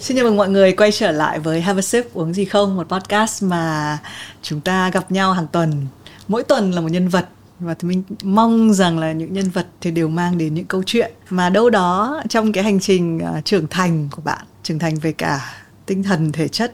[0.00, 2.76] Xin chào mừng mọi người quay trở lại với Have a Sip uống gì không,
[2.76, 3.98] một podcast mà
[4.42, 5.86] chúng ta gặp nhau hàng tuần.
[6.28, 9.66] Mỗi tuần là một nhân vật và thì mình mong rằng là những nhân vật
[9.80, 13.40] thì đều mang đến những câu chuyện mà đâu đó trong cái hành trình à,
[13.44, 15.54] trưởng thành của bạn, trưởng thành về cả
[15.86, 16.72] tinh thần, thể chất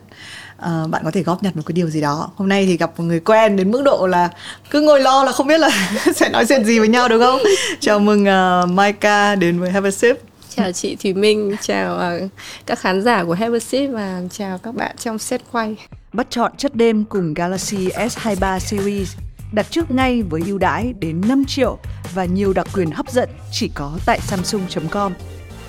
[0.59, 2.31] uh, bạn có thể góp nhặt một cái điều gì đó.
[2.37, 4.29] Hôm nay thì gặp một người quen đến mức độ là
[4.71, 5.71] cứ ngồi lo là không biết là
[6.15, 7.41] sẽ nói chuyện gì với nhau đúng không?
[7.81, 10.17] Chào mừng uh, Maika đến với Have a Sip
[10.57, 12.31] chào chị Thùy Minh, chào uh,
[12.67, 15.77] các khán giả của Sip và chào các bạn trong set quay.
[16.13, 19.17] Bắt chọn chất đêm cùng Galaxy S23 Series
[19.53, 21.79] đặt trước ngay với ưu đãi đến 5 triệu
[22.15, 25.13] và nhiều đặc quyền hấp dẫn chỉ có tại samsung.com.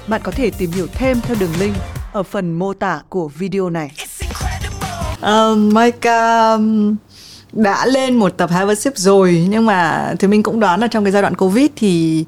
[0.07, 1.75] Bạn có thể tìm hiểu thêm theo đường link
[2.13, 3.91] ở phần mô tả của video này.
[5.21, 6.95] Uh, Micah um,
[7.51, 10.87] đã lên một tập Have a Sip rồi nhưng mà thì mình cũng đoán là
[10.87, 12.25] trong cái giai đoạn Covid thì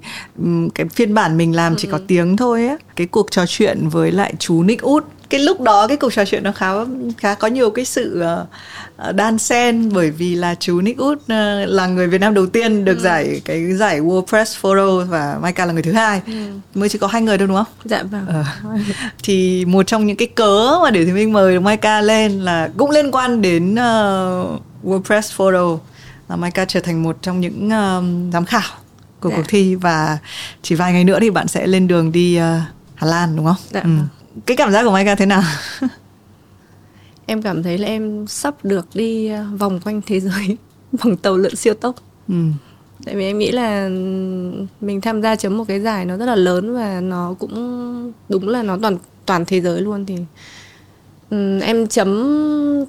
[0.75, 2.03] cái phiên bản mình làm chỉ có ừ.
[2.07, 2.77] tiếng thôi á.
[2.95, 6.25] Cái cuộc trò chuyện với lại chú Nick Út cái lúc đó cái cuộc trò
[6.25, 6.67] chuyện nó khá
[7.17, 8.23] khá có nhiều cái sự
[9.09, 12.45] uh, đan xen bởi vì là chú Nick Wood uh, là người Việt Nam đầu
[12.45, 13.01] tiên được ừ.
[13.01, 16.33] giải cái giải World Press Photo và Maika là người thứ hai ừ.
[16.75, 17.73] mới chỉ có hai người đâu đúng không?
[17.85, 18.25] Dạ vâng.
[18.27, 18.43] Ờ.
[19.23, 22.91] thì một trong những cái cớ mà để thì mình mời Maika lên là cũng
[22.91, 25.77] liên quan đến uh, World Press Photo
[26.29, 28.69] là Maika trở thành một trong những uh, giám khảo
[29.19, 29.35] của dạ.
[29.35, 30.17] cuộc thi và
[30.61, 32.43] chỉ vài ngày nữa thì bạn sẽ lên đường đi uh,
[32.95, 33.55] Hà Lan đúng không?
[33.69, 33.81] Dạ.
[33.81, 33.89] Ừ.
[34.45, 35.43] Cái cảm giác của Maika thế nào
[37.29, 40.57] em cảm thấy là em sắp được đi ờ, vòng quanh thế giới
[41.03, 41.95] bằng tàu lượn siêu tốc
[42.27, 42.35] ừ.
[43.05, 43.89] tại vì em nghĩ là
[44.81, 48.49] mình tham gia chấm một cái giải nó rất là lớn và nó cũng đúng
[48.49, 50.15] là nó toàn toàn thế giới luôn thì
[51.29, 52.09] um, em chấm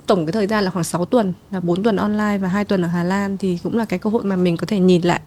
[0.06, 2.82] tổng cái thời gian là khoảng 6 tuần là 4 tuần online và hai tuần
[2.82, 5.20] ở Hà Lan thì cũng là cái cơ hội mà mình có thể nhìn lại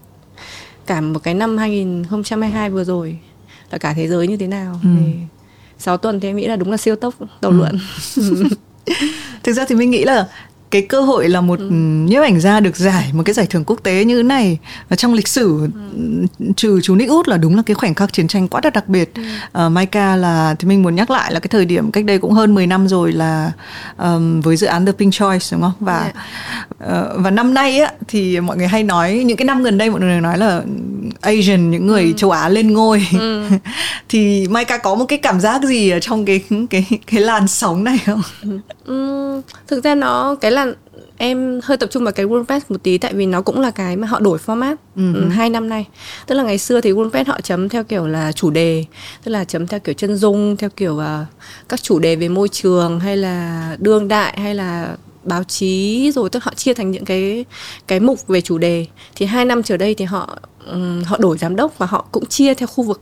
[0.85, 3.17] cả một cái năm 2022 vừa rồi
[3.71, 4.89] là cả thế giới như thế nào ừ.
[4.99, 5.13] thì
[5.77, 7.57] 6 tuần thì em nghĩ là đúng là siêu tốc tàu ừ.
[7.57, 7.79] lượn
[9.43, 10.27] thực ra thì mình nghĩ là
[10.73, 11.69] cái cơ hội là một ừ.
[11.71, 14.57] nhiếp ảnh gia được giải một cái giải thưởng quốc tế như thế này
[14.89, 16.25] và trong lịch sử ừ.
[16.55, 18.87] trừ chú Nick Út là đúng là cái khoảnh khắc chiến tranh quá là đặc
[18.87, 19.21] biệt ừ.
[19.65, 22.31] uh, Maika là thì mình muốn nhắc lại là cái thời điểm cách đây cũng
[22.31, 23.51] hơn 10 năm rồi là
[23.97, 26.15] um, với dự án The Pink Choice đúng không và yeah.
[26.79, 27.01] Dạ.
[27.01, 29.89] uh, và năm nay á thì mọi người hay nói những cái năm gần đây
[29.89, 30.61] mọi người nói là
[31.21, 32.13] Asian những người ừ.
[32.17, 33.43] châu Á lên ngôi ừ.
[34.09, 37.83] thì Maika có một cái cảm giác gì ở trong cái cái cái làn sóng
[37.83, 38.21] này không?
[38.85, 40.67] Ừ, thực ra nó cái là
[41.17, 43.97] em hơi tập trung vào cái WordPress một tí tại vì nó cũng là cái
[43.97, 45.29] mà họ đổi format uh-huh.
[45.29, 45.85] hai năm nay
[46.27, 48.85] tức là ngày xưa thì WordPress họ chấm theo kiểu là chủ đề
[49.23, 51.27] tức là chấm theo kiểu chân dung theo kiểu uh,
[51.69, 56.29] các chủ đề về môi trường hay là đương đại hay là báo chí rồi
[56.29, 57.45] tức họ chia thành những cái
[57.87, 58.85] cái mục về chủ đề.
[59.15, 60.37] Thì hai năm trở đây thì họ
[60.71, 63.01] um, họ đổi giám đốc và họ cũng chia theo khu vực.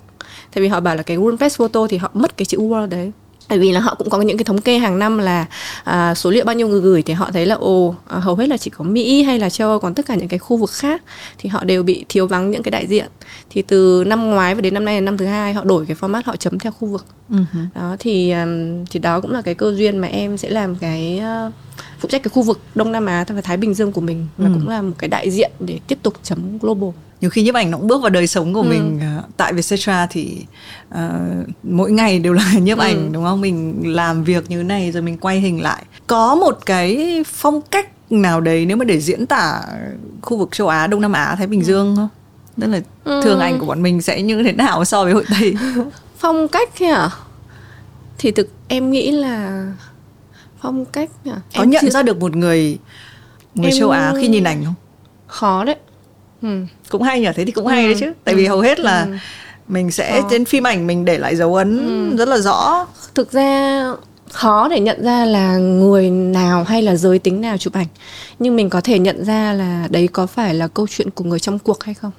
[0.53, 3.11] Tại vì họ bảo là cái WordPress photo thì họ mất cái chữ world đấy.
[3.49, 5.45] Bởi vì là họ cũng có những cái thống kê hàng năm là
[5.83, 8.49] à, số liệu bao nhiêu người gửi thì họ thấy là ồ à, hầu hết
[8.49, 10.71] là chỉ có Mỹ hay là châu Âu còn tất cả những cái khu vực
[10.71, 11.03] khác
[11.37, 13.05] thì họ đều bị thiếu vắng những cái đại diện.
[13.49, 15.97] Thì từ năm ngoái và đến năm nay là năm thứ hai họ đổi cái
[15.99, 17.05] format họ chấm theo khu vực.
[17.29, 17.65] Uh-huh.
[17.75, 18.33] đó thì
[18.91, 21.21] thì đó cũng là cái cơ duyên mà em sẽ làm cái
[22.01, 24.47] phụ trách cái khu vực Đông Nam Á và Thái Bình Dương của mình và
[24.47, 24.51] ừ.
[24.53, 26.89] cũng là một cái đại diện để tiếp tục chấm global
[27.21, 28.69] nhiều khi nhiếp ảnh nó cũng bước vào đời sống của ừ.
[28.69, 30.45] mình uh, tại Vietcetera thì
[30.89, 30.99] uh,
[31.63, 32.81] mỗi ngày đều là nhiếp ừ.
[32.81, 36.59] ảnh đúng không mình làm việc như này rồi mình quay hình lại có một
[36.65, 39.61] cái phong cách nào đấy nếu mà để diễn tả
[40.21, 41.65] khu vực châu Á Đông Nam Á Thái Bình ừ.
[41.65, 42.09] Dương không
[42.61, 43.21] tức là ừ.
[43.23, 45.55] thường ảnh của bọn mình sẽ như thế nào so với hội Tây
[46.17, 47.09] phong cách à
[48.17, 49.65] thì thực em nghĩ là
[50.61, 51.41] phong cách à?
[51.55, 51.89] có em nhận chưa...
[51.89, 52.77] ra được một người
[53.55, 53.79] người em...
[53.79, 54.73] châu Á khi nhìn ảnh không
[55.27, 55.75] khó đấy
[56.41, 56.65] ừ.
[56.89, 57.71] cũng hay nhỉ thế thì cũng ừ.
[57.71, 58.49] hay đấy chứ tại vì ừ.
[58.49, 59.11] hầu hết là ừ.
[59.67, 60.27] mình sẽ khó.
[60.31, 62.17] trên phim ảnh mình để lại dấu ấn ừ.
[62.17, 63.85] rất là rõ thực ra
[64.31, 67.87] khó để nhận ra là người nào hay là giới tính nào chụp ảnh
[68.39, 71.39] nhưng mình có thể nhận ra là đấy có phải là câu chuyện của người
[71.39, 72.11] trong cuộc hay không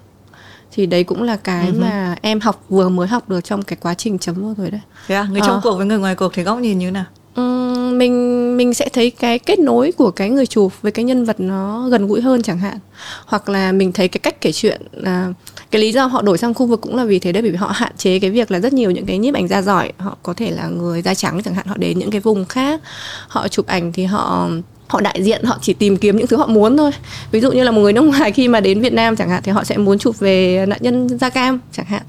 [0.73, 1.81] thì đấy cũng là cái uh-huh.
[1.81, 4.81] mà em học vừa mới học được trong cái quá trình chấm vừa rồi đấy.
[5.07, 5.61] Thế à, người trong ờ.
[5.63, 7.05] cuộc với người ngoài cuộc thì góc nhìn như nào?
[7.37, 11.25] Um, mình mình sẽ thấy cái kết nối của cái người chụp với cái nhân
[11.25, 12.79] vật nó gần gũi hơn chẳng hạn.
[13.27, 15.33] Hoặc là mình thấy cái cách kể chuyện à,
[15.71, 17.57] cái lý do họ đổi sang khu vực cũng là vì thế đấy bởi vì
[17.57, 19.93] họ hạn chế cái việc là rất nhiều những cái nhiếp ảnh gia giỏi.
[19.99, 22.81] Họ có thể là người da trắng chẳng hạn họ đến những cái vùng khác
[23.29, 24.49] họ chụp ảnh thì họ
[24.93, 26.91] họ đại diện họ chỉ tìm kiếm những thứ họ muốn thôi.
[27.31, 29.43] Ví dụ như là một người nước ngoài khi mà đến Việt Nam chẳng hạn
[29.45, 32.03] thì họ sẽ muốn chụp về nạn nhân da cam chẳng hạn.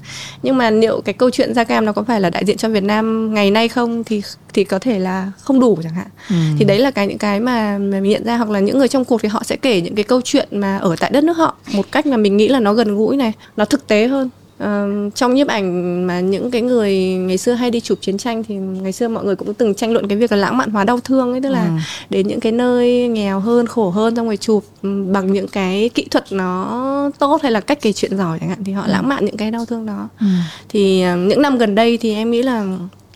[0.43, 2.69] Nhưng mà liệu cái câu chuyện da cam nó có phải là đại diện cho
[2.69, 4.21] Việt Nam ngày nay không thì
[4.53, 6.07] thì có thể là không đủ chẳng hạn.
[6.29, 6.35] Ừ.
[6.59, 8.87] thì đấy là cái những cái mà, mà mình nhận ra hoặc là những người
[8.87, 11.37] trong cuộc thì họ sẽ kể những cái câu chuyện mà ở tại đất nước
[11.37, 14.29] họ một cách mà mình nghĩ là nó gần gũi này nó thực tế hơn
[14.63, 18.43] uh, trong nhiếp ảnh mà những cái người ngày xưa hay đi chụp chiến tranh
[18.43, 20.83] thì ngày xưa mọi người cũng từng tranh luận cái việc là lãng mạn hóa
[20.83, 21.71] đau thương ấy tức là ừ.
[22.09, 25.89] đến những cái nơi nghèo hơn khổ hơn xong rồi chụp ừ, bằng những cái
[25.93, 28.91] kỹ thuật nó tốt hay là cách kể chuyện giỏi chẳng hạn thì họ ừ.
[28.91, 30.25] lãng mạn những cái đau thương đó ừ.
[30.69, 32.65] thì uh, những năm gần đây thì em nghĩ là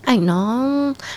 [0.02, 0.68] ảnh nó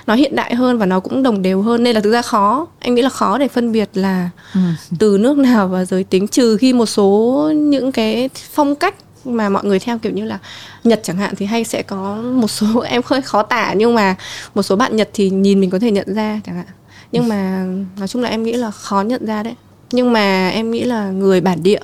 [0.07, 2.67] nó hiện đại hơn và nó cũng đồng đều hơn nên là thực ra khó
[2.79, 4.59] anh nghĩ là khó để phân biệt là ừ.
[4.99, 8.95] từ nước nào và giới tính trừ khi một số những cái phong cách
[9.25, 10.39] mà mọi người theo kiểu như là
[10.83, 14.15] Nhật chẳng hạn thì hay sẽ có một số em hơi khó tả nhưng mà
[14.56, 16.65] một số bạn Nhật thì nhìn mình có thể nhận ra chẳng hạn.
[17.12, 17.65] Nhưng mà
[17.97, 19.56] nói chung là em nghĩ là khó nhận ra đấy.
[19.91, 21.79] Nhưng mà em nghĩ là người bản địa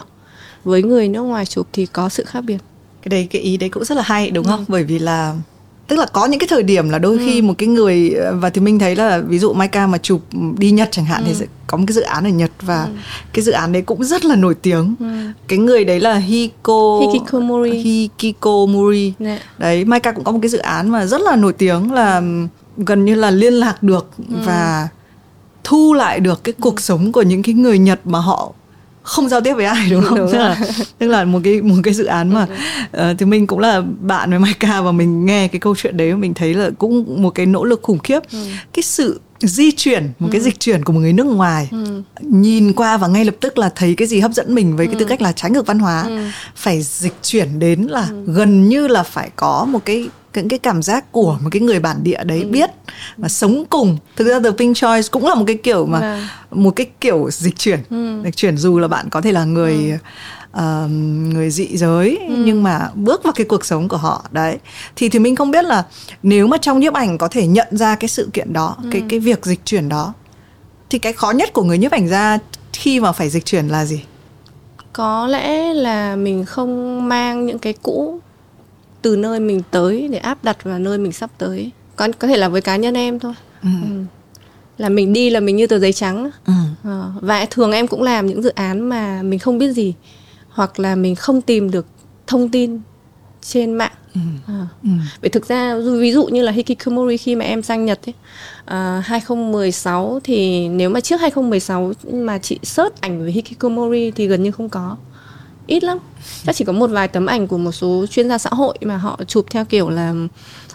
[0.63, 2.57] với người nước ngoài chụp thì có sự khác biệt.
[3.01, 4.59] Cái đấy cái ý đấy cũng rất là hay đúng không?
[4.59, 4.65] Ừ.
[4.67, 5.35] bởi vì là
[5.87, 7.23] tức là có những cái thời điểm là đôi ừ.
[7.25, 10.21] khi một cái người và thì mình thấy là ví dụ Maika mà chụp
[10.57, 11.27] đi Nhật chẳng hạn ừ.
[11.27, 12.89] thì sẽ có một cái dự án ở Nhật và ừ.
[13.33, 15.05] cái dự án đấy cũng rất là nổi tiếng ừ.
[15.47, 19.13] cái người đấy là Hiko Hikikomori Hikikomori.
[19.19, 19.39] Dạ.
[19.57, 22.21] đấy Maika cũng có một cái dự án mà rất là nổi tiếng là
[22.77, 24.35] gần như là liên lạc được ừ.
[24.45, 24.87] và
[25.63, 26.81] thu lại được cái cuộc ừ.
[26.81, 28.53] sống của những cái người Nhật mà họ
[29.07, 30.57] không giao tiếp với ai đúng không đúng tức là
[30.97, 32.47] tức là một cái một cái dự án mà
[32.97, 36.15] uh, thì mình cũng là bạn với Maika và mình nghe cái câu chuyện đấy
[36.15, 38.37] mình thấy là cũng một cái nỗ lực khủng khiếp ừ.
[38.73, 40.31] cái sự di chuyển một ừ.
[40.31, 42.03] cái dịch chuyển của một người nước ngoài ừ.
[42.21, 44.91] nhìn qua và ngay lập tức là thấy cái gì hấp dẫn mình với ừ.
[44.91, 46.17] cái tư cách là trái ngược văn hóa ừ.
[46.55, 48.23] phải dịch chuyển đến là ừ.
[48.27, 50.09] gần như là phải có một cái
[50.41, 52.47] những cái cảm giác của một cái người bản địa đấy ừ.
[52.47, 52.69] biết
[53.17, 56.29] và sống cùng thực ra the pink choice cũng là một cái kiểu mà à.
[56.51, 58.21] một cái kiểu dịch chuyển ừ.
[58.23, 59.99] dịch chuyển dù là bạn có thể là người
[60.53, 60.85] ừ.
[60.85, 60.91] uh,
[61.33, 62.35] người dị giới ừ.
[62.45, 64.57] nhưng mà bước vào cái cuộc sống của họ đấy
[64.95, 65.83] thì thì mình không biết là
[66.23, 68.89] nếu mà trong nhiếp ảnh có thể nhận ra cái sự kiện đó ừ.
[68.91, 70.13] cái cái việc dịch chuyển đó
[70.89, 72.39] thì cái khó nhất của người nhiếp ảnh ra
[72.73, 74.01] khi mà phải dịch chuyển là gì
[74.93, 78.19] có lẽ là mình không mang những cái cũ
[79.07, 82.37] từ nơi mình tới để áp đặt vào nơi mình sắp tới có có thể
[82.37, 83.33] là với cá nhân em thôi
[83.63, 83.69] ừ.
[83.83, 84.03] Ừ.
[84.77, 86.53] là mình đi là mình như tờ giấy trắng ừ.
[86.83, 89.93] à, và thường em cũng làm những dự án mà mình không biết gì
[90.49, 91.85] hoặc là mình không tìm được
[92.27, 92.79] thông tin
[93.41, 94.19] trên mạng ừ.
[94.47, 94.67] À.
[94.83, 94.89] Ừ.
[95.21, 98.13] Vậy thực ra ví dụ như là Hikikomori khi mà em sang Nhật ấy,
[98.65, 104.43] à, 2016 thì nếu mà trước 2016 mà chị search ảnh về Hikikomori thì gần
[104.43, 104.97] như không có
[105.67, 105.97] ít lắm
[106.45, 108.97] chắc chỉ có một vài tấm ảnh của một số chuyên gia xã hội mà
[108.97, 110.13] họ chụp theo kiểu là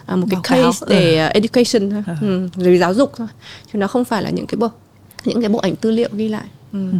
[0.05, 0.89] à, một cái Báo case cáo.
[0.89, 1.29] để ừ.
[1.33, 2.49] education thôi ừ.
[2.57, 3.27] ừ, giáo dục thôi
[3.73, 4.69] chứ nó không phải là những cái bộ
[5.25, 6.91] những cái bộ ảnh tư liệu ghi lại ừ.
[6.91, 6.97] Ừ.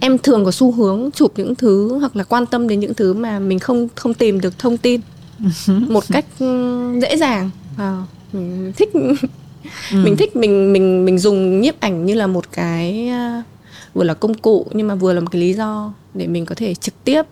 [0.00, 3.12] em thường có xu hướng chụp những thứ hoặc là quan tâm đến những thứ
[3.14, 5.00] mà mình không không tìm được thông tin
[5.66, 6.24] một cách
[7.02, 8.02] dễ dàng à,
[8.32, 9.14] mình thích ừ.
[9.92, 13.10] mình thích mình mình mình dùng nhiếp ảnh như là một cái
[13.94, 16.54] vừa là công cụ nhưng mà vừa là một cái lý do để mình có
[16.54, 17.22] thể trực tiếp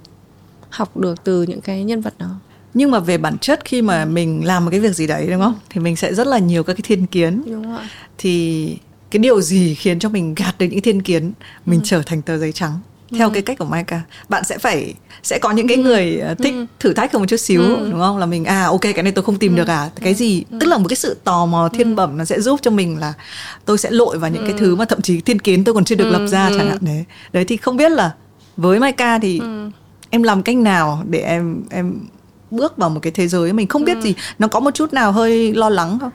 [0.70, 2.30] học được từ những cái nhân vật đó.
[2.74, 5.40] Nhưng mà về bản chất khi mà mình làm một cái việc gì đấy đúng
[5.40, 5.54] không?
[5.70, 7.42] Thì mình sẽ rất là nhiều các cái thiên kiến.
[7.46, 7.82] Đúng rồi.
[8.18, 8.76] thì
[9.10, 11.32] cái điều gì khiến cho mình gạt được những thiên kiến
[11.66, 11.84] mình ừ.
[11.84, 13.32] trở thành tờ giấy trắng theo ừ.
[13.32, 15.82] cái cách của Maika bạn sẽ phải sẽ có những cái ừ.
[15.82, 16.66] người ờ, thích ừ.
[16.80, 17.88] thử thách hơn một chút xíu ừ.
[17.90, 19.56] đúng không là mình à ok cái này tôi không tìm ừ.
[19.56, 20.56] được à cái gì ừ.
[20.60, 21.94] tức là một cái sự tò mò thiên ừ.
[21.94, 23.12] bẩm nó sẽ giúp cho mình là
[23.64, 24.48] tôi sẽ lội vào những ừ.
[24.48, 26.10] cái thứ mà thậm chí thiên kiến tôi còn chưa được ừ.
[26.10, 26.54] lập ra ừ.
[26.58, 28.14] chẳng hạn đấy đấy thì không biết là
[28.56, 29.70] với Maika thì ừ.
[30.10, 32.00] em làm cách nào để em em
[32.50, 34.00] bước vào một cái thế giới mình không biết ừ.
[34.00, 36.10] gì nó có một chút nào hơi lo lắng không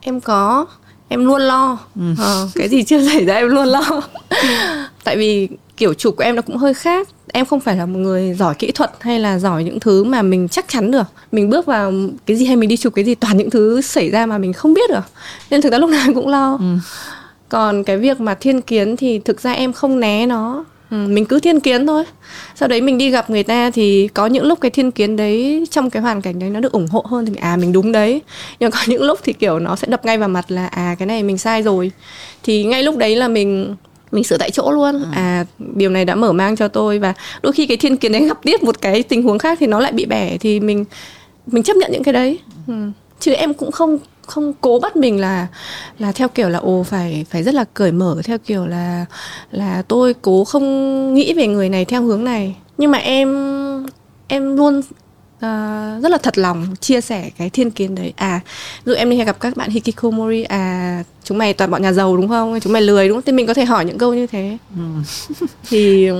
[0.00, 0.66] em có
[1.08, 2.14] em luôn lo ừ.
[2.18, 4.00] ờ, cái gì chưa xảy ra em luôn lo
[5.04, 7.08] tại vì kiểu chụp của em nó cũng hơi khác.
[7.32, 10.22] Em không phải là một người giỏi kỹ thuật hay là giỏi những thứ mà
[10.22, 11.06] mình chắc chắn được.
[11.32, 11.92] Mình bước vào
[12.26, 14.52] cái gì hay mình đi chụp cái gì toàn những thứ xảy ra mà mình
[14.52, 15.04] không biết được.
[15.50, 16.58] Nên thực ra lúc nào cũng lo.
[16.60, 16.76] Ừ.
[17.48, 20.64] còn cái việc mà thiên kiến thì thực ra em không né nó.
[20.90, 22.04] Ừ, mình cứ thiên kiến thôi.
[22.54, 25.64] Sau đấy mình đi gặp người ta thì có những lúc cái thiên kiến đấy
[25.70, 28.22] trong cái hoàn cảnh đấy nó được ủng hộ hơn thì à mình đúng đấy.
[28.60, 31.06] Nhưng có những lúc thì kiểu nó sẽ đập ngay vào mặt là à cái
[31.06, 31.90] này mình sai rồi.
[32.42, 33.76] Thì ngay lúc đấy là mình
[34.14, 35.06] mình sửa tại chỗ luôn ừ.
[35.12, 38.28] à điều này đã mở mang cho tôi và đôi khi cái thiên kiến đấy
[38.28, 40.84] gặp tiếp một cái tình huống khác thì nó lại bị bẻ thì mình
[41.46, 42.74] mình chấp nhận những cái đấy ừ.
[43.20, 45.46] chứ em cũng không không cố bắt mình là
[45.98, 49.06] là theo kiểu là ồ phải phải rất là cởi mở theo kiểu là
[49.50, 53.28] là tôi cố không nghĩ về người này theo hướng này nhưng mà em
[54.28, 54.82] em luôn
[55.44, 58.40] uh, rất là thật lòng chia sẻ cái thiên kiến đấy à
[58.84, 62.16] ví dụ em đi gặp các bạn hikikomori à chúng mày toàn bọn nhà giàu
[62.16, 64.26] đúng không chúng mày lười đúng không thì mình có thể hỏi những câu như
[64.26, 64.82] thế ừ.
[65.68, 66.10] thì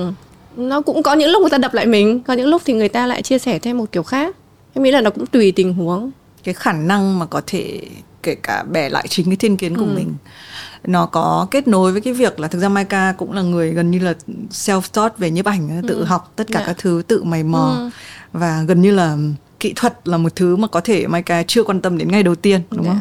[0.55, 2.89] nó cũng có những lúc người ta đập lại mình có những lúc thì người
[2.89, 4.35] ta lại chia sẻ thêm một kiểu khác
[4.73, 6.11] em nghĩ là nó cũng tùy tình huống
[6.43, 7.81] cái khả năng mà có thể
[8.23, 9.91] kể cả bẻ lại chính cái thiên kiến của ừ.
[9.95, 10.13] mình
[10.87, 13.91] nó có kết nối với cái việc là thực ra Maika cũng là người gần
[13.91, 14.13] như là
[14.51, 16.03] self taught về nhiếp ảnh tự ừ.
[16.03, 16.67] học tất cả yeah.
[16.67, 16.73] Dạ.
[16.73, 17.89] các thứ tự mày mò ừ.
[18.39, 19.17] Và gần như là
[19.59, 22.35] kỹ thuật là một thứ mà có thể Maika chưa quan tâm đến ngay đầu
[22.35, 22.99] tiên đúng không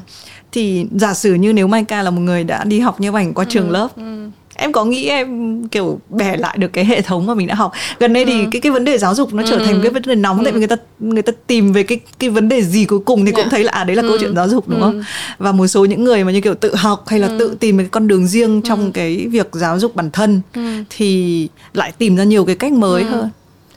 [0.52, 3.44] thì giả sử như nếu Maika là một người đã đi học nhiếp ảnh qua
[3.44, 7.26] ừ, trường lớp ừ em có nghĩ em kiểu bẻ lại được cái hệ thống
[7.26, 8.30] mà mình đã học gần đây ừ.
[8.30, 9.64] thì cái cái vấn đề giáo dục nó trở ừ.
[9.66, 10.44] thành cái vấn đề nóng ừ.
[10.44, 13.24] tại vì người ta người ta tìm về cái cái vấn đề gì cuối cùng
[13.24, 13.36] thì yeah.
[13.36, 13.50] cũng dạ.
[13.50, 14.08] thấy là à đấy là ừ.
[14.08, 14.84] câu chuyện giáo dục đúng ừ.
[14.84, 15.02] không
[15.38, 17.36] và một số những người mà như kiểu tự học hay là ừ.
[17.38, 18.90] tự tìm cái con đường riêng trong ừ.
[18.94, 20.84] cái việc giáo dục bản thân ừ.
[20.90, 23.08] thì lại tìm ra nhiều cái cách mới ừ.
[23.08, 23.30] hơn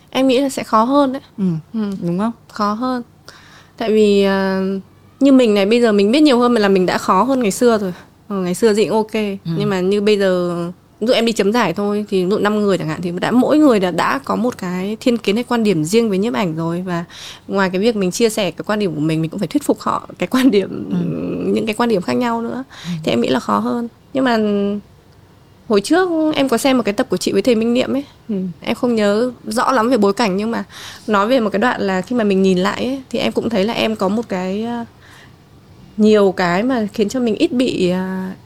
[0.09, 1.43] em nghĩ là sẽ khó hơn đấy ừ.
[1.73, 1.79] Ừ.
[2.01, 3.03] đúng không khó hơn
[3.77, 4.81] tại vì uh,
[5.19, 7.41] như mình này bây giờ mình biết nhiều hơn mà là mình đã khó hơn
[7.41, 7.93] ngày xưa rồi
[8.29, 9.51] ừ, ngày xưa thì ok ừ.
[9.57, 10.55] nhưng mà như bây giờ
[10.99, 13.11] ví dụ em đi chấm giải thôi thì ví dụ năm người chẳng hạn thì
[13.21, 16.17] đã mỗi người đã đã có một cái thiên kiến hay quan điểm riêng với
[16.17, 17.05] nhiếp ảnh rồi và
[17.47, 19.63] ngoài cái việc mình chia sẻ cái quan điểm của mình mình cũng phải thuyết
[19.63, 20.97] phục họ cái quan điểm ừ.
[21.53, 22.89] những cái quan điểm khác nhau nữa ừ.
[23.03, 24.37] thì em nghĩ là khó hơn nhưng mà
[25.67, 28.03] hồi trước em có xem một cái tập của chị với thầy Minh Niệm ấy.
[28.29, 28.35] Ừ.
[28.61, 30.63] em không nhớ rõ lắm về bối cảnh nhưng mà
[31.07, 33.49] nói về một cái đoạn là khi mà mình nhìn lại ấy, thì em cũng
[33.49, 34.67] thấy là em có một cái
[35.97, 38.37] nhiều cái mà khiến cho mình ít bị uh,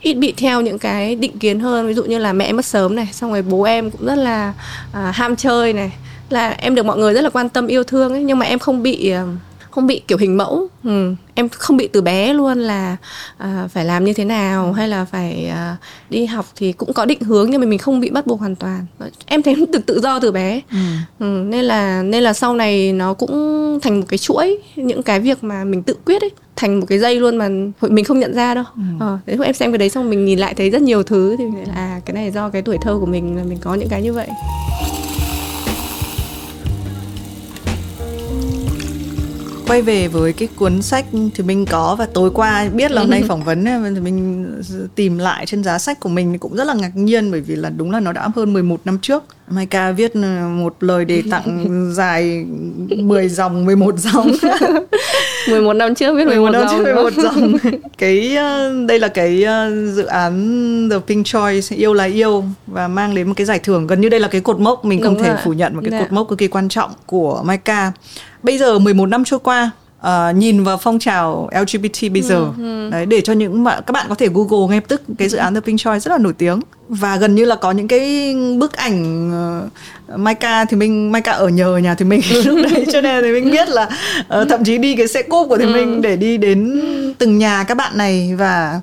[0.00, 1.86] ít bị theo những cái định kiến hơn.
[1.86, 4.14] Ví dụ như là mẹ em mất sớm này xong rồi bố em cũng rất
[4.14, 4.54] là
[4.90, 5.92] uh, ham chơi này.
[6.30, 8.58] Là em được mọi người rất là quan tâm yêu thương ấy nhưng mà em
[8.58, 9.12] không bị
[9.72, 11.14] không bị kiểu hình mẫu ừ.
[11.34, 12.96] em không bị từ bé luôn là
[13.38, 15.76] à, phải làm như thế nào hay là phải à,
[16.10, 18.56] đi học thì cũng có định hướng nhưng mà mình không bị bắt buộc hoàn
[18.56, 18.86] toàn
[19.26, 20.76] em thấy được tự do từ bé ừ.
[21.18, 25.20] Ừ, nên là nên là sau này nó cũng thành một cái chuỗi những cái
[25.20, 27.48] việc mà mình tự quyết ấy thành một cái dây luôn mà
[27.80, 28.82] mình không nhận ra đâu ừ.
[29.00, 31.44] ờ, đấy em xem cái đấy xong mình nhìn lại thấy rất nhiều thứ thì
[31.44, 33.88] mình là à cái này do cái tuổi thơ của mình là mình có những
[33.88, 34.28] cái như vậy
[39.72, 43.10] quay về với cái cuốn sách thì mình có và tối qua biết là hôm
[43.10, 44.46] nay phỏng vấn thì mình
[44.94, 47.70] tìm lại trên giá sách của mình cũng rất là ngạc nhiên bởi vì là
[47.70, 50.16] đúng là nó đã hơn 11 năm trước Maika viết
[50.56, 52.46] một lời đề tặng dài
[52.96, 54.32] 10 dòng 11 dòng
[55.48, 57.52] 11 năm trước viết 11, 11 năm trước 11 dòng
[57.98, 62.88] cái ờ, đây là cái ờ, dự án The Pink Choice yêu là yêu và
[62.88, 65.14] mang đến một cái giải thưởng gần như đây là cái cột mốc mình không
[65.14, 65.38] Đúng thể rồi.
[65.44, 65.98] phủ nhận một cái Đạ.
[65.98, 66.04] Dạ.
[66.04, 67.92] cột mốc cực kỳ quan trọng của Maika
[68.42, 69.70] bây giờ 11 năm trôi qua
[70.02, 72.90] uh, nhìn vào phong trào LGBT bây giờ ừ, ừ.
[72.90, 75.38] đấy để cho những bạn các bạn có thể google ngay lập tức cái dự
[75.38, 78.34] án The Pink Choice rất là nổi tiếng và gần như là có những cái
[78.58, 79.30] bức ảnh
[80.14, 83.32] uh, Maika thì mình Maika ở nhờ nhà thì mình lúc đấy cho nên thì
[83.32, 83.88] mình biết là
[84.20, 85.72] uh, thậm chí đi cái xe cốp của thì ừ.
[85.72, 86.80] mình để đi đến
[87.18, 88.80] từng nhà các bạn này và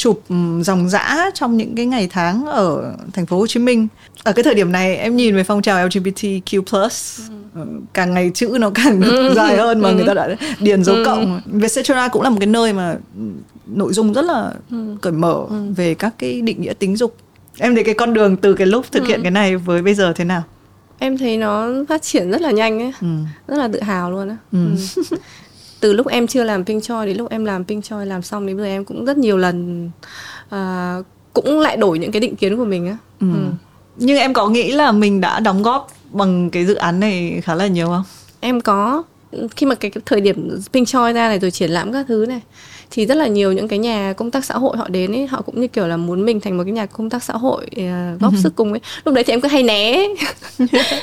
[0.00, 0.22] chụp
[0.62, 3.88] dòng dã trong những cái ngày tháng ở thành phố Hồ Chí Minh.
[4.24, 6.62] Ở cái thời điểm này em nhìn về phong trào LGBTQ+
[7.54, 7.60] ừ.
[7.92, 9.34] càng ngày chữ nó càng được ừ.
[9.36, 9.94] dài hơn mà ừ.
[9.94, 10.28] người ta đã
[10.60, 11.02] điền dấu ừ.
[11.04, 11.40] cộng.
[11.46, 12.96] Vietcetera cũng là một cái nơi mà
[13.66, 14.96] nội dung rất là ừ.
[15.00, 15.72] cởi mở ừ.
[15.76, 17.16] về các cái định nghĩa tính dục.
[17.58, 19.08] Em thấy cái con đường từ cái lúc thực ừ.
[19.08, 20.42] hiện cái này với bây giờ thế nào?
[20.98, 23.08] Em thấy nó phát triển rất là nhanh ấy, ừ.
[23.48, 24.36] rất là tự hào luôn á.
[24.52, 24.58] Ừ.
[25.80, 28.22] Ừ từ lúc em chưa làm Pink Choi đến lúc em làm Pink Choi làm
[28.22, 29.90] xong đến bây giờ em cũng rất nhiều lần
[30.54, 32.96] uh, cũng lại đổi những cái định kiến của mình á.
[33.20, 33.26] Ừ.
[33.34, 33.50] Ừ.
[33.96, 37.54] Nhưng em có nghĩ là mình đã đóng góp bằng cái dự án này khá
[37.54, 38.04] là nhiều không?
[38.40, 39.02] Em có
[39.56, 42.26] khi mà cái, cái thời điểm Pink Choi ra này rồi triển lãm các thứ
[42.28, 42.40] này
[42.90, 45.42] thì rất là nhiều những cái nhà công tác xã hội họ đến ấy họ
[45.42, 48.20] cũng như kiểu là muốn mình thành một cái nhà công tác xã hội uh,
[48.20, 50.06] góp sức cùng ấy lúc đấy thì em cứ hay né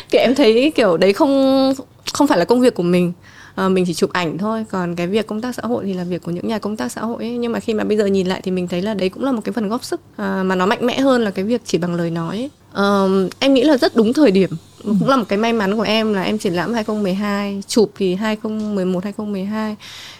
[0.09, 1.73] thì em thấy kiểu đấy không
[2.13, 3.13] không phải là công việc của mình
[3.57, 6.03] à, mình chỉ chụp ảnh thôi còn cái việc công tác xã hội thì là
[6.03, 7.37] việc của những nhà công tác xã hội ấy.
[7.37, 9.31] nhưng mà khi mà bây giờ nhìn lại thì mình thấy là đấy cũng là
[9.31, 11.77] một cái phần góp sức à, mà nó mạnh mẽ hơn là cái việc chỉ
[11.77, 12.49] bằng lời nói ấy.
[12.73, 13.05] À,
[13.39, 14.49] em nghĩ là rất đúng thời điểm
[14.83, 14.93] ừ.
[14.99, 18.15] cũng là một cái may mắn của em là em triển lãm 2012 chụp thì
[18.15, 19.75] 2011 2012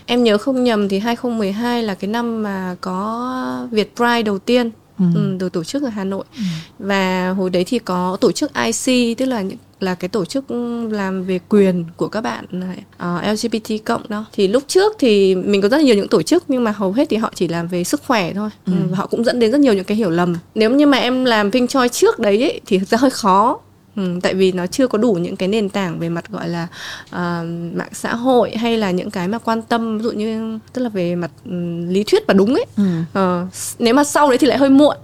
[0.06, 4.72] em nhớ không nhầm thì 2012 là cái năm mà có Việt Pride đầu tiên
[5.00, 5.06] ừ.
[5.16, 6.44] Ừ, được tổ chức ở Hà Nội ừ.
[6.80, 10.52] và hồi đấy thì có tổ chức IC tức là những là cái tổ chức
[10.92, 14.26] làm về quyền của các bạn uh, ờ, LGBT cộng đó.
[14.34, 17.10] Thì lúc trước thì mình có rất nhiều những tổ chức nhưng mà hầu hết
[17.10, 18.50] thì họ chỉ làm về sức khỏe thôi.
[18.66, 18.74] Ừ.
[18.90, 20.36] Ừ, họ cũng dẫn đến rất nhiều những cái hiểu lầm.
[20.56, 23.60] Nếu như mà em làm Pink Choi trước đấy ấy, thì thực ra hơi khó.
[23.96, 26.68] Ừ, tại vì nó chưa có đủ những cái nền tảng về mặt gọi là
[27.06, 30.82] uh, mạng xã hội hay là những cái mà quan tâm ví dụ như tức
[30.82, 32.66] là về mặt um, lý thuyết và đúng ấy.
[32.78, 32.84] Ừ.
[33.20, 34.98] uh, nếu mà sau đấy thì lại hơi muộn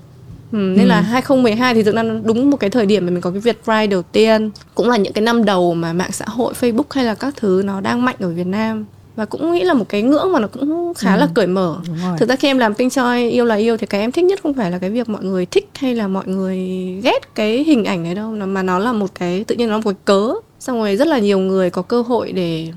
[0.54, 0.90] Ừ, nên ừ.
[0.90, 3.64] là 2012 thì thực ra đúng một cái thời điểm mà mình có cái Việt
[3.64, 4.50] Pride đầu tiên.
[4.76, 7.62] Cũng là những cái năm đầu mà mạng xã hội Facebook hay là các thứ
[7.66, 8.86] nó đang mạnh ở Việt Nam.
[9.16, 11.20] Và cũng nghĩ là một cái ngưỡng mà nó cũng khá ừ.
[11.20, 11.78] là cởi mở.
[12.18, 14.40] Thực ra khi em làm Pink Choi yêu là yêu thì cái em thích nhất
[14.44, 16.60] không phải là cái việc mọi người thích hay là mọi người
[17.04, 18.32] ghét cái hình ảnh ấy đâu.
[18.32, 20.34] Mà nó là một cái tự nhiên nó là một cái cớ.
[20.60, 22.68] Xong rồi rất là nhiều người có cơ hội để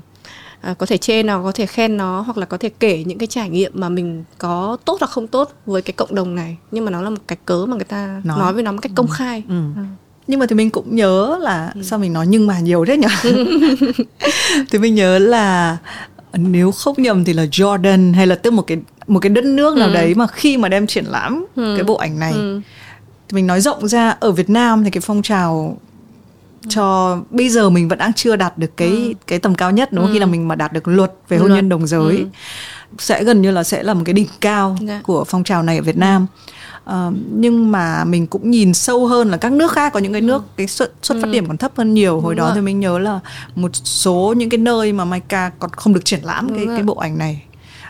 [0.61, 3.17] à, có thể chê nó có thể khen nó hoặc là có thể kể những
[3.17, 6.57] cái trải nghiệm mà mình có tốt hoặc không tốt với cái cộng đồng này
[6.71, 8.79] nhưng mà nó là một cái cớ mà người ta nói, nói với nó một
[8.81, 9.61] cách công khai ừ.
[9.75, 9.81] Ừ.
[10.27, 11.81] nhưng mà thì mình cũng nhớ là ừ.
[11.83, 13.07] sao mình nói nhưng mà nhiều thế nhỉ
[14.71, 15.77] thì mình nhớ là
[16.33, 19.77] nếu không nhầm thì là Jordan hay là tức một cái một cái đất nước
[19.77, 19.93] nào ừ.
[19.93, 21.73] đấy mà khi mà đem triển lãm ừ.
[21.77, 22.61] cái bộ ảnh này ừ.
[23.29, 25.77] thì mình nói rộng ra ở Việt Nam thì cái phong trào
[26.69, 29.13] cho bây giờ mình vẫn đang chưa đạt được cái ừ.
[29.27, 30.11] cái tầm cao nhất đúng không?
[30.11, 30.13] Ừ.
[30.13, 31.57] Khi là mình mà đạt được luật về hôn luật.
[31.57, 32.25] nhân đồng giới ừ.
[32.97, 34.87] sẽ gần như là sẽ là một cái đỉnh cao yeah.
[34.87, 35.01] Dạ.
[35.03, 36.27] của phong trào này ở Việt Nam.
[36.89, 40.21] Uh, nhưng mà mình cũng nhìn sâu hơn là các nước khác có những cái
[40.21, 40.49] nước ừ.
[40.57, 41.31] cái xuất xuất phát ừ.
[41.31, 42.55] điểm còn thấp hơn nhiều hồi đúng đó rồi.
[42.55, 43.19] thì mình nhớ là
[43.55, 46.75] một số những cái nơi mà Maika còn không được triển lãm đúng cái rồi.
[46.75, 47.43] cái bộ ảnh này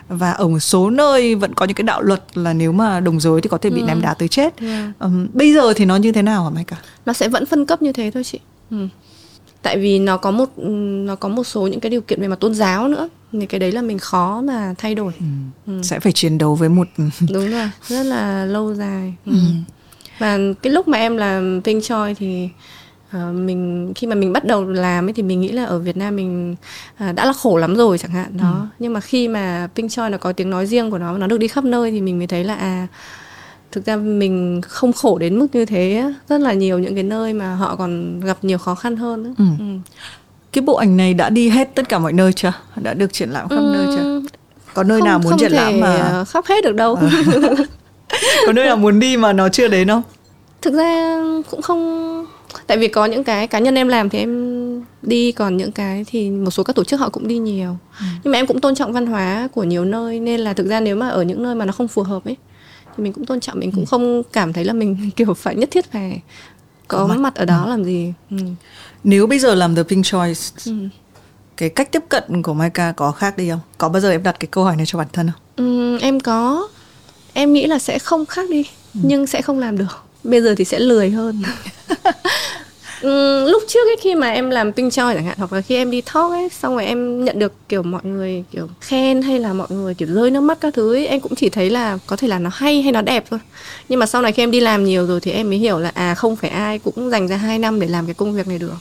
[0.08, 3.20] và ở một số nơi vẫn có những cái đạo luật là nếu mà đồng
[3.20, 3.84] giới thì có thể bị ừ.
[3.84, 4.60] ném đá tới chết.
[4.60, 4.72] Yeah.
[5.00, 5.06] Dạ.
[5.06, 6.76] Um, bây giờ thì nó như thế nào hả Maika?
[7.06, 8.40] Nó sẽ vẫn phân cấp như thế thôi chị.
[8.70, 8.88] Ừ.
[9.62, 10.58] tại vì nó có một
[11.06, 13.60] nó có một số những cái điều kiện về mặt tôn giáo nữa thì cái
[13.60, 15.24] đấy là mình khó mà thay đổi ừ.
[15.66, 15.80] Ừ.
[15.82, 16.88] sẽ phải chiến đấu với một
[17.32, 19.32] đúng rồi rất là lâu dài ừ.
[19.32, 19.38] Ừ.
[20.18, 22.48] và cái lúc mà em làm pink choi thì
[23.16, 25.96] uh, mình khi mà mình bắt đầu làm ấy thì mình nghĩ là ở Việt
[25.96, 26.56] Nam mình
[27.08, 28.66] uh, đã là khổ lắm rồi chẳng hạn đó ừ.
[28.78, 31.38] nhưng mà khi mà pink choi nó có tiếng nói riêng của nó nó được
[31.38, 32.86] đi khắp nơi thì mình mới thấy là à
[33.72, 37.32] thực ra mình không khổ đến mức như thế rất là nhiều những cái nơi
[37.32, 39.44] mà họ còn gặp nhiều khó khăn hơn Ừ.
[39.58, 39.64] Ừ.
[40.52, 43.30] cái bộ ảnh này đã đi hết tất cả mọi nơi chưa đã được triển
[43.30, 43.72] lãm khắp ừ.
[43.74, 44.22] nơi chưa
[44.74, 47.08] có nơi không, nào muốn triển lãm mà khắp hết được đâu à.
[48.46, 50.02] có nơi nào muốn đi mà nó chưa đến không
[50.62, 52.08] thực ra cũng không
[52.66, 56.04] tại vì có những cái cá nhân em làm thì em đi còn những cái
[56.08, 58.04] thì một số các tổ chức họ cũng đi nhiều ừ.
[58.24, 60.80] nhưng mà em cũng tôn trọng văn hóa của nhiều nơi nên là thực ra
[60.80, 62.36] nếu mà ở những nơi mà nó không phù hợp ấy
[62.98, 63.88] thì mình cũng tôn trọng mình cũng ừ.
[63.88, 66.22] không cảm thấy là mình kiểu phải nhất thiết phải
[66.88, 67.18] có mặt.
[67.18, 67.68] mặt ở đó ừ.
[67.68, 68.36] làm gì ừ.
[69.04, 70.72] nếu bây giờ làm the pink choice ừ.
[71.56, 74.36] cái cách tiếp cận của Maika có khác đi không có bao giờ em đặt
[74.40, 76.68] cái câu hỏi này cho bản thân không ừ, em có
[77.32, 78.62] em nghĩ là sẽ không khác đi
[78.94, 79.00] ừ.
[79.02, 81.42] nhưng sẽ không làm được bây giờ thì sẽ lười hơn
[83.02, 85.76] Ừ, lúc trước ấy, khi mà em làm pin choi chẳng hạn, hoặc là khi
[85.76, 89.38] em đi talk ấy, xong rồi em nhận được, kiểu, mọi người, kiểu, khen hay
[89.38, 91.98] là mọi người, kiểu, rơi nước mắt các thứ ấy, em cũng chỉ thấy là
[92.06, 93.40] có thể là nó hay hay nó đẹp thôi.
[93.88, 95.90] Nhưng mà sau này khi em đi làm nhiều rồi thì em mới hiểu là
[95.94, 98.58] à không phải ai cũng dành ra 2 năm để làm cái công việc này
[98.58, 98.72] được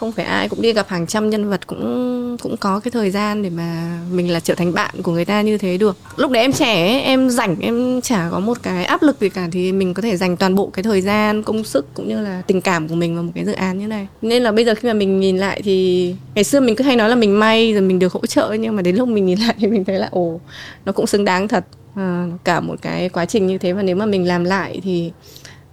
[0.00, 3.10] không phải ai cũng đi gặp hàng trăm nhân vật cũng cũng có cái thời
[3.10, 5.96] gian để mà mình là trở thành bạn của người ta như thế được.
[6.16, 9.28] Lúc đấy em trẻ ấy, em rảnh em chả có một cái áp lực gì
[9.28, 12.20] cả thì mình có thể dành toàn bộ cái thời gian công sức cũng như
[12.20, 14.06] là tình cảm của mình vào một cái dự án như này.
[14.22, 16.96] Nên là bây giờ khi mà mình nhìn lại thì ngày xưa mình cứ hay
[16.96, 19.38] nói là mình may rồi mình được hỗ trợ nhưng mà đến lúc mình nhìn
[19.38, 20.40] lại thì mình thấy là ồ
[20.84, 21.64] nó cũng xứng đáng thật.
[21.94, 25.12] À, cả một cái quá trình như thế và nếu mà mình làm lại thì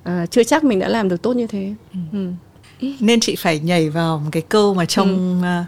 [0.03, 1.73] à, chưa chắc mình đã làm được tốt như thế.
[2.13, 2.19] Ừ.
[2.81, 5.61] Ừ nên chị phải nhảy vào một cái câu mà trong ừ.
[5.61, 5.65] uh,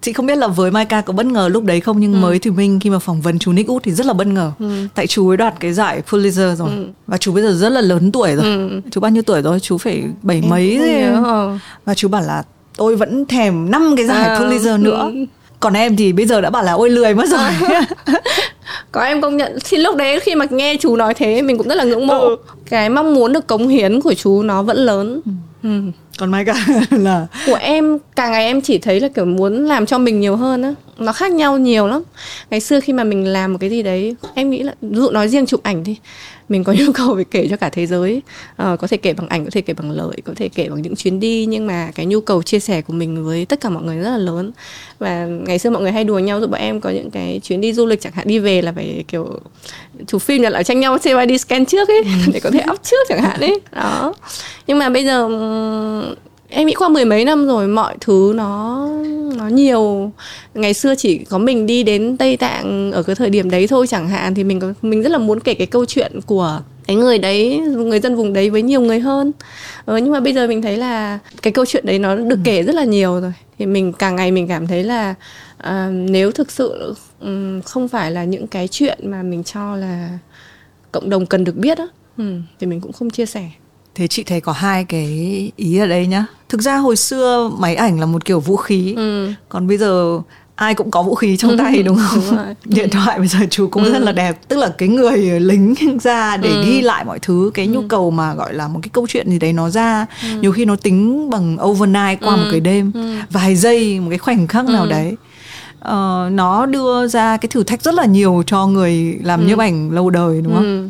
[0.00, 2.18] chị không biết là với Mai Ca có bất ngờ lúc đấy không nhưng ừ.
[2.18, 4.52] mới thì Minh khi mà phỏng vấn chú Nick Út thì rất là bất ngờ
[4.58, 4.86] ừ.
[4.94, 6.86] tại chú ấy đoạt cái giải Pulitzer rồi ừ.
[7.06, 8.80] và chú bây giờ rất là lớn tuổi rồi ừ.
[8.90, 12.42] chú bao nhiêu tuổi rồi chú phải bảy em mấy rồi và chú bảo là
[12.76, 14.38] tôi vẫn thèm năm cái giải à.
[14.38, 15.24] Pulitzer nữa ừ.
[15.60, 17.50] còn em thì bây giờ đã bảo là ôi lười mất rồi
[18.92, 21.68] có em công nhận thì lúc đấy khi mà nghe chú nói thế mình cũng
[21.68, 22.36] rất là ngưỡng mộ ừ.
[22.70, 25.32] cái mong muốn được cống hiến của chú nó vẫn lớn ừ.
[25.62, 25.80] Ừ
[26.18, 29.86] còn mai cả là của em càng ngày em chỉ thấy là kiểu muốn làm
[29.86, 30.74] cho mình nhiều hơn á.
[30.98, 32.02] Nó khác nhau nhiều lắm.
[32.50, 35.10] Ngày xưa khi mà mình làm một cái gì đấy em nghĩ là ví dụ
[35.10, 35.96] nói riêng chụp ảnh thì
[36.48, 38.22] mình có nhu cầu phải kể cho cả thế giới.
[38.56, 40.82] À, có thể kể bằng ảnh có thể kể bằng lời có thể kể bằng
[40.82, 43.68] những chuyến đi nhưng mà cái nhu cầu chia sẻ của mình với tất cả
[43.68, 44.52] mọi người rất là lớn.
[44.98, 47.60] Và ngày xưa mọi người hay đùa nhau giúp bọn em có những cái chuyến
[47.60, 49.40] đi du lịch chẳng hạn đi về là phải kiểu
[50.06, 52.82] chụp phim nhận lại tranh nhau xem đi scan trước ấy để có thể up
[52.82, 53.60] trước chẳng hạn ấy.
[53.72, 54.14] Đó.
[54.66, 55.28] Nhưng mà bây giờ
[56.54, 58.88] em nghĩ qua mười mấy năm rồi mọi thứ nó
[59.36, 60.12] nó nhiều.
[60.54, 63.86] Ngày xưa chỉ có mình đi đến tây tạng ở cái thời điểm đấy thôi
[63.86, 66.96] chẳng hạn thì mình có mình rất là muốn kể cái câu chuyện của cái
[66.96, 69.32] người đấy người dân vùng đấy với nhiều người hơn.
[69.84, 72.62] Ờ, nhưng mà bây giờ mình thấy là cái câu chuyện đấy nó được kể
[72.62, 73.32] rất là nhiều rồi.
[73.58, 75.14] Thì mình càng ngày mình cảm thấy là
[75.68, 80.18] uh, nếu thực sự um, không phải là những cái chuyện mà mình cho là
[80.92, 81.86] cộng đồng cần được biết á
[82.18, 83.50] um, thì mình cũng không chia sẻ
[83.94, 85.06] thế chị thấy có hai cái
[85.56, 88.94] ý ở đây nhá thực ra hồi xưa máy ảnh là một kiểu vũ khí
[88.96, 89.32] ừ.
[89.48, 90.20] còn bây giờ
[90.54, 92.54] ai cũng có vũ khí trong tay đúng không đúng rồi.
[92.64, 93.92] điện thoại bây giờ chú cũng ừ.
[93.92, 96.64] rất là đẹp tức là cái người lính ra để ừ.
[96.66, 97.86] ghi lại mọi thứ cái nhu ừ.
[97.88, 100.40] cầu mà gọi là một cái câu chuyện gì đấy nó ra ừ.
[100.40, 102.36] nhiều khi nó tính bằng overnight qua ừ.
[102.36, 102.92] một cái đêm
[103.30, 105.16] vài giây một cái khoảnh khắc nào đấy
[105.80, 109.90] uh, nó đưa ra cái thử thách rất là nhiều cho người làm nhiếp ảnh
[109.90, 110.88] lâu đời đúng không ừ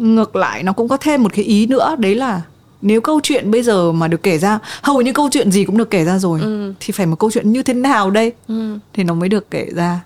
[0.00, 2.42] ngược lại nó cũng có thêm một cái ý nữa đấy là
[2.82, 5.76] nếu câu chuyện bây giờ mà được kể ra hầu như câu chuyện gì cũng
[5.76, 6.72] được kể ra rồi ừ.
[6.80, 8.78] thì phải một câu chuyện như thế nào đây ừ.
[8.92, 10.00] thì nó mới được kể ra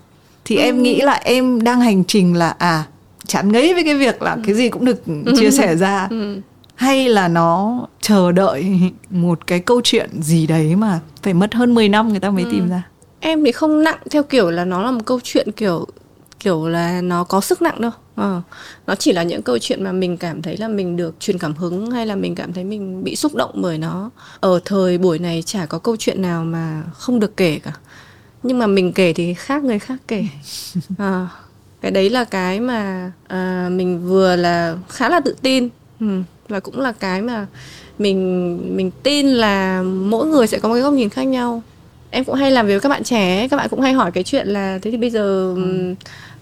[0.45, 0.61] thì ừ.
[0.61, 2.83] em nghĩ là em đang hành trình là à
[3.27, 4.41] chán ngấy với cái việc là ừ.
[4.45, 5.03] cái gì cũng được
[5.37, 6.41] chia sẻ ra ừ.
[6.75, 11.73] hay là nó chờ đợi một cái câu chuyện gì đấy mà phải mất hơn
[11.73, 12.49] 10 năm người ta mới ừ.
[12.51, 12.83] tìm ra
[13.19, 15.87] em thì không nặng theo kiểu là nó là một câu chuyện kiểu
[16.45, 17.91] kiểu là nó có sức nặng đâu.
[18.15, 18.41] Ờ.
[18.87, 21.53] nó chỉ là những câu chuyện mà mình cảm thấy là mình được truyền cảm
[21.53, 24.09] hứng hay là mình cảm thấy mình bị xúc động bởi nó.
[24.39, 27.71] Ở thời buổi này chả có câu chuyện nào mà không được kể cả.
[28.43, 30.25] Nhưng mà mình kể thì khác người khác kể.
[30.97, 31.27] À,
[31.81, 35.69] cái đấy là cái mà à, mình vừa là khá là tự tin.
[35.99, 37.47] Ừ, và cũng là cái mà
[37.99, 41.63] mình mình tin là mỗi người sẽ có một cái góc nhìn khác nhau
[42.15, 44.23] em cũng hay làm việc với các bạn trẻ các bạn cũng hay hỏi cái
[44.23, 45.55] chuyện là thế thì bây giờ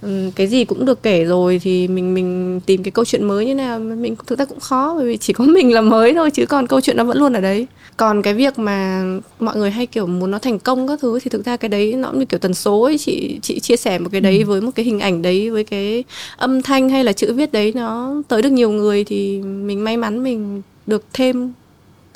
[0.01, 0.31] ừ.
[0.36, 3.55] cái gì cũng được kể rồi thì mình mình tìm cái câu chuyện mới như
[3.55, 6.45] nào mình thực ra cũng khó bởi vì chỉ có mình là mới thôi chứ
[6.45, 9.03] còn câu chuyện nó vẫn luôn ở đấy còn cái việc mà
[9.39, 11.93] mọi người hay kiểu muốn nó thành công các thứ thì thực ra cái đấy
[11.93, 14.45] nó cũng như kiểu tần số ấy chị chị chia sẻ một cái đấy ừ.
[14.45, 16.03] với một cái hình ảnh đấy với cái
[16.38, 19.97] âm thanh hay là chữ viết đấy nó tới được nhiều người thì mình may
[19.97, 21.53] mắn mình được thêm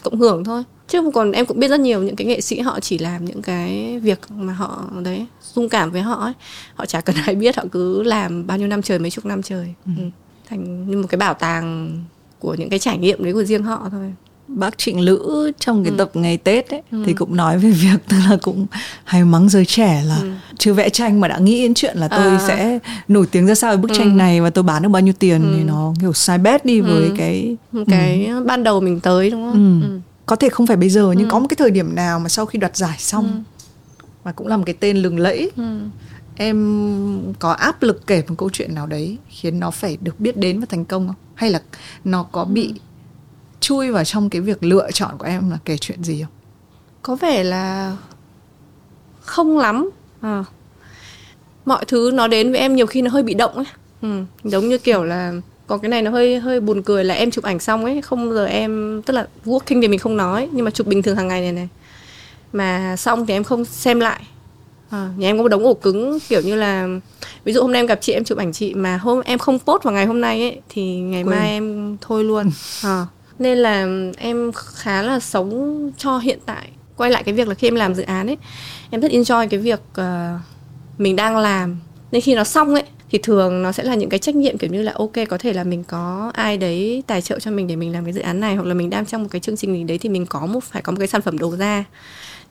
[0.03, 2.79] cộng hưởng thôi chứ còn em cũng biết rất nhiều những cái nghệ sĩ họ
[2.79, 6.33] chỉ làm những cái việc mà họ đấy dung cảm với họ ấy
[6.75, 9.43] họ chả cần ai biết họ cứ làm bao nhiêu năm trời mấy chục năm
[9.43, 9.91] trời ừ.
[9.97, 10.03] ừ.
[10.49, 11.97] thành như một cái bảo tàng
[12.39, 14.13] của những cái trải nghiệm đấy của riêng họ thôi
[14.47, 15.97] bác Trịnh Lữ trong cái ừ.
[15.97, 17.03] tập ngày Tết ấy ừ.
[17.05, 18.65] thì cũng nói về việc tức là cũng
[19.03, 20.29] hay mắng giới trẻ là ừ.
[20.57, 22.39] chưa vẽ tranh mà đã nghĩ đến chuyện là tôi à.
[22.47, 23.95] sẽ nổi tiếng ra sao với bức ừ.
[23.97, 25.53] tranh này và tôi bán được bao nhiêu tiền ừ.
[25.57, 26.85] thì nó kiểu sai bét đi ừ.
[26.85, 28.43] với cái cái ừ.
[28.43, 29.81] ban đầu mình tới đúng không?
[29.81, 29.87] Ừ.
[29.87, 31.31] Ừ có thể không phải bây giờ nhưng ừ.
[31.31, 33.43] có một cái thời điểm nào mà sau khi đoạt giải xong
[33.97, 34.03] ừ.
[34.23, 35.79] và cũng là một cái tên lừng lẫy ừ.
[36.35, 40.37] em có áp lực kể một câu chuyện nào đấy khiến nó phải được biết
[40.37, 41.61] đến và thành công không hay là
[42.03, 42.79] nó có bị ừ.
[43.59, 46.31] chui vào trong cái việc lựa chọn của em là kể chuyện gì không
[47.01, 47.97] có vẻ là
[49.19, 49.89] không lắm
[50.21, 50.43] à.
[51.65, 53.65] mọi thứ nó đến với em nhiều khi nó hơi bị động ấy
[54.01, 54.23] ừ.
[54.43, 55.33] giống như kiểu là
[55.67, 58.33] còn cái này nó hơi hơi buồn cười là em chụp ảnh xong ấy không
[58.33, 61.27] giờ em tức là working thì mình không nói nhưng mà chụp bình thường hàng
[61.27, 61.67] ngày này này.
[62.53, 64.21] Mà xong thì em không xem lại.
[64.89, 66.87] À, nhà em có một đống ổ cứng kiểu như là
[67.43, 69.59] ví dụ hôm nay em gặp chị em chụp ảnh chị mà hôm em không
[69.59, 71.35] post vào ngày hôm nay ấy thì ngày Quên.
[71.35, 72.51] mai em thôi luôn.
[72.83, 73.05] À,
[73.39, 76.69] nên là em khá là sống cho hiện tại.
[76.97, 78.37] Quay lại cái việc là khi em làm dự án ấy
[78.89, 80.05] em rất enjoy cái việc uh,
[80.97, 81.77] mình đang làm.
[82.11, 84.69] Nên khi nó xong ấy thì thường nó sẽ là những cái trách nhiệm kiểu
[84.69, 87.75] như là ok có thể là mình có ai đấy tài trợ cho mình để
[87.75, 89.73] mình làm cái dự án này hoặc là mình đang trong một cái chương trình
[89.73, 91.83] gì đấy thì mình có một phải có một cái sản phẩm đầu ra.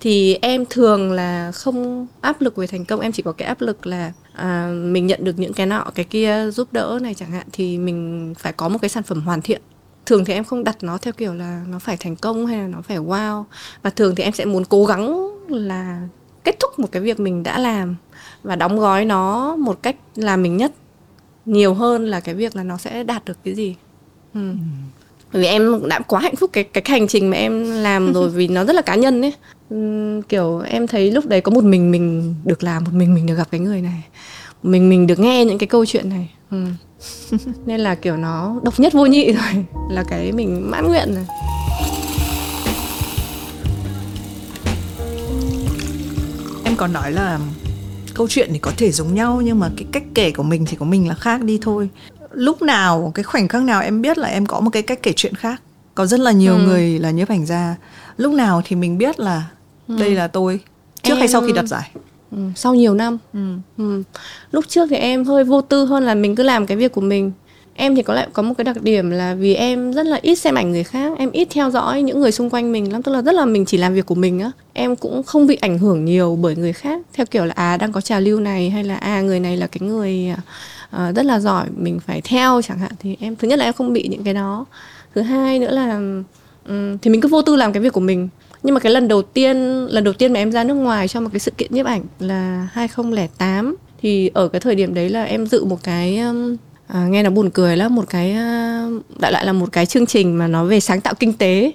[0.01, 3.61] Thì em thường là không áp lực về thành công em chỉ có cái áp
[3.61, 7.31] lực là à, mình nhận được những cái nọ cái kia giúp đỡ này chẳng
[7.31, 9.61] hạn thì mình phải có một cái sản phẩm hoàn thiện.
[10.07, 12.67] Thường thì em không đặt nó theo kiểu là nó phải thành công hay là
[12.67, 13.45] nó phải wow.
[13.83, 16.09] Và thường thì em sẽ muốn cố gắng là
[16.45, 17.97] kết thúc một cái việc mình đã làm
[18.47, 20.73] và đóng gói nó một cách làm mình nhất
[21.47, 23.77] nhiều hơn là cái việc là nó sẽ đạt được cái gì
[24.35, 24.41] ừ.
[24.51, 24.57] ừ.
[25.33, 28.29] bởi vì em đã quá hạnh phúc cái cái hành trình mà em làm rồi
[28.29, 29.33] vì nó rất là cá nhân ấy
[29.71, 29.77] ừ,
[30.29, 33.35] kiểu em thấy lúc đấy có một mình mình được làm một mình mình được
[33.35, 34.03] gặp cái người này
[34.63, 36.65] mình mình được nghe những cái câu chuyện này ừ.
[37.67, 41.27] nên là kiểu nó độc nhất vô nhị rồi là cái mình mãn nguyện rồi
[46.65, 47.39] em còn nói là
[48.17, 50.77] câu chuyện thì có thể giống nhau nhưng mà cái cách kể của mình thì
[50.77, 51.89] của mình là khác đi thôi
[52.33, 55.13] lúc nào cái khoảnh khắc nào em biết là em có một cái cách kể
[55.17, 55.63] chuyện khác
[55.95, 56.59] có rất là nhiều ừ.
[56.59, 57.77] người là nhiếp ảnh gia
[58.17, 59.43] lúc nào thì mình biết là
[59.89, 59.97] ừ.
[60.01, 60.61] đây là tôi
[61.03, 61.19] trước em...
[61.19, 61.91] hay sau khi đặt giải
[62.31, 62.39] ừ.
[62.57, 63.57] sau nhiều năm ừ.
[63.79, 64.03] Ừ.
[64.51, 67.01] lúc trước thì em hơi vô tư hơn là mình cứ làm cái việc của
[67.01, 67.33] mình
[67.77, 70.35] em thì có lại có một cái đặc điểm là vì em rất là ít
[70.35, 73.13] xem ảnh người khác em ít theo dõi những người xung quanh mình lắm tức
[73.13, 74.51] là rất là mình chỉ làm việc của mình á.
[74.73, 77.93] Em cũng không bị ảnh hưởng nhiều bởi người khác theo kiểu là à đang
[77.93, 80.35] có trào lưu này hay là à người này là cái người
[80.91, 83.73] à, rất là giỏi mình phải theo chẳng hạn thì em thứ nhất là em
[83.73, 84.65] không bị những cái đó.
[85.15, 86.01] Thứ hai nữa là
[86.69, 88.29] um, thì mình cứ vô tư làm cái việc của mình.
[88.63, 91.21] Nhưng mà cái lần đầu tiên lần đầu tiên mà em ra nước ngoài cho
[91.21, 95.25] một cái sự kiện nhiếp ảnh là 2008 thì ở cái thời điểm đấy là
[95.25, 99.33] em dự một cái um, À, nghe nó buồn cười lắm một cái ờ, đại
[99.33, 101.73] lại là một cái chương trình mà nó về sáng tạo kinh tế.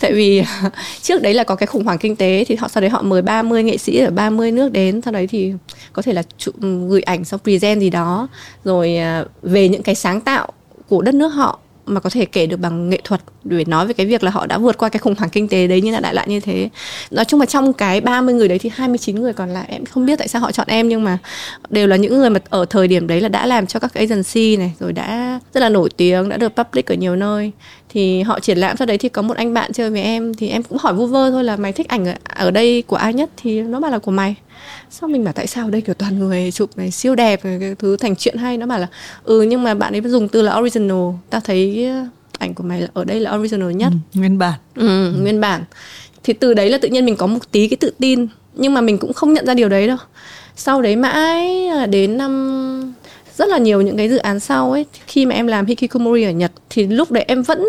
[0.00, 0.70] Tại vì ờ,
[1.02, 3.22] trước đấy là có cái khủng hoảng kinh tế thì họ sau đấy họ mời
[3.22, 5.52] 30 nghệ sĩ ở 30 nước đến sau đấy thì
[5.92, 8.28] có thể là chụ, ừ, gửi ảnh xong present gì đó.
[8.64, 10.48] Rồi ờ, về những cái sáng tạo
[10.88, 11.58] của đất nước họ
[11.90, 14.46] mà có thể kể được bằng nghệ thuật để nói về cái việc là họ
[14.46, 16.68] đã vượt qua cái khủng hoảng kinh tế đấy như là đại loại như thế.
[17.10, 20.06] Nói chung là trong cái 30 người đấy thì 29 người còn lại em không
[20.06, 21.18] biết tại sao họ chọn em nhưng mà
[21.70, 24.56] đều là những người mà ở thời điểm đấy là đã làm cho các agency
[24.56, 27.52] này rồi đã rất là nổi tiếng đã được public ở nhiều nơi.
[27.88, 30.48] Thì họ triển lãm sau đấy thì có một anh bạn chơi với em thì
[30.48, 33.14] em cũng hỏi vu vơ thôi là mày thích ảnh ở, ở đây của ai
[33.14, 33.30] nhất?
[33.36, 34.34] Thì nó bảo là của mày
[34.90, 37.74] sao mình bảo tại sao ở đây kiểu toàn người chụp này siêu đẹp cái
[37.78, 38.56] thứ thành chuyện hay?
[38.56, 38.86] Nó bảo là
[39.24, 41.14] ừ nhưng mà bạn ấy dùng từ là original.
[41.30, 41.90] Ta thấy
[42.38, 43.92] ảnh của mày là ở đây là original nhất.
[44.14, 44.58] Ừ, nguyên bản.
[44.74, 45.20] Ừ, ừ.
[45.20, 45.64] nguyên bản.
[46.22, 48.80] Thì từ đấy là tự nhiên mình có một tí cái tự tin nhưng mà
[48.80, 49.96] mình cũng không nhận ra điều đấy đâu.
[50.56, 52.94] Sau đấy mãi đến năm
[53.36, 56.30] rất là nhiều những cái dự án sau ấy khi mà em làm hikikomori ở
[56.30, 57.64] Nhật thì lúc đấy em vẫn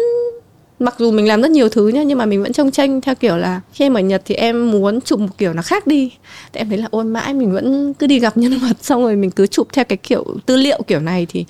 [0.81, 3.15] mặc dù mình làm rất nhiều thứ nhá, nhưng mà mình vẫn trông tranh theo
[3.15, 6.11] kiểu là khi em ở Nhật thì em muốn chụp một kiểu nó khác đi.
[6.53, 9.15] Thì em thấy là, ôi, mãi mình vẫn cứ đi gặp nhân vật, xong rồi
[9.15, 11.45] mình cứ chụp theo cái kiểu tư liệu kiểu này thì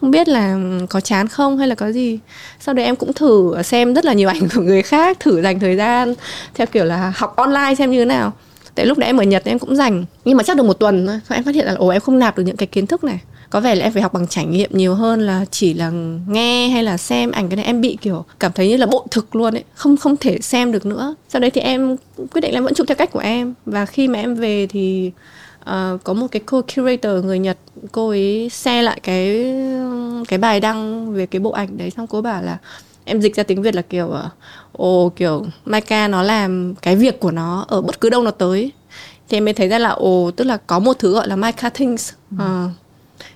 [0.00, 0.58] không biết là
[0.90, 2.18] có chán không hay là có gì.
[2.60, 5.60] Sau đấy em cũng thử xem rất là nhiều ảnh của người khác, thử dành
[5.60, 6.14] thời gian
[6.54, 8.32] theo kiểu là học online xem như thế nào.
[8.74, 11.06] Tại lúc đấy em ở Nhật em cũng dành nhưng mà chắc được một tuần
[11.06, 13.18] thôi em phát hiện là, ồ, em không nạp được những cái kiến thức này
[13.50, 15.90] có vẻ là em phải học bằng trải nghiệm nhiều hơn là chỉ là
[16.28, 17.48] nghe hay là xem ảnh.
[17.48, 19.64] Cái này em bị kiểu cảm thấy như là bộ thực luôn ấy.
[19.74, 21.14] Không không thể xem được nữa.
[21.28, 23.54] Sau đấy thì em quyết định là em vẫn chụp theo cách của em.
[23.66, 25.10] Và khi mà em về thì
[25.60, 27.58] uh, có một cái cô curator người Nhật
[27.92, 29.54] cô ấy share lại cái
[30.28, 31.90] cái bài đăng về cái bộ ảnh đấy.
[31.90, 32.58] Xong cô bảo là
[33.04, 34.30] em dịch ra tiếng Việt là kiểu ờ,
[34.72, 38.72] ồ kiểu Maika nó làm cái việc của nó ở bất cứ đâu nó tới.
[39.28, 41.70] Thì em mới thấy ra là ồ tức là có một thứ gọi là Maika
[41.70, 42.12] Things.
[42.34, 42.40] Uh,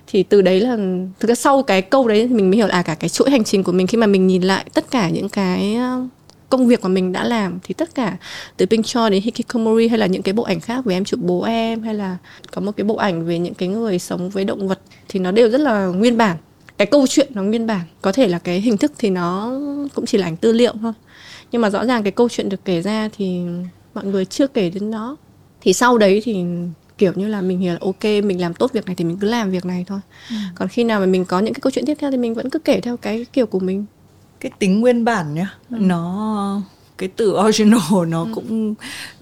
[0.07, 0.77] thì từ đấy là
[1.19, 3.43] thực ra sau cái câu đấy mình mới hiểu là à, cả cái chuỗi hành
[3.43, 6.01] trình của mình khi mà mình nhìn lại tất cả những cái ờ,
[6.51, 8.17] công việc mà mình đã làm thì tất cả
[8.57, 11.19] từ Pink Cho đến Hikikomori hay là những cái bộ ảnh khác về em chụp
[11.23, 12.17] bố em hay là
[12.51, 15.31] có một cái bộ ảnh về những cái người sống với động vật thì nó
[15.31, 16.37] đều rất là nguyên bản.
[16.77, 17.81] Cái câu chuyện nó nguyên bản.
[18.01, 19.59] Có thể là cái hình thức thì nó
[19.95, 20.93] cũng chỉ là ảnh tư liệu thôi.
[21.51, 23.41] Nhưng mà rõ ràng cái câu chuyện được kể ra thì
[23.93, 25.17] mọi người chưa kể đến nó.
[25.61, 26.43] Thì sau đấy thì
[27.01, 29.27] kiểu như là mình hiểu là ok mình làm tốt việc này thì mình cứ
[29.27, 30.35] làm việc này thôi ừ.
[30.55, 32.49] còn khi nào mà mình có những cái câu chuyện tiếp theo thì mình vẫn
[32.49, 33.85] cứ kể theo cái kiểu của mình
[34.39, 35.77] cái tính nguyên bản nhá ừ.
[35.79, 36.61] nó
[36.97, 38.31] cái từ original nó ừ.
[38.35, 38.75] cũng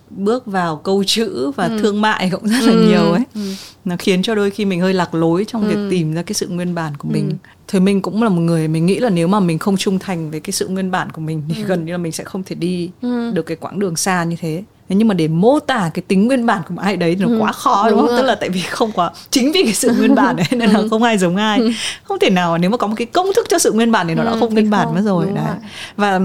[0.10, 1.80] bước vào câu chữ và ừ.
[1.82, 2.88] thương mại cũng rất là ừ.
[2.88, 3.42] nhiều ấy ừ.
[3.86, 5.68] nó khiến cho đôi khi mình hơi lạc lối trong ừ.
[5.68, 7.36] việc tìm ra cái sự nguyên bản của mình ừ.
[7.68, 10.32] thì mình cũng là một người mình nghĩ là nếu mà mình không trung thành
[10.32, 11.68] với cái sự nguyên bản của mình thì ừ.
[11.68, 13.32] gần như là mình sẽ không thể đi ừ.
[13.32, 14.64] được cái quãng đường xa như thế
[14.96, 17.38] nhưng mà để mô tả cái tính nguyên bản của ai đấy thì nó ừ,
[17.40, 18.18] quá khó đúng, đúng không?
[18.18, 20.80] Tức là tại vì không quá chính vì cái sự nguyên bản đấy nên là
[20.80, 20.88] ừ.
[20.90, 21.60] không ai giống ai.
[21.60, 21.72] Ừ.
[22.04, 24.16] Không thể nào nếu mà có một cái công thức cho sự nguyên bản thì
[24.16, 25.46] nó đã ừ, không nguyên bản mất rồi đấy.
[25.48, 25.56] Rồi.
[25.98, 26.20] Và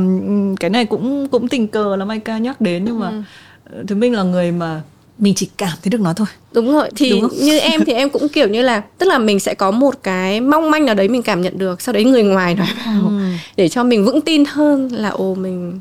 [0.60, 3.08] cái này cũng cũng tình cờ là Maika nhắc đến nhưng mà
[3.70, 3.84] ừ.
[3.86, 4.80] thứ minh là người mà
[5.18, 8.10] mình chỉ cảm thấy được nó thôi đúng rồi thì đúng như em thì em
[8.10, 11.08] cũng kiểu như là tức là mình sẽ có một cái mong manh nào đấy
[11.08, 13.20] mình cảm nhận được sau đấy người ngoài nói vào ừ.
[13.56, 15.80] để cho mình vững tin hơn là ồ mình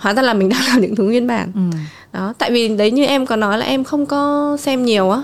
[0.00, 1.52] hóa ra là mình đang làm những thứ nguyên bản.
[1.54, 1.78] Ừ.
[2.12, 5.22] đó tại vì đấy như em có nói là em không có xem nhiều á.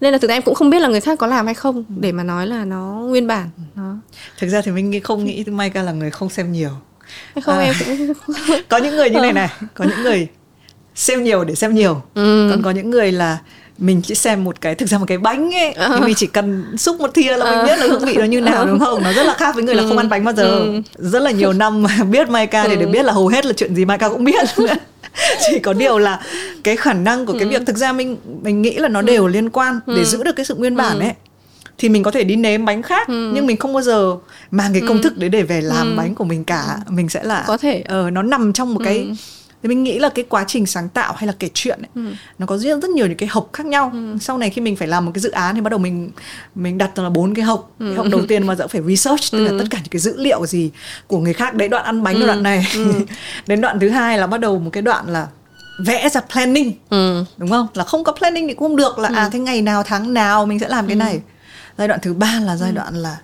[0.00, 1.84] Nên là thực ra em cũng không biết là người khác có làm hay không
[1.88, 3.96] để mà nói là nó nguyên bản đó.
[4.38, 6.70] Thực ra thì mình không nghĩ Maika là người không xem nhiều.
[7.42, 8.12] Không à, em cũng
[8.68, 10.28] có những người như này này có những người
[10.94, 12.48] xem nhiều để xem nhiều ừ.
[12.50, 13.38] còn có những người là
[13.80, 15.76] mình chỉ xem một cái thực ra một cái bánh ấy uh.
[15.78, 17.66] nhưng mình chỉ cần xúc một thìa là mình uh.
[17.66, 19.74] biết là hương vị nó như nào đúng không nó rất là khác với người
[19.74, 20.82] là không ăn bánh bao giờ ừ.
[20.98, 23.84] rất là nhiều năm biết Maika thì để biết là hầu hết là chuyện gì
[23.84, 24.44] Maika cũng biết
[25.50, 26.20] chỉ có điều là
[26.64, 29.50] cái khả năng của cái việc thực ra mình mình nghĩ là nó đều liên
[29.50, 31.12] quan để giữ được cái sự nguyên bản ấy
[31.78, 33.32] thì mình có thể đi nếm bánh khác ừ.
[33.34, 34.16] nhưng mình không bao giờ
[34.50, 35.02] mang cái công ừ.
[35.02, 35.96] thức đấy để về làm ừ.
[35.96, 38.84] bánh của mình cả mình sẽ là có thể ờ nó nằm trong một ừ.
[38.84, 39.06] cái
[39.62, 42.14] thì mình nghĩ là cái quá trình sáng tạo hay là kể chuyện ấy, ừ.
[42.38, 44.16] nó có rất rất nhiều những cái hộc khác nhau ừ.
[44.20, 46.10] sau này khi mình phải làm một cái dự án thì bắt đầu mình
[46.54, 47.86] mình đặt là bốn cái hộc ừ.
[47.86, 49.58] cái hộc đầu tiên mà dẫu phải research tức là ừ.
[49.58, 50.70] tất cả những cái dữ liệu gì
[51.06, 52.26] của người khác đấy đoạn ăn bánh ừ.
[52.26, 52.92] đoạn này ừ.
[53.46, 55.28] đến đoạn thứ hai là bắt đầu một cái đoạn là
[55.86, 57.24] vẽ ra planning ừ.
[57.36, 59.14] đúng không là không có planning thì cũng không được là ừ.
[59.14, 60.98] à cái ngày nào tháng nào mình sẽ làm cái ừ.
[60.98, 61.20] này
[61.78, 62.74] giai đoạn thứ ba là giai ừ.
[62.74, 63.18] đoạn là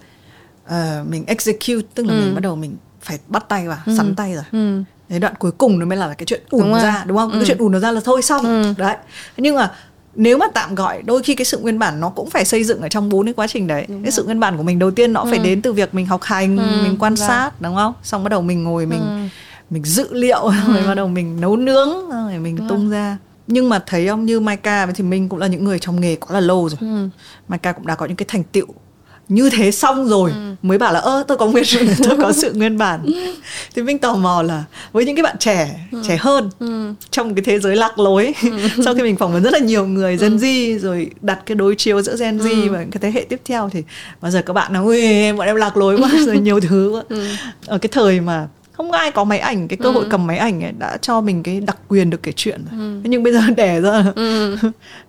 [0.66, 4.34] uh, mình execute tức là mình bắt đầu mình phải bắt tay vào sắn tay
[4.34, 7.30] rồi đến đoạn cuối cùng nó mới là cái chuyện ủn đúng ra đúng không
[7.32, 7.38] ừ.
[7.38, 8.74] cái chuyện ủn nó ra là thôi xong ừ.
[8.78, 8.96] đấy
[9.36, 9.72] nhưng mà
[10.14, 12.80] nếu mà tạm gọi đôi khi cái sự nguyên bản nó cũng phải xây dựng
[12.80, 14.16] ở trong bốn cái quá trình đấy đúng cái rồi.
[14.16, 15.30] sự nguyên bản của mình đầu tiên nó ừ.
[15.30, 16.82] phải đến từ việc mình học hành ừ.
[16.82, 17.28] mình quan dạ.
[17.28, 19.38] sát đúng không xong bắt đầu mình ngồi mình ừ.
[19.70, 20.52] mình dự liệu ừ.
[20.72, 22.98] rồi bắt đầu mình nấu nướng rồi mình đúng tung rồi.
[22.98, 23.16] ra
[23.46, 26.34] nhưng mà thấy không như Maika thì mình cũng là những người trong nghề quá
[26.34, 27.08] là lâu rồi ừ.
[27.48, 28.66] Maika cũng đã có những cái thành tựu
[29.28, 30.54] như thế xong rồi ừ.
[30.62, 31.64] mới bảo là ơ tôi có nguyên
[32.04, 33.06] tôi có sự nguyên bản
[33.74, 36.02] thì mình tò mò là với những cái bạn trẻ ừ.
[36.08, 36.92] trẻ hơn ừ.
[37.10, 38.50] trong cái thế giới lạc lối ừ.
[38.84, 40.38] sau khi mình phỏng vấn rất là nhiều người Gen ừ.
[40.38, 42.72] Z rồi đặt cái đối chiếu giữa Gen Z ừ.
[42.72, 43.82] và cái thế hệ tiếp theo thì
[44.20, 47.02] bao giờ các bạn nói ui bọn em lạc lối quá rồi nhiều thứ quá.
[47.08, 47.28] Ừ.
[47.66, 50.08] ở cái thời mà không ai có máy ảnh cái cơ hội ừ.
[50.10, 53.00] cầm máy ảnh ấy đã cho mình cái đặc quyền được kể chuyện ừ.
[53.04, 54.56] nhưng bây giờ đẻ ra ừ.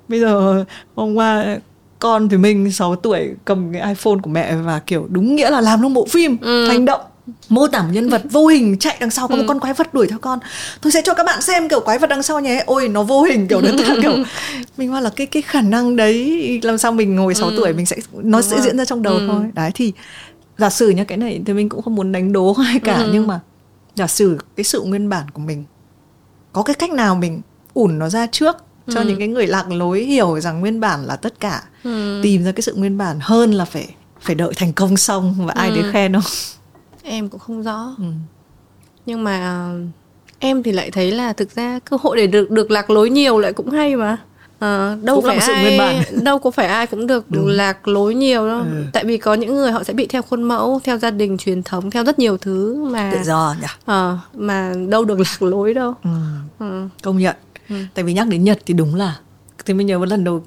[0.08, 0.64] bây giờ
[0.96, 1.58] hôm qua
[2.00, 5.62] con thì mình 6 tuổi cầm cái iPhone của mẹ và kiểu đúng nghĩa là
[5.62, 6.68] làm trong bộ phim ừ.
[6.68, 7.02] hành động
[7.50, 9.38] mô tả một nhân vật vô hình chạy đằng sau có ừ.
[9.38, 10.40] một con quái vật đuổi theo con
[10.82, 13.24] tôi sẽ cho các bạn xem kiểu quái vật đằng sau nhé ôi nó vô
[13.24, 14.12] hình kiểu đấy kiểu
[14.78, 17.54] mình hoa là cái cái khả năng đấy làm sao mình ngồi 6 ừ.
[17.58, 18.66] tuổi mình sẽ nó Đúng sẽ rồi.
[18.66, 19.28] diễn ra trong đầu ừ.
[19.32, 19.94] thôi đấy thì
[20.58, 23.10] giả sử nhá cái này thì mình cũng không muốn đánh đố ai cả ừ.
[23.14, 23.40] nhưng mà
[23.96, 25.64] giả sử cái sự nguyên bản của mình
[26.54, 27.42] có cái cách nào mình
[27.74, 28.58] ủn nó ra trước
[28.89, 29.08] cho ừ.
[29.08, 32.19] những cái người lạc lối hiểu rằng nguyên bản là tất cả ừ.
[32.23, 35.54] tìm ra cái sự nguyên bản hơn là phải phải đợi thành công xong và
[35.54, 35.82] ai ừ.
[35.82, 36.23] đấy khen không
[37.04, 38.06] em cũng không rõ ừ.
[39.06, 39.67] nhưng mà
[40.39, 43.39] em thì lại thấy là thực ra cơ hội để được được lạc lối nhiều
[43.39, 44.17] lại cũng hay mà
[44.60, 46.04] À, đâu cũng phải ai nguyên bản.
[46.23, 47.47] đâu có phải ai cũng được Đúng.
[47.47, 48.84] lạc lối nhiều đâu ừ.
[48.93, 51.63] tại vì có những người họ sẽ bị theo khuôn mẫu theo gia đình truyền
[51.63, 55.73] thống theo rất nhiều thứ mà tự do nhỉ à, mà đâu được lạc lối
[55.73, 56.10] đâu ừ.
[56.60, 56.88] Ừ.
[57.04, 57.36] công nhận
[57.70, 57.76] ừ.
[57.94, 59.16] tại vì nhắc đến nhật thì đúng là
[59.68, 60.42] thì mình nhớ lần đầu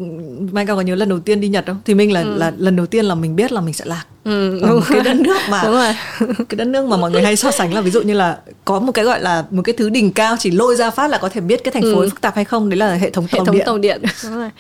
[0.53, 2.35] mai cao có nhớ lần đầu tiên đi nhật không thì mình là ừ.
[2.37, 5.17] là lần đầu tiên là mình biết là mình sẽ lạc ừ, đúng cái đất
[5.17, 5.95] nước mà đúng rồi.
[6.49, 8.81] cái đất nước mà mọi người hay so sánh là ví dụ như là có
[8.81, 11.29] một cái gọi là một cái thứ đỉnh cao chỉ lôi ra phát là có
[11.29, 12.09] thể biết cái thành phố ừ.
[12.09, 13.67] phức tạp hay không đấy là hệ thống hệ thống điện.
[13.67, 14.51] tàu điện đúng rồi.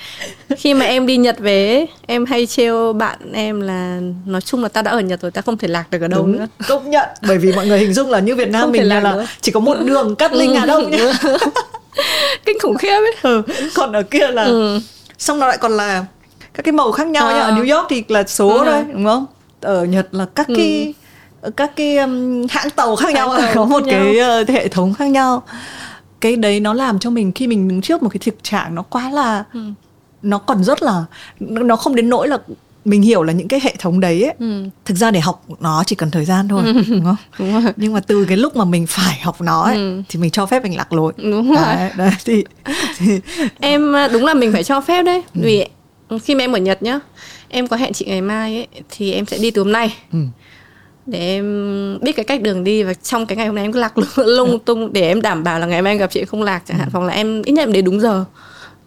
[0.57, 4.69] khi mà em đi nhật về em hay trêu bạn em là nói chung là
[4.69, 6.33] ta đã ở nhật rồi ta không thể lạc được ở đâu đúng.
[6.33, 8.89] nữa công nhận bởi vì mọi người hình dung là như việt nam không mình
[8.89, 11.13] là, là chỉ có một đường cắt linh hà đông nhá
[12.45, 13.43] kinh khủng khiếp ấy ừ.
[13.75, 14.81] còn ở kia là ừ.
[15.19, 16.05] xong nó lại còn là
[16.55, 17.33] các cái màu khác nhau à.
[17.33, 18.65] nhá ở New York thì là số ừ.
[18.65, 19.27] thôi đúng không
[19.61, 20.55] ở Nhật là các ừ.
[20.57, 20.95] cái
[21.57, 24.95] các cái um, hãng tàu khác hãng nhau tàu có một cái uh, hệ thống
[24.95, 25.43] khác nhau
[26.21, 28.83] cái đấy nó làm cho mình khi mình đứng trước một cái thực trạng nó
[28.83, 29.61] quá là ừ.
[30.23, 31.05] nó còn rất là
[31.39, 32.39] nó không đến nỗi là
[32.85, 34.65] mình hiểu là những cái hệ thống đấy ấy, ừ.
[34.85, 36.73] thực ra để học nó chỉ cần thời gian thôi ừ.
[36.89, 37.73] đúng không đúng rồi.
[37.77, 40.03] nhưng mà từ cái lúc mà mình phải học nó ấy, ừ.
[40.09, 42.45] thì mình cho phép mình lạc lối đúng rồi đấy, đấy thì,
[42.99, 43.21] thì
[43.61, 45.41] em à, đúng là mình phải cho phép đấy ừ.
[45.45, 45.67] vì
[46.23, 47.01] khi mà em ở nhật nhá
[47.49, 50.19] em có hẹn chị ngày mai ấy thì em sẽ đi từ hôm nay ừ
[51.07, 53.81] để em biết cái cách đường đi và trong cái ngày hôm nay em cứ
[53.81, 56.63] lạc lung tung để em đảm bảo là ngày mai em gặp chị không lạc
[56.67, 56.99] chẳng hạn ừ.
[56.99, 58.25] hoặc là em ít nhất em đến đúng giờ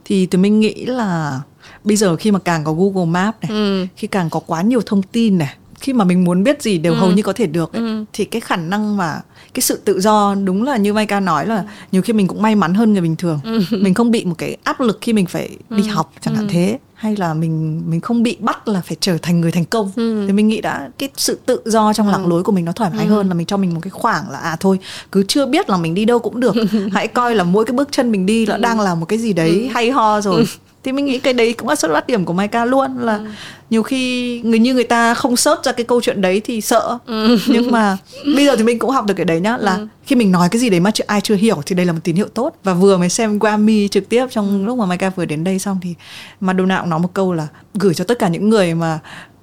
[0.05, 1.39] thì tụi mình nghĩ là
[1.83, 3.87] bây giờ khi mà càng có Google Maps này, ừ.
[3.95, 6.93] khi càng có quá nhiều thông tin này, khi mà mình muốn biết gì đều
[6.93, 6.99] ừ.
[6.99, 8.05] hầu như có thể được ấy, ừ.
[8.13, 9.21] thì cái khả năng mà
[9.53, 12.55] cái sự tự do đúng là như Maika nói là nhiều khi mình cũng may
[12.55, 13.39] mắn hơn người bình thường.
[13.43, 13.59] Ừ.
[13.81, 15.89] Mình không bị một cái áp lực khi mình phải đi ừ.
[15.93, 16.51] học chẳng hạn ừ.
[16.51, 19.91] thế hay là mình mình không bị bắt là phải trở thành người thành công
[19.95, 20.23] ừ.
[20.27, 22.11] thì mình nghĩ đã cái sự tự do trong ừ.
[22.11, 23.09] lạc lối của mình nó thoải mái ừ.
[23.09, 24.79] hơn là mình cho mình một cái khoảng là à thôi
[25.11, 26.55] cứ chưa biết là mình đi đâu cũng được
[26.91, 28.61] hãy coi là mỗi cái bước chân mình đi nó ừ.
[28.61, 29.67] đang là một cái gì đấy ừ.
[29.73, 30.45] hay ho rồi ừ
[30.83, 33.25] thì mình nghĩ cái đấy cũng là xuất phát điểm của Maika luôn là ừ.
[33.69, 36.97] nhiều khi người như người ta không search ra cái câu chuyện đấy thì sợ
[37.05, 37.37] ừ.
[37.47, 37.97] nhưng mà
[38.35, 39.87] bây giờ thì mình cũng học được cái đấy nhá là ừ.
[40.05, 42.15] khi mình nói cái gì đấy mà ai chưa hiểu thì đây là một tín
[42.15, 45.43] hiệu tốt và vừa mới xem Grammy trực tiếp trong lúc mà Maika vừa đến
[45.43, 45.93] đây xong thì
[46.39, 48.99] Madonna cũng nói một câu là gửi cho tất cả những người mà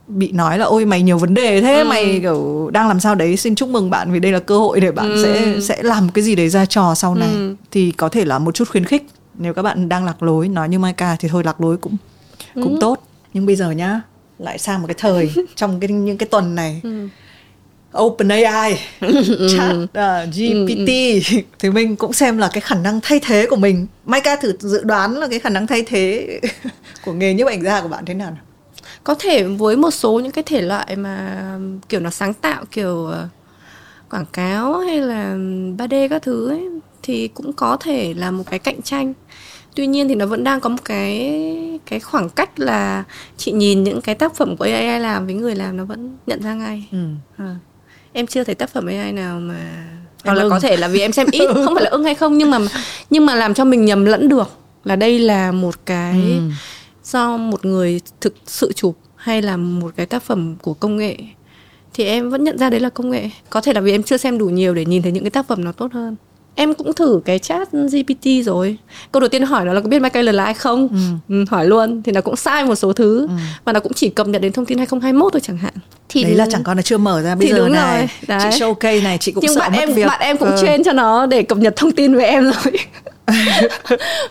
[0.06, 1.88] bị nói là ôi mày nhiều vấn đề thế ừ.
[1.88, 4.80] mày kiểu đang làm sao đấy xin chúc mừng bạn vì đây là cơ hội
[4.80, 5.22] để bạn ừ.
[5.22, 7.54] sẽ sẽ làm cái gì đấy ra trò sau này ừ.
[7.70, 9.06] thì có thể là một chút khuyến khích
[9.40, 11.96] nếu các bạn đang lạc lối nói như Maika thì thôi lạc lối cũng
[12.54, 12.78] cũng ừ.
[12.80, 13.02] tốt
[13.34, 14.00] nhưng bây giờ nhá
[14.38, 17.08] lại sang một cái thời trong cái những cái tuần này ừ.
[17.98, 18.80] OpenAI,
[19.56, 20.88] chat uh, GPT
[21.32, 21.38] ừ.
[21.58, 23.86] thì mình cũng xem là cái khả năng thay thế của mình.
[24.04, 26.40] Maika thử dự đoán là cái khả năng thay thế
[27.04, 28.36] của nghề nhiếp ảnh gia của bạn thế nào?
[29.04, 31.42] Có thể với một số những cái thể loại mà
[31.88, 33.28] kiểu nó sáng tạo kiểu ờ,
[34.10, 35.34] quảng cáo hay là
[35.78, 36.68] 3D các thứ ấy
[37.02, 39.12] thì cũng có thể là một cái cạnh tranh
[39.74, 41.42] tuy nhiên thì nó vẫn đang có một cái
[41.86, 43.04] cái khoảng cách là
[43.36, 46.42] chị nhìn những cái tác phẩm của AI làm với người làm nó vẫn nhận
[46.42, 46.98] ra ngay ừ.
[47.36, 47.56] à.
[48.12, 49.86] em chưa thấy tác phẩm AI nào mà
[50.24, 50.50] hoặc là ưng.
[50.50, 52.58] có thể là vì em xem ít không phải là ưng hay không nhưng mà
[53.10, 54.48] nhưng mà làm cho mình nhầm lẫn được
[54.84, 56.40] là đây là một cái ừ.
[57.04, 61.16] do một người thực sự chụp hay là một cái tác phẩm của công nghệ
[61.94, 64.16] thì em vẫn nhận ra đấy là công nghệ có thể là vì em chưa
[64.16, 66.16] xem đủ nhiều để nhìn thấy những cái tác phẩm nó tốt hơn
[66.60, 68.76] em cũng thử cái chat GPT rồi
[69.12, 70.96] câu đầu tiên hỏi nó là có biết Michael là ai không ừ.
[71.28, 73.34] Ừ, hỏi luôn thì nó cũng sai một số thứ ừ.
[73.64, 75.72] và nó cũng chỉ cập nhật đến thông tin 2021 thôi chẳng hạn
[76.08, 78.08] thì đấy là chẳng còn là chưa mở ra bây thì giờ đúng này rồi.
[78.38, 78.50] Đấy.
[78.52, 80.58] chị showcase này chị cũng Nhưng sợ bạn mất em việc bạn em cũng ừ.
[80.62, 82.72] trên cho nó để cập nhật thông tin về em rồi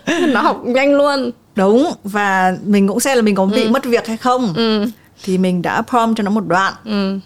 [0.34, 3.70] nó học nhanh luôn đúng và mình cũng xem là mình có bị ừ.
[3.70, 4.86] mất việc hay không ừ.
[5.24, 7.20] thì mình đã prompt cho nó một đoạn ừ.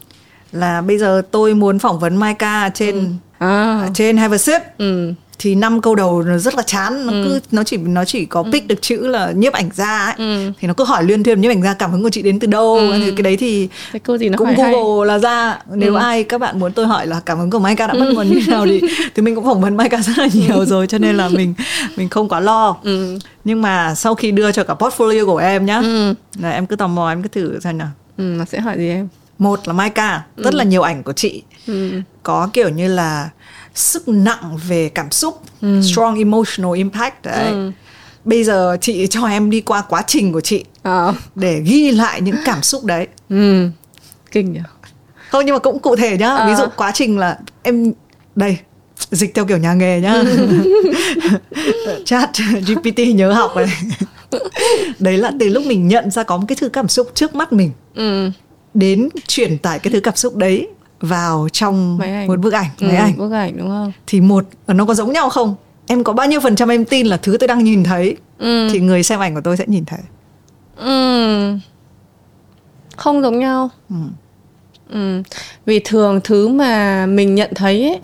[0.51, 3.05] là bây giờ tôi muốn phỏng vấn Maika trên ừ
[3.43, 3.89] à.
[3.93, 5.13] trên Have a Sip ừ.
[5.39, 7.23] thì năm câu đầu nó rất là chán nó ừ.
[7.23, 8.49] cứ nó chỉ nó chỉ có ừ.
[8.51, 10.51] pick được chữ là nhiếp ảnh gia ấy ừ.
[10.59, 12.47] thì nó cứ hỏi liên thuyên nhiếp ảnh gia cảm hứng của chị đến từ
[12.47, 12.91] đâu ừ.
[13.05, 15.07] thì cái đấy thì cái câu gì nó cũng Google hay.
[15.07, 15.99] là ra nếu ừ.
[15.99, 18.39] ai các bạn muốn tôi hỏi là cảm hứng của Maika đã bắt nguồn như
[18.47, 18.81] nào thì
[19.15, 21.53] thì mình cũng phỏng vấn Maika rất là nhiều rồi cho nên là mình
[21.95, 23.19] mình không quá lo ừ.
[23.43, 26.13] nhưng mà sau khi đưa cho cả portfolio của em nhá ừ.
[26.39, 28.89] là em cứ tò mò em cứ thử xem nào ừ, nó sẽ hỏi gì
[28.89, 29.07] em
[29.43, 30.43] một là Maika ừ.
[30.43, 32.01] rất là nhiều ảnh của chị ừ.
[32.23, 33.29] có kiểu như là
[33.75, 35.81] sức nặng về cảm xúc ừ.
[35.81, 37.71] strong emotional impact đấy ừ.
[38.25, 41.13] bây giờ chị cho em đi qua quá trình của chị à.
[41.35, 43.69] để ghi lại những cảm xúc đấy ừ.
[44.31, 44.59] kinh nhỉ
[45.29, 46.47] không nhưng mà cũng cụ thể nhá à.
[46.47, 47.93] ví dụ quá trình là em
[48.35, 48.57] đây
[49.11, 50.15] dịch theo kiểu nhà nghề nhá
[52.05, 52.29] chat
[52.67, 53.67] gpt nhớ học này
[54.99, 57.53] đấy là từ lúc mình nhận ra có một cái thứ cảm xúc trước mắt
[57.53, 58.29] mình ừ.
[58.73, 60.67] Đến chuyển tải cái thứ cảm xúc đấy
[60.99, 64.85] vào trong một bức ảnh ừ, máy ảnh bức ảnh đúng không thì một nó
[64.85, 65.55] có giống nhau không
[65.87, 68.69] em có bao nhiêu phần trăm em tin là thứ tôi đang nhìn thấy ừ.
[68.71, 69.99] thì người xem ảnh của tôi sẽ nhìn thấy
[70.77, 71.57] ừ.
[72.97, 73.95] không giống nhau ừ.
[74.89, 75.21] Ừ.
[75.65, 77.99] vì thường thứ mà mình nhận thấy ấy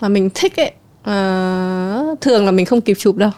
[0.00, 3.30] mà mình thích ấy uh, thường là mình không kịp chụp đâu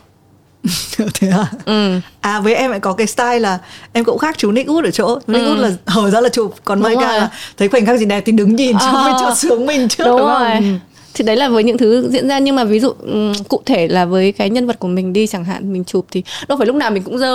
[1.15, 1.47] thế à?
[1.65, 2.01] Ừ.
[2.21, 3.59] À với em lại có cái style là
[3.93, 5.55] em cũng khác chú Nick Wood ở chỗ Nick ừ.
[5.55, 8.23] Wood là hở ra là chụp còn Mai ca là thấy khoảnh khắc gì đẹp
[8.27, 10.51] thì đứng nhìn chứ mới cho sướng mình trước đúng, đúng rồi.
[10.55, 10.59] không?
[10.59, 10.79] Ừ.
[11.15, 13.89] Thì đấy là với những thứ diễn ra nhưng mà ví dụ um, cụ thể
[13.89, 16.67] là với cái nhân vật của mình đi chẳng hạn mình chụp thì đâu phải
[16.67, 17.33] lúc nào mình cũng dơ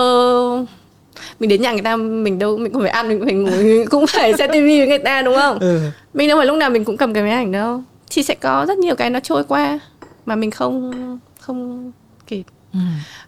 [1.39, 3.49] mình đến nhà người ta mình đâu mình cũng phải ăn mình cũng phải ngủ
[3.63, 5.79] mình cũng phải xem tivi với người ta đúng không ừ.
[6.13, 8.65] mình đâu phải lúc nào mình cũng cầm cái máy ảnh đâu thì sẽ có
[8.67, 9.79] rất nhiều cái nó trôi qua
[10.25, 10.91] mà mình không
[11.39, 11.91] không
[12.27, 12.43] kịp
[12.73, 12.79] ừ.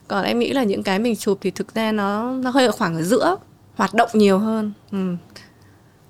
[0.08, 2.72] còn em nghĩ là những cái mình chụp thì thực ra nó nó hơi ở
[2.72, 3.36] khoảng ở giữa
[3.76, 5.16] hoạt động nhiều hơn ừ.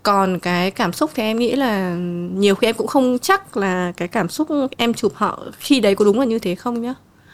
[0.04, 1.96] còn cái cảm xúc thì em nghĩ là
[2.34, 5.96] nhiều khi em cũng không chắc là cái cảm xúc em chụp họ khi đấy
[5.96, 6.94] có đúng là như thế không nhá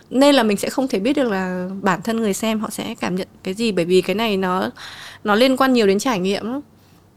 [0.10, 2.96] nên là mình sẽ không thể biết được là bản thân người xem họ sẽ
[2.96, 4.70] cảm nhận cái gì bởi vì cái này nó
[5.24, 6.62] nó liên quan nhiều đến trải nghiệm lắm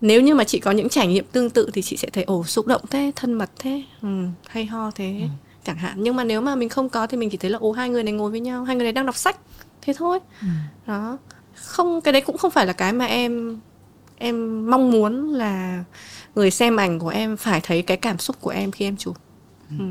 [0.00, 2.44] nếu như mà chị có những trải nghiệm tương tự thì chị sẽ thấy ồ
[2.44, 4.08] xúc động thế thân mật thế ừ,
[4.48, 5.26] hay ho thế ừ
[5.64, 7.72] chẳng hạn nhưng mà nếu mà mình không có thì mình chỉ thấy là ồ
[7.72, 9.36] hai người này ngồi với nhau hai người này đang đọc sách
[9.82, 10.46] thế thôi ừ.
[10.86, 11.18] đó
[11.54, 13.60] không cái đấy cũng không phải là cái mà em
[14.16, 15.84] em mong muốn là
[16.34, 19.16] người xem ảnh của em phải thấy cái cảm xúc của em khi em chụp
[19.70, 19.76] ừ.
[19.78, 19.84] Ừ.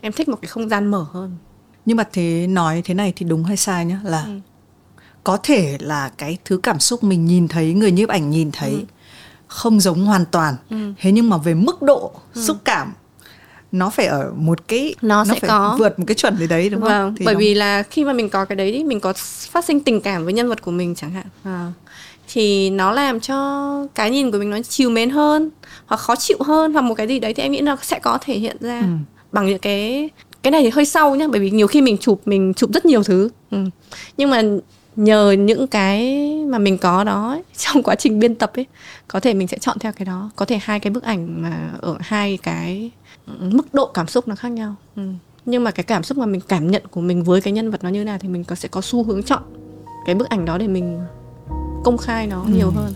[0.00, 1.36] em thích một cái không gian mở hơn
[1.84, 4.40] nhưng mà thế nói thế này thì đúng hay sai nhá là ừ
[5.24, 8.70] có thể là cái thứ cảm xúc mình nhìn thấy người nhiếp ảnh nhìn thấy
[8.70, 8.84] ừ.
[9.46, 10.92] không giống hoàn toàn ừ.
[10.98, 12.42] thế nhưng mà về mức độ ừ.
[12.42, 12.92] xúc cảm
[13.72, 16.46] nó phải ở một cái nó, nó sẽ phải có vượt một cái chuẩn gì
[16.46, 17.14] đấy đúng vâng, không?
[17.16, 17.40] Thì bởi nó...
[17.40, 19.12] vì là khi mà mình có cái đấy mình có
[19.50, 21.72] phát sinh tình cảm với nhân vật của mình chẳng hạn à,
[22.28, 25.50] thì nó làm cho cái nhìn của mình nó chiều mến hơn
[25.86, 28.18] hoặc khó chịu hơn hoặc một cái gì đấy thì em nghĩ nó sẽ có
[28.20, 28.86] thể hiện ra ừ.
[29.32, 30.10] bằng những cái
[30.42, 32.86] cái này thì hơi sau nhá bởi vì nhiều khi mình chụp mình chụp rất
[32.86, 33.58] nhiều thứ ừ.
[34.16, 34.42] nhưng mà
[34.96, 38.66] nhờ những cái mà mình có đó ấy, trong quá trình biên tập ấy
[39.08, 41.70] có thể mình sẽ chọn theo cái đó có thể hai cái bức ảnh mà
[41.80, 42.90] ở hai cái
[43.26, 45.02] mức độ cảm xúc nó khác nhau ừ.
[45.46, 47.84] nhưng mà cái cảm xúc mà mình cảm nhận của mình với cái nhân vật
[47.84, 49.42] nó như nào thì mình có sẽ có xu hướng chọn
[50.06, 51.00] cái bức ảnh đó để mình
[51.84, 52.48] công khai nó ừ.
[52.54, 52.92] nhiều hơn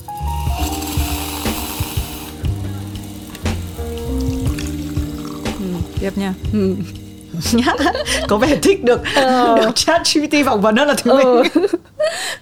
[5.59, 5.64] ừ,
[6.01, 6.77] tiếp nha ừ.
[8.28, 9.57] có vẻ thích được, ờ.
[9.57, 11.16] được chat GPT phỏng vấn đó là thứ ừ.
[11.16, 11.66] mình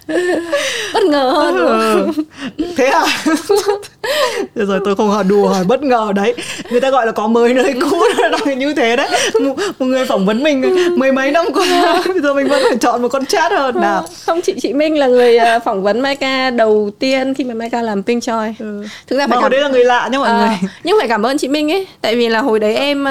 [0.94, 2.12] bất ngờ hơn ừ.
[2.76, 3.04] thế à
[4.54, 6.34] Được rồi tôi không hỏi đùa hỏi bất ngờ đấy
[6.70, 9.08] người ta gọi là có mới nơi cũ là như thế đấy
[9.40, 12.76] một, một người phỏng vấn mình mười mấy năm qua bây giờ mình vẫn phải
[12.76, 16.00] chọn một con chat hơn nào không chị chị Minh là người à, phỏng vấn
[16.00, 18.84] Maika đầu tiên khi mà Maika làm Pink Choi ừ.
[19.06, 19.50] thực ra phải mà cảm...
[19.50, 21.86] đấy là người lạ nhá mọi à, người nhưng phải cảm ơn chị Minh ấy
[22.00, 23.06] tại vì là hồi đấy em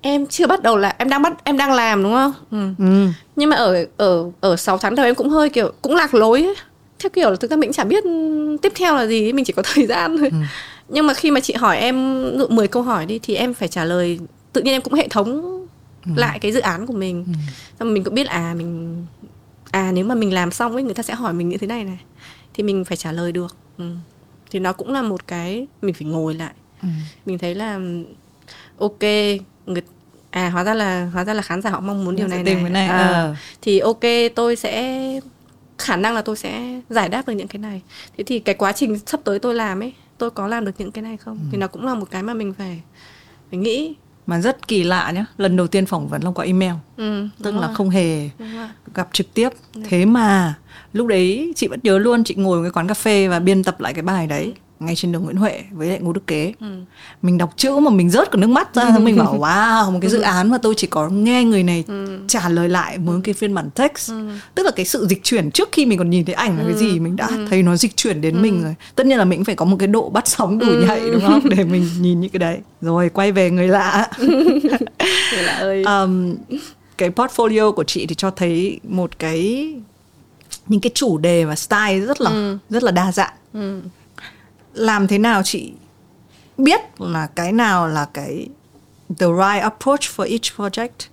[0.00, 2.68] em chưa bắt đầu là em đang bắt em đang làm đúng không ừ.
[2.78, 3.08] Ừ.
[3.36, 6.42] nhưng mà ở ở ở 6 tháng đầu em cũng hơi kiểu cũng lạc lối
[6.42, 6.54] ấy.
[6.98, 8.04] theo kiểu là thực ra mình chả biết
[8.62, 10.36] tiếp theo là gì mình chỉ có thời gian thôi ừ.
[10.88, 13.68] nhưng mà khi mà chị hỏi em dụ 10 câu hỏi đi thì em phải
[13.68, 14.18] trả lời
[14.52, 15.42] tự nhiên em cũng hệ thống
[16.06, 16.12] ừ.
[16.16, 17.32] lại cái dự án của mình ừ.
[17.78, 19.06] xong mình cũng biết à mình
[19.70, 21.84] à nếu mà mình làm xong ấy người ta sẽ hỏi mình như thế này
[21.84, 21.98] này
[22.54, 23.84] thì mình phải trả lời được ừ.
[24.50, 26.88] thì nó cũng là một cái mình phải ngồi lại ừ.
[27.26, 27.80] mình thấy là
[28.78, 29.02] ok
[29.68, 29.82] người
[30.30, 32.54] à hóa ra là hóa ra là khán giả họ mong muốn điều này này,
[32.54, 32.86] này.
[32.86, 33.36] À, à.
[33.62, 34.00] thì ok
[34.34, 35.00] tôi sẽ
[35.78, 37.82] khả năng là tôi sẽ giải đáp được những cái này
[38.18, 40.92] thế thì cái quá trình sắp tới tôi làm ấy tôi có làm được những
[40.92, 41.48] cái này không ừ.
[41.52, 42.80] thì nó cũng là một cái mà mình phải
[43.50, 43.94] phải nghĩ
[44.26, 47.54] mà rất kỳ lạ nhá lần đầu tiên phỏng vấn long qua email ừ, tức
[47.54, 47.76] là rồi.
[47.76, 48.30] không hề
[48.94, 49.80] gặp trực tiếp ừ.
[49.88, 50.54] thế mà
[50.92, 53.80] lúc đấy chị vẫn nhớ luôn chị ngồi cái quán cà phê và biên tập
[53.80, 56.52] lại cái bài đấy ừ ngay trên đường Nguyễn Huệ với lại Ngô Đức Kế
[56.60, 56.66] ừ.
[57.22, 59.00] mình đọc chữ mà mình rớt cả nước mắt ra ừ.
[59.00, 60.22] mình bảo wow một cái dự ừ.
[60.22, 62.20] án mà tôi chỉ có nghe người này ừ.
[62.28, 64.28] trả lời lại một cái phiên bản text ừ.
[64.54, 66.68] tức là cái sự dịch chuyển trước khi mình còn nhìn thấy ảnh là ừ.
[66.68, 67.46] cái gì mình đã ừ.
[67.50, 68.40] thấy nó dịch chuyển đến ừ.
[68.40, 70.84] mình rồi tất nhiên là mình phải có một cái độ bắt sóng đủ ừ.
[70.88, 75.42] nhạy đúng không để mình nhìn những cái đấy rồi quay về người lạ người
[75.42, 76.34] lạ ơi um,
[76.98, 79.70] cái portfolio của chị thì cho thấy một cái
[80.66, 82.58] những cái chủ đề và style rất là ừ.
[82.70, 83.80] rất là đa dạng ừ
[84.78, 85.72] làm thế nào chị
[86.58, 88.48] biết là cái nào là cái
[89.18, 91.08] the right approach for each project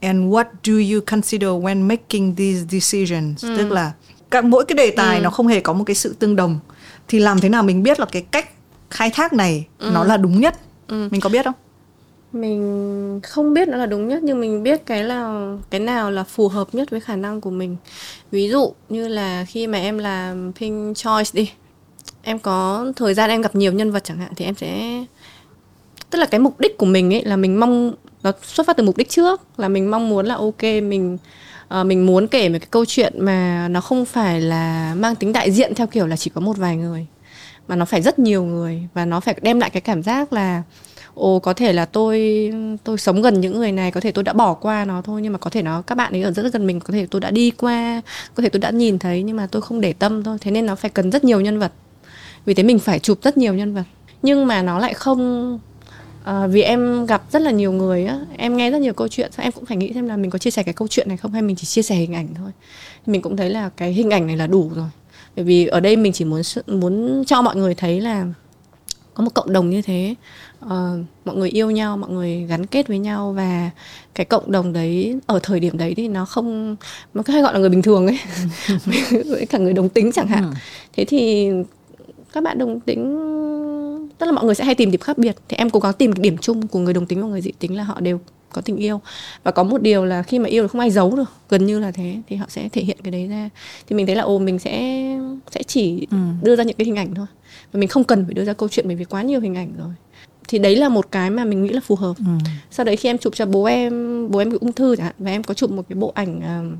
[0.00, 3.56] and what do you consider when making these decisions ừ.
[3.56, 3.92] tức là
[4.30, 5.22] các mỗi cái đề tài ừ.
[5.22, 6.58] nó không hề có một cái sự tương đồng
[7.08, 8.48] thì làm thế nào mình biết là cái cách
[8.90, 9.90] khai thác này ừ.
[9.94, 10.54] nó là đúng nhất
[10.88, 11.08] ừ.
[11.10, 11.54] mình có biết không
[12.32, 16.24] mình không biết nó là đúng nhất nhưng mình biết cái là cái nào là
[16.24, 17.76] phù hợp nhất với khả năng của mình
[18.30, 21.50] ví dụ như là khi mà em làm pink choice đi
[22.22, 25.04] em có thời gian em gặp nhiều nhân vật chẳng hạn thì em sẽ
[26.10, 28.84] tức là cái mục đích của mình ấy là mình mong nó xuất phát từ
[28.84, 31.18] mục đích trước là mình mong muốn là ok mình
[31.80, 35.32] uh, mình muốn kể một cái câu chuyện mà nó không phải là mang tính
[35.32, 37.06] đại diện theo kiểu là chỉ có một vài người
[37.68, 40.62] mà nó phải rất nhiều người và nó phải đem lại cái cảm giác là
[41.14, 42.50] ồ có thể là tôi
[42.84, 45.32] tôi sống gần những người này có thể tôi đã bỏ qua nó thôi nhưng
[45.32, 47.30] mà có thể nó các bạn ấy ở rất gần mình có thể tôi đã
[47.30, 48.00] đi qua
[48.34, 50.38] có thể tôi đã nhìn thấy nhưng mà tôi không để tâm thôi.
[50.40, 51.72] Thế nên nó phải cần rất nhiều nhân vật
[52.46, 53.84] vì thế mình phải chụp rất nhiều nhân vật.
[54.22, 55.58] Nhưng mà nó lại không
[56.24, 59.30] à, vì em gặp rất là nhiều người á em nghe rất nhiều câu chuyện
[59.36, 61.32] em cũng phải nghĩ xem là mình có chia sẻ cái câu chuyện này không
[61.32, 62.50] hay mình chỉ chia sẻ hình ảnh thôi.
[63.06, 64.88] Mình cũng thấy là cái hình ảnh này là đủ rồi.
[65.36, 68.26] Bởi vì ở đây mình chỉ muốn muốn cho mọi người thấy là
[69.14, 70.14] có một cộng đồng như thế.
[70.64, 70.70] Uh,
[71.24, 73.70] mọi người yêu nhau mọi người gắn kết với nhau và
[74.14, 76.76] cái cộng đồng đấy ở thời điểm đấy thì nó không
[77.14, 78.18] nó hay gọi là người bình thường ấy.
[79.26, 80.44] Với cả người đồng tính chẳng hạn.
[80.44, 80.50] Ừ.
[80.96, 81.50] thế thì
[82.36, 83.16] các bạn đồng tính
[84.18, 85.36] tức là mọi người sẽ hay tìm điểm khác biệt.
[85.48, 87.76] Thì em cố gắng tìm điểm chung của người đồng tính và người dị tính
[87.76, 88.20] là họ đều
[88.52, 89.00] có tình yêu.
[89.44, 91.30] Và có một điều là khi mà yêu thì không ai giấu được.
[91.48, 92.16] Gần như là thế.
[92.28, 93.50] Thì họ sẽ thể hiện cái đấy ra.
[93.86, 95.04] Thì mình thấy là ồ mình sẽ
[95.50, 96.16] sẽ chỉ ừ.
[96.42, 97.26] đưa ra những cái hình ảnh thôi.
[97.72, 99.72] Và mình không cần phải đưa ra câu chuyện bởi vì quá nhiều hình ảnh
[99.78, 99.92] rồi.
[100.48, 102.14] Thì đấy là một cái mà mình nghĩ là phù hợp.
[102.18, 102.32] Ừ.
[102.70, 105.14] sau đấy khi em chụp cho bố em bố em bị ung thư chẳng hạn
[105.18, 106.78] và em có chụp một cái bộ ảnh uh,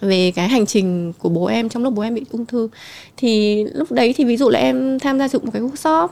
[0.00, 2.68] về cái hành trình của bố em trong lúc bố em bị ung thư.
[3.16, 6.08] Thì lúc đấy thì ví dụ là em tham gia chụp một cái workshop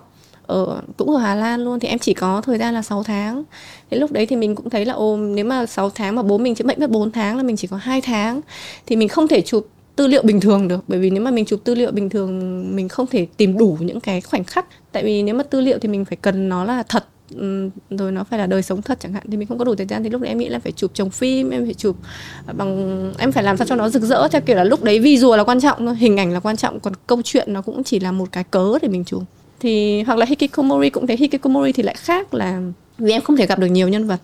[0.46, 3.44] ở cũng ở Hà Lan luôn, thì em chỉ có thời gian là 6 tháng.
[3.90, 6.38] Thế lúc đấy thì mình cũng thấy là, ồ, nếu mà 6 tháng mà bố
[6.38, 8.40] mình chữa bệnh mất 4 tháng là mình chỉ có 2 tháng.
[8.86, 11.44] Thì mình không thể chụp tư liệu bình thường được, bởi vì nếu mà mình
[11.44, 14.66] chụp tư liệu bình thường, mình không thể tìm đủ những cái khoảnh khắc.
[14.92, 17.06] Tại vì nếu mà tư liệu thì mình phải cần nó là thật
[17.90, 19.22] rồi nó phải là đời sống thật chẳng hạn.
[19.30, 20.90] Thì mình không có đủ thời gian thì lúc đấy em nghĩ là phải chụp
[20.94, 21.96] chồng phim, em phải chụp
[22.46, 24.98] à, bằng, em phải làm sao cho nó rực rỡ theo kiểu là lúc đấy
[24.98, 27.84] visual là quan trọng thôi, hình ảnh là quan trọng, còn câu chuyện nó cũng
[27.84, 29.22] chỉ là một cái cớ để mình chụp.
[29.60, 32.60] Thì, hoặc là hikikomori cũng thế, hikikomori thì lại khác là
[32.98, 34.20] vì em không thể gặp được nhiều nhân vật,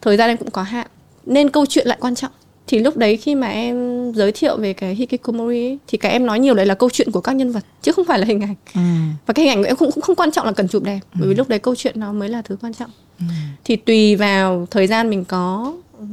[0.00, 0.86] thời gian em cũng có hạn.
[1.26, 2.30] Nên câu chuyện lại quan trọng
[2.66, 3.76] thì lúc đấy khi mà em
[4.14, 7.10] giới thiệu về cái hikikomori ấy, thì cái em nói nhiều đấy là câu chuyện
[7.10, 8.80] của các nhân vật chứ không phải là hình ảnh ừ.
[9.26, 11.00] và cái hình ảnh của em cũng, cũng không quan trọng là cần chụp đẹp
[11.14, 11.16] ừ.
[11.20, 13.24] bởi vì lúc đấy câu chuyện nó mới là thứ quan trọng ừ.
[13.64, 16.04] thì tùy vào thời gian mình có ừ,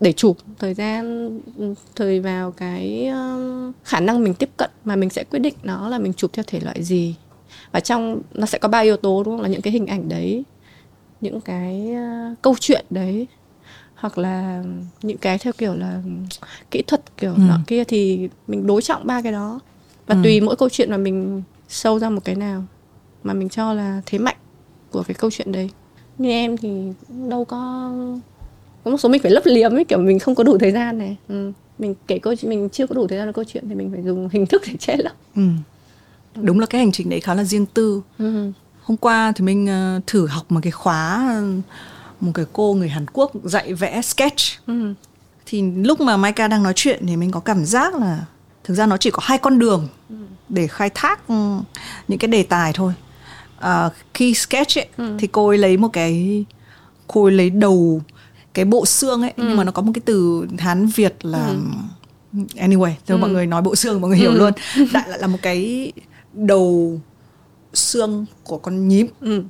[0.00, 3.10] để chụp thời gian ừ, thời vào cái
[3.84, 6.44] khả năng mình tiếp cận mà mình sẽ quyết định nó là mình chụp theo
[6.46, 7.14] thể loại gì
[7.72, 10.08] và trong nó sẽ có ba yếu tố đúng không là những cái hình ảnh
[10.08, 10.44] đấy
[11.20, 13.26] những cái uh, câu chuyện đấy
[14.00, 14.62] hoặc là
[15.02, 16.00] những cái theo kiểu là
[16.70, 17.40] kỹ thuật kiểu ừ.
[17.48, 19.60] nọ kia thì mình đối trọng ba cái đó
[20.06, 20.20] và ừ.
[20.24, 22.64] tùy mỗi câu chuyện mà mình sâu ra một cái nào
[23.22, 24.36] mà mình cho là thế mạnh
[24.90, 25.70] của cái câu chuyện đấy
[26.18, 26.92] như em thì
[27.28, 27.92] đâu có
[28.84, 30.98] có một số mình phải lấp liếm ấy kiểu mình không có đủ thời gian
[30.98, 31.52] này ừ.
[31.78, 34.02] mình kể câu chuyện mình chưa có đủ thời gian câu chuyện thì mình phải
[34.02, 35.42] dùng hình thức để che lấp ừ.
[36.34, 38.52] đúng là cái hành trình đấy khá là riêng tư ừ.
[38.82, 41.34] hôm qua thì mình uh, thử học một cái khóa
[42.20, 44.94] một cái cô người Hàn Quốc dạy vẽ sketch ừ.
[45.46, 48.24] thì lúc mà Maika đang nói chuyện thì mình có cảm giác là
[48.64, 50.16] thực ra nó chỉ có hai con đường ừ.
[50.48, 51.58] để khai thác ừ,
[52.08, 52.92] những cái đề tài thôi
[53.58, 55.16] à, khi sketch ấy, ừ.
[55.18, 56.44] thì cô ấy lấy một cái
[57.06, 58.02] cô ấy lấy đầu
[58.54, 59.44] cái bộ xương ấy ừ.
[59.48, 61.58] nhưng mà nó có một cái từ hán việt là ừ.
[62.54, 63.16] anyway thì ừ.
[63.16, 64.38] mọi người nói bộ xương mọi người hiểu ừ.
[64.38, 64.52] luôn
[64.92, 65.92] đại lại là một cái
[66.32, 67.00] đầu
[67.74, 69.42] xương của con nhím ừ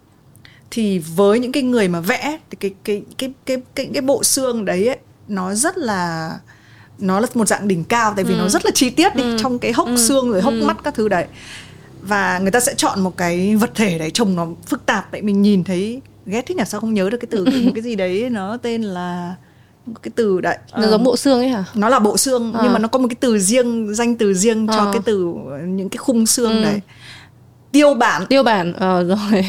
[0.70, 4.24] thì với những cái người mà vẽ thì cái cái cái cái cái cái bộ
[4.24, 4.98] xương đấy ấy,
[5.28, 6.30] nó rất là
[6.98, 8.38] nó là một dạng đỉnh cao tại vì ừ.
[8.38, 9.36] nó rất là chi tiết đi ừ.
[9.38, 9.96] trong cái hốc ừ.
[9.96, 10.64] xương rồi hốc ừ.
[10.64, 11.24] mắt các thứ đấy
[12.02, 15.22] và người ta sẽ chọn một cái vật thể đấy trông nó phức tạp tại
[15.22, 17.96] mình nhìn thấy ghét thích là sao không nhớ được cái từ một cái gì
[17.96, 19.34] đấy nó tên là
[20.02, 22.60] cái từ đấy nó uh, giống bộ xương ấy hả nó là bộ xương à.
[22.62, 24.76] nhưng mà nó có một cái từ riêng danh từ riêng à.
[24.76, 25.34] cho cái từ
[25.66, 26.64] những cái khung xương ừ.
[26.64, 26.80] đấy
[27.72, 29.44] tiêu bản tiêu bản ờ rồi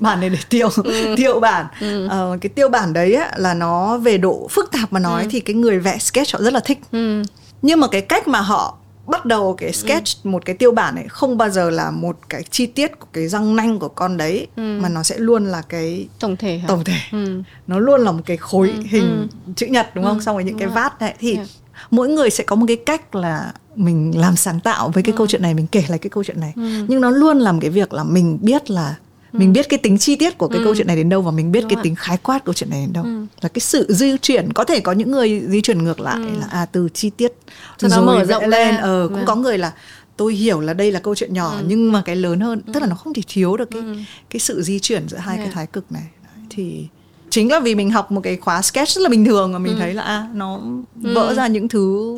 [0.00, 1.14] bản này để tiêu ừ.
[1.16, 2.08] tiêu bản ừ.
[2.08, 5.28] ờ, cái tiêu bản đấy á, là nó về độ phức tạp mà nói ừ.
[5.30, 7.22] thì cái người vẽ sketch họ rất là thích ừ.
[7.62, 8.76] nhưng mà cái cách mà họ
[9.06, 10.28] bắt đầu cái sketch ừ.
[10.28, 13.28] một cái tiêu bản này không bao giờ là một cái chi tiết của cái
[13.28, 14.78] răng nanh của con đấy ừ.
[14.82, 16.64] mà nó sẽ luôn là cái tổng thể hả?
[16.68, 17.42] tổng thể ừ.
[17.66, 18.82] nó luôn là một cái khối ừ.
[18.84, 19.52] hình ừ.
[19.56, 20.22] chữ nhật đúng không ừ.
[20.22, 21.46] xong rồi những cái vát này thì yeah.
[21.90, 25.16] Mỗi người sẽ có một cái cách là mình làm sáng tạo với cái ừ.
[25.16, 26.62] câu chuyện này mình kể lại cái câu chuyện này ừ.
[26.88, 28.94] nhưng nó luôn làm cái việc là mình biết là
[29.32, 29.38] ừ.
[29.38, 30.64] mình biết cái tính chi tiết của cái ừ.
[30.64, 31.84] câu chuyện này đến đâu và mình biết Đúng cái rồi.
[31.84, 33.26] tính khái quát câu chuyện này đến đâu ừ.
[33.40, 36.28] là cái sự di chuyển có thể có những người di chuyển ngược lại ừ.
[36.40, 37.32] là à từ chi tiết
[37.78, 39.24] Cho nó mở rộng lên ờ cũng ừ.
[39.26, 39.72] có người là
[40.16, 41.64] tôi hiểu là đây là câu chuyện nhỏ ừ.
[41.66, 42.72] nhưng mà cái lớn hơn ừ.
[42.72, 43.96] tức là nó không thể thiếu được cái ừ.
[44.30, 45.48] cái sự di chuyển giữa hai yeah.
[45.48, 46.86] cái thái cực này Đấy, thì
[47.32, 49.74] chính là vì mình học một cái khóa sketch rất là bình thường mà mình
[49.74, 49.78] ừ.
[49.80, 50.60] thấy là à, nó
[51.02, 51.14] ừ.
[51.14, 52.16] vỡ ra những thứ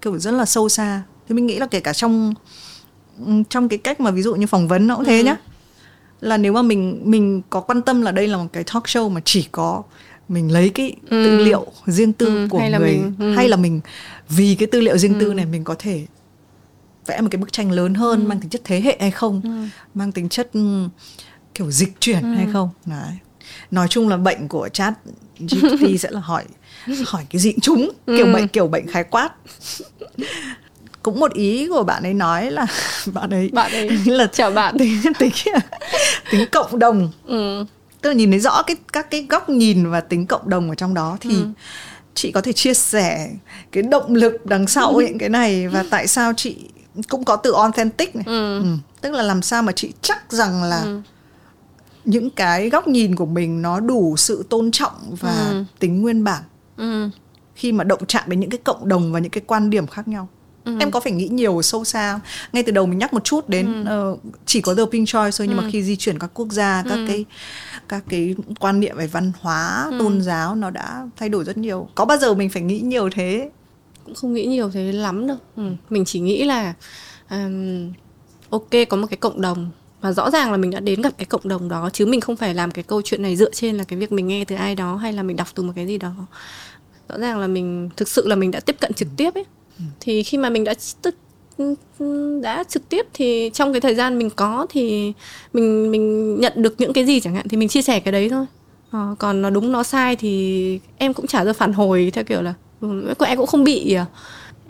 [0.00, 2.34] kiểu rất là sâu xa thì mình nghĩ là kể cả trong
[3.50, 5.24] trong cái cách mà ví dụ như phỏng vấn nó cũng thế ừ.
[5.24, 5.36] nhá
[6.20, 9.08] là nếu mà mình mình có quan tâm là đây là một cái talk show
[9.08, 9.82] mà chỉ có
[10.28, 11.24] mình lấy cái ừ.
[11.24, 13.34] tư liệu riêng tư ừ, của hay người mình, ừ.
[13.34, 13.80] hay là mình
[14.28, 15.20] vì cái tư liệu riêng ừ.
[15.20, 16.06] tư này mình có thể
[17.06, 18.28] vẽ một cái bức tranh lớn hơn ừ.
[18.28, 19.50] mang tính chất thế hệ hay không ừ.
[19.94, 20.50] mang tính chất
[21.54, 22.34] kiểu dịch chuyển ừ.
[22.34, 23.18] hay không đấy
[23.70, 24.94] nói chung là bệnh của chat
[25.40, 26.44] GPT sẽ là hỏi
[27.06, 28.32] hỏi cái dị chúng kiểu ừ.
[28.32, 29.32] bệnh kiểu bệnh khái quát
[31.02, 32.66] cũng một ý của bạn ấy nói là
[33.12, 35.32] bạn ấy bạn ấy là chào bạn tính tính
[36.30, 37.64] tính cộng đồng ừ.
[38.00, 40.74] tức là nhìn thấy rõ cái các cái góc nhìn và tính cộng đồng ở
[40.74, 41.46] trong đó thì ừ.
[42.14, 43.30] chị có thể chia sẻ
[43.72, 45.04] cái động lực đằng sau ừ.
[45.06, 46.56] những cái này và tại sao chị
[47.08, 48.58] cũng có từ authentic này ừ.
[48.62, 48.76] Ừ.
[49.00, 51.00] tức là làm sao mà chị chắc rằng là ừ.
[52.04, 55.64] Những cái góc nhìn của mình nó đủ sự tôn trọng và ừ.
[55.78, 56.42] tính nguyên bản
[56.76, 57.08] ừ.
[57.54, 60.08] khi mà động chạm đến những cái cộng đồng và những cái quan điểm khác
[60.08, 60.28] nhau
[60.64, 60.76] Ừ.
[60.80, 62.20] em có phải nghĩ nhiều sâu xa
[62.52, 64.12] ngay từ đầu mình nhắc một chút đến ừ.
[64.12, 65.62] uh, chỉ có the pink choice thôi nhưng ừ.
[65.62, 67.04] mà khi di chuyển các quốc gia các ừ.
[67.08, 67.24] cái
[67.88, 69.98] các cái quan niệm về văn hóa ừ.
[69.98, 73.10] tôn giáo nó đã thay đổi rất nhiều có bao giờ mình phải nghĩ nhiều
[73.12, 73.50] thế
[74.04, 75.62] cũng không nghĩ nhiều thế lắm đâu ừ.
[75.90, 76.74] mình chỉ nghĩ là
[77.30, 77.92] um,
[78.50, 79.70] ok có một cái cộng đồng
[80.00, 82.36] và rõ ràng là mình đã đến gặp cái cộng đồng đó chứ mình không
[82.36, 84.74] phải làm cái câu chuyện này dựa trên là cái việc mình nghe từ ai
[84.74, 86.12] đó hay là mình đọc từ một cái gì đó.
[87.08, 89.44] Rõ ràng là mình thực sự là mình đã tiếp cận trực tiếp ấy.
[90.00, 91.14] Thì khi mà mình đã tức
[92.42, 95.12] đã trực tiếp thì trong cái thời gian mình có thì
[95.52, 98.28] mình mình nhận được những cái gì chẳng hạn thì mình chia sẻ cái đấy
[98.28, 98.46] thôi.
[98.90, 102.42] À, còn nó đúng nó sai thì em cũng trả ra phản hồi theo kiểu
[102.42, 104.06] là ừ, em cũng không bị à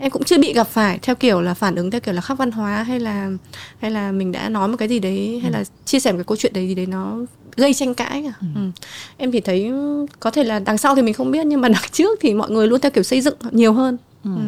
[0.00, 2.38] em cũng chưa bị gặp phải theo kiểu là phản ứng theo kiểu là khác
[2.38, 3.30] văn hóa hay là
[3.78, 5.56] hay là mình đã nói một cái gì đấy hay ừ.
[5.56, 7.18] là chia sẻ một cái câu chuyện đấy gì đấy nó
[7.56, 8.32] gây tranh cãi cả.
[8.40, 8.46] Ừ.
[8.54, 8.70] Ừ.
[9.16, 9.72] em chỉ thấy
[10.20, 12.50] có thể là đằng sau thì mình không biết nhưng mà đằng trước thì mọi
[12.50, 14.30] người luôn theo kiểu xây dựng nhiều hơn ừ.
[14.36, 14.42] Ừ.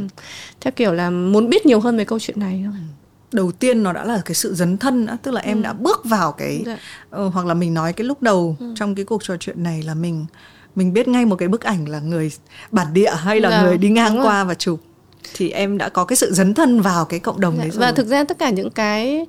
[0.61, 2.75] theo kiểu là muốn biết nhiều hơn về câu chuyện này thôi
[3.33, 5.63] đầu tiên nó đã là cái sự dấn thân nữa tức là em ừ.
[5.63, 6.79] đã bước vào cái dạ.
[7.23, 8.75] uh, hoặc là mình nói cái lúc đầu ừ.
[8.77, 10.27] trong cái cuộc trò chuyện này là mình
[10.75, 12.33] mình biết ngay một cái bức ảnh là người
[12.71, 13.63] bản địa hay là dạ.
[13.63, 14.81] người đi ngang qua và chụp
[15.35, 17.63] thì em đã có cái sự dấn thân vào cái cộng đồng dạ.
[17.63, 19.27] đấy rồi và thực ra tất cả những cái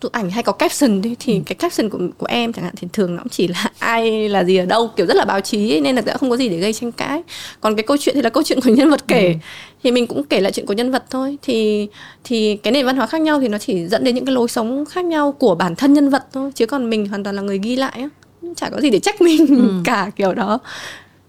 [0.00, 1.40] tụ ảnh hay có caption đi thì ừ.
[1.46, 4.44] cái caption của của em chẳng hạn thì thường nó cũng chỉ là ai là
[4.44, 6.48] gì ở đâu kiểu rất là báo chí ấy, nên là đã không có gì
[6.48, 7.22] để gây tranh cãi
[7.60, 9.34] còn cái câu chuyện thì là câu chuyện của nhân vật kể ừ.
[9.82, 11.88] thì mình cũng kể lại chuyện của nhân vật thôi thì
[12.24, 14.48] thì cái nền văn hóa khác nhau thì nó chỉ dẫn đến những cái lối
[14.48, 17.42] sống khác nhau của bản thân nhân vật thôi chứ còn mình hoàn toàn là
[17.42, 18.08] người ghi lại á
[18.56, 19.72] chả có gì để trách mình ừ.
[19.84, 20.58] cả kiểu đó.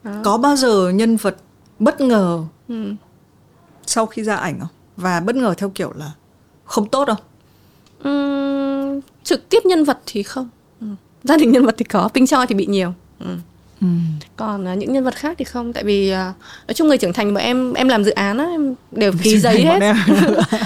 [0.03, 1.35] đó có bao giờ nhân vật
[1.79, 2.93] bất ngờ ừ.
[3.87, 6.11] Sau khi ra ảnh không và bất ngờ theo kiểu là
[6.65, 7.17] không tốt không
[8.09, 10.49] Uhm, trực tiếp nhân vật thì không
[10.81, 10.87] ừ.
[11.23, 13.35] gia đình nhân vật thì có pinh choi thì bị nhiều ừ.
[13.81, 13.87] Ừ.
[14.35, 16.17] còn uh, những nhân vật khác thì không tại vì uh,
[16.67, 19.39] nói chung người trưởng thành mà em em làm dự án á em đều ký
[19.39, 19.79] giấy hết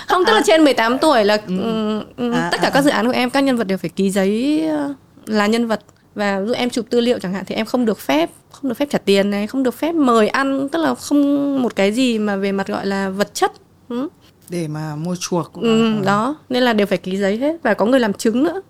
[0.07, 2.03] không tức là trên 18 tuổi là ừ.
[2.17, 3.89] um, à, tất cả à, các dự án của em các nhân vật đều phải
[3.89, 4.95] ký giấy uh,
[5.30, 5.82] là nhân vật
[6.16, 8.76] và ví em chụp tư liệu chẳng hạn thì em không được phép không được
[8.78, 12.20] phép trả tiền này không được phép mời ăn tức là không một cái gì
[12.20, 13.51] mà về mặt gọi là vật chất.
[13.89, 14.07] Ừ.
[14.49, 16.01] Để mà mua chuộc cũng ừ, là...
[16.05, 17.55] đó nên là đều phải ký giấy hết.
[17.64, 18.62] Và có người làm chứng nữa.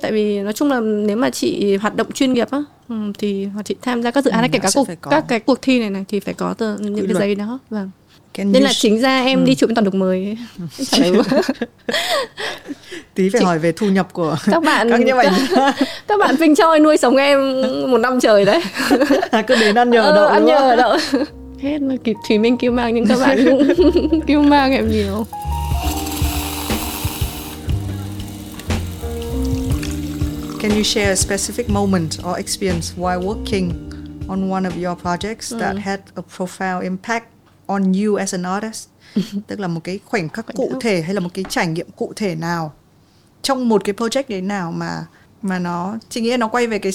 [0.00, 3.48] Tại vì nói chung là nếu mà chị hoạt động chuyên nghiệp á ừ, thì
[3.64, 5.90] chị tham gia các dự án ừ, kể cả cuộc các cái cuộc thi này
[5.90, 7.20] này thì phải có tờ, những Quy cái luật.
[7.20, 7.58] giấy đó.
[7.70, 7.90] Vâng
[8.38, 9.44] Can nên là chính ra em ừ.
[9.44, 10.36] đi chụp toàn được mời
[13.14, 13.44] tí phải chị...
[13.44, 15.74] hỏi về thu nhập của các bạn các, các,
[16.08, 18.62] các bạn Vinh Choi nuôi sống em một năm trời đấy.
[19.30, 20.96] À, cứ đến ăn nhờ ờ, đậu ăn nhờ đậu.
[21.62, 25.26] Hết mà kịp Thùy Minh kêu mang nhưng các bạn cũng kêu mang em nhiều.
[30.60, 33.70] Can you share a specific moment or experience while working
[34.28, 35.60] on one of your projects mm.
[35.60, 37.37] that had a profound impact
[37.68, 38.88] on you as an artist?
[39.46, 42.12] Tức là một cái khoảnh khắc cụ thể hay là một cái trải nghiệm cụ
[42.16, 42.72] thể nào
[43.42, 45.06] trong một cái project đấy nào mà
[45.42, 46.92] mà nó chị nghĩ nó quay về cái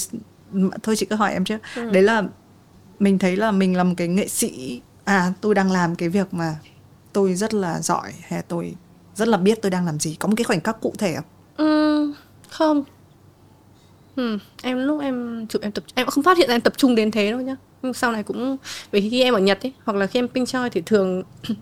[0.83, 1.57] thôi chị cứ hỏi em chứ.
[1.75, 1.89] Ừ.
[1.91, 2.23] Đấy là
[2.99, 6.33] mình thấy là mình là một cái nghệ sĩ à tôi đang làm cái việc
[6.33, 6.55] mà
[7.13, 8.75] tôi rất là giỏi hay tôi
[9.15, 11.25] rất là biết tôi đang làm gì có một cái khoảnh khắc cụ thể không
[11.57, 12.13] ừ,
[12.49, 12.83] không
[14.15, 16.95] ừ, em lúc em chụp em tập em không phát hiện ra em tập trung
[16.95, 17.55] đến thế đâu nhá
[17.93, 18.57] sau này cũng
[18.91, 21.23] vì khi em ở nhật ấy hoặc là khi em ping choi thì thường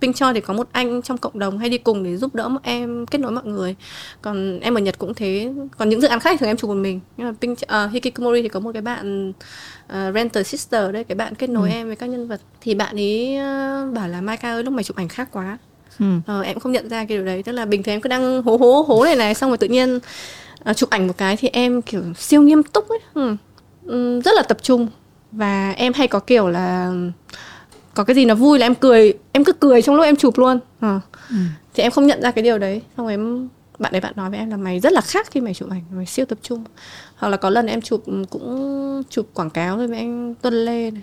[0.00, 2.48] Pink Choi thì có một anh trong cộng đồng hay đi cùng để giúp đỡ
[2.62, 3.74] em kết nối mọi người.
[4.22, 5.52] Còn em ở Nhật cũng thế.
[5.78, 7.00] Còn những dự án khác thì thường em chụp một mình.
[7.16, 11.16] Nhưng mà Pink uh, Hikikomori thì có một cái bạn uh, Renter Sister đấy cái
[11.16, 11.74] bạn kết nối ừ.
[11.74, 12.40] em với các nhân vật.
[12.60, 15.58] Thì bạn ấy uh, bảo là Maika ơi lúc mày chụp ảnh khác quá.
[15.98, 16.06] Ừ.
[16.26, 17.42] ờ, em không nhận ra cái điều đấy.
[17.42, 19.68] Tức là bình thường em cứ đang hố hố hố này này xong rồi tự
[19.68, 19.98] nhiên
[20.70, 22.98] uh, chụp ảnh một cái thì em kiểu siêu nghiêm túc ấy.
[23.14, 23.36] Ừ.
[23.84, 24.88] Ừ, rất là tập trung
[25.32, 26.92] và em hay có kiểu là
[27.94, 30.38] có cái gì nó vui là em cười em cứ cười trong lúc em chụp
[30.38, 30.58] luôn.
[30.80, 31.00] À.
[31.30, 31.36] ừ.
[31.74, 32.82] thì em không nhận ra cái điều đấy.
[32.96, 35.40] Xong rồi em bạn ấy bạn nói với em là mày rất là khác khi
[35.40, 36.64] mày chụp ảnh mày siêu tập trung.
[37.16, 41.02] Hoặc là có lần em chụp cũng chụp quảng cáo với anh Tuân Lê này.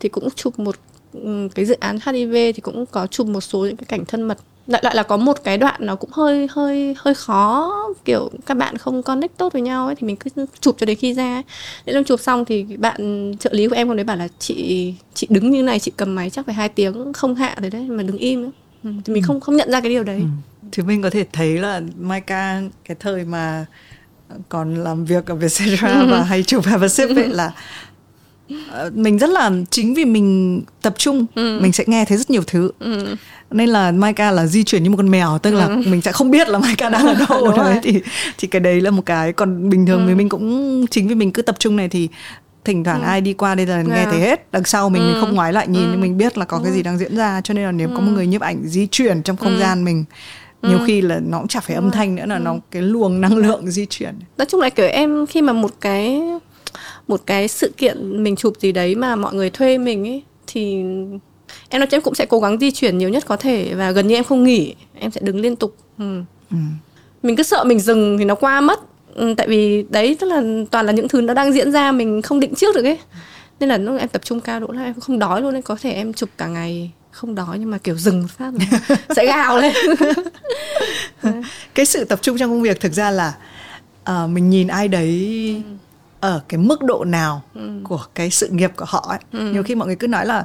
[0.00, 0.76] Thì cũng chụp một
[1.12, 4.22] ừ, cái dự án HIV thì cũng có chụp một số những cái cảnh thân
[4.22, 4.38] mật
[4.70, 7.72] lại lại là có một cái đoạn nó cũng hơi hơi hơi khó
[8.04, 10.98] kiểu các bạn không connect tốt với nhau ấy thì mình cứ chụp cho đến
[10.98, 11.42] khi ra
[11.84, 14.94] đến lúc chụp xong thì bạn trợ lý của em còn đấy bảo là chị
[15.14, 17.86] chị đứng như này chị cầm máy chắc phải hai tiếng không hạ rồi đấy
[17.88, 18.50] mà đứng im nữa.
[18.84, 19.26] Ừ, thì mình ừ.
[19.26, 20.26] không không nhận ra cái điều đấy ừ.
[20.72, 23.66] thì mình có thể thấy là Maika cái thời mà
[24.48, 26.06] còn làm việc ở Vietcetera ừ.
[26.10, 27.52] và hay chụp Have a Sip ấy là
[28.94, 31.58] mình rất là chính vì mình tập trung ừ.
[31.62, 33.16] mình sẽ nghe thấy rất nhiều thứ ừ
[33.50, 35.82] nên là Maika là di chuyển như một con mèo tức là ừ.
[35.86, 38.02] mình sẽ không biết là Maika đang ở đâu đấy thì
[38.38, 40.14] thì cái đấy là một cái còn bình thường ừ.
[40.14, 42.08] mình cũng chính vì mình cứ tập trung này thì
[42.64, 43.06] thỉnh thoảng ừ.
[43.06, 45.06] ai đi qua đây là nghe thấy hết đằng sau mình, ừ.
[45.06, 45.88] mình không ngoái lại nhìn ừ.
[45.90, 46.60] nhưng mình biết là có ừ.
[46.64, 47.94] cái gì đang diễn ra cho nên là nếu ừ.
[47.94, 49.60] có một người nhiếp ảnh di chuyển trong không ừ.
[49.60, 50.04] gian mình
[50.62, 50.84] nhiều ừ.
[50.86, 52.40] khi là nó cũng chả phải âm thanh nữa là ừ.
[52.40, 55.70] nó cái luồng năng lượng di chuyển nói chung là kiểu em khi mà một
[55.80, 56.22] cái
[57.10, 60.74] một cái sự kiện mình chụp gì đấy mà mọi người thuê mình ấy thì
[61.68, 64.06] em nói em cũng sẽ cố gắng di chuyển nhiều nhất có thể và gần
[64.06, 66.22] như em không nghỉ em sẽ đứng liên tục ừ.
[66.50, 66.56] Ừ.
[67.22, 68.80] mình cứ sợ mình dừng thì nó qua mất
[69.14, 72.22] ừ, tại vì đấy tức là toàn là những thứ nó đang diễn ra mình
[72.22, 72.98] không định trước được ấy
[73.60, 75.76] nên là lúc em tập trung cao độ là em không đói luôn nên có
[75.80, 79.26] thể em chụp cả ngày không đói nhưng mà kiểu dừng một phát rồi sẽ
[79.26, 79.72] gào lên
[81.74, 83.34] cái sự tập trung trong công việc thực ra là
[84.10, 85.70] uh, mình nhìn ai đấy ừ.
[86.20, 87.70] Ở cái mức độ nào ừ.
[87.84, 89.18] của cái sự nghiệp của họ ấy.
[89.32, 89.52] Ừ.
[89.52, 90.44] nhiều khi mọi người cứ nói là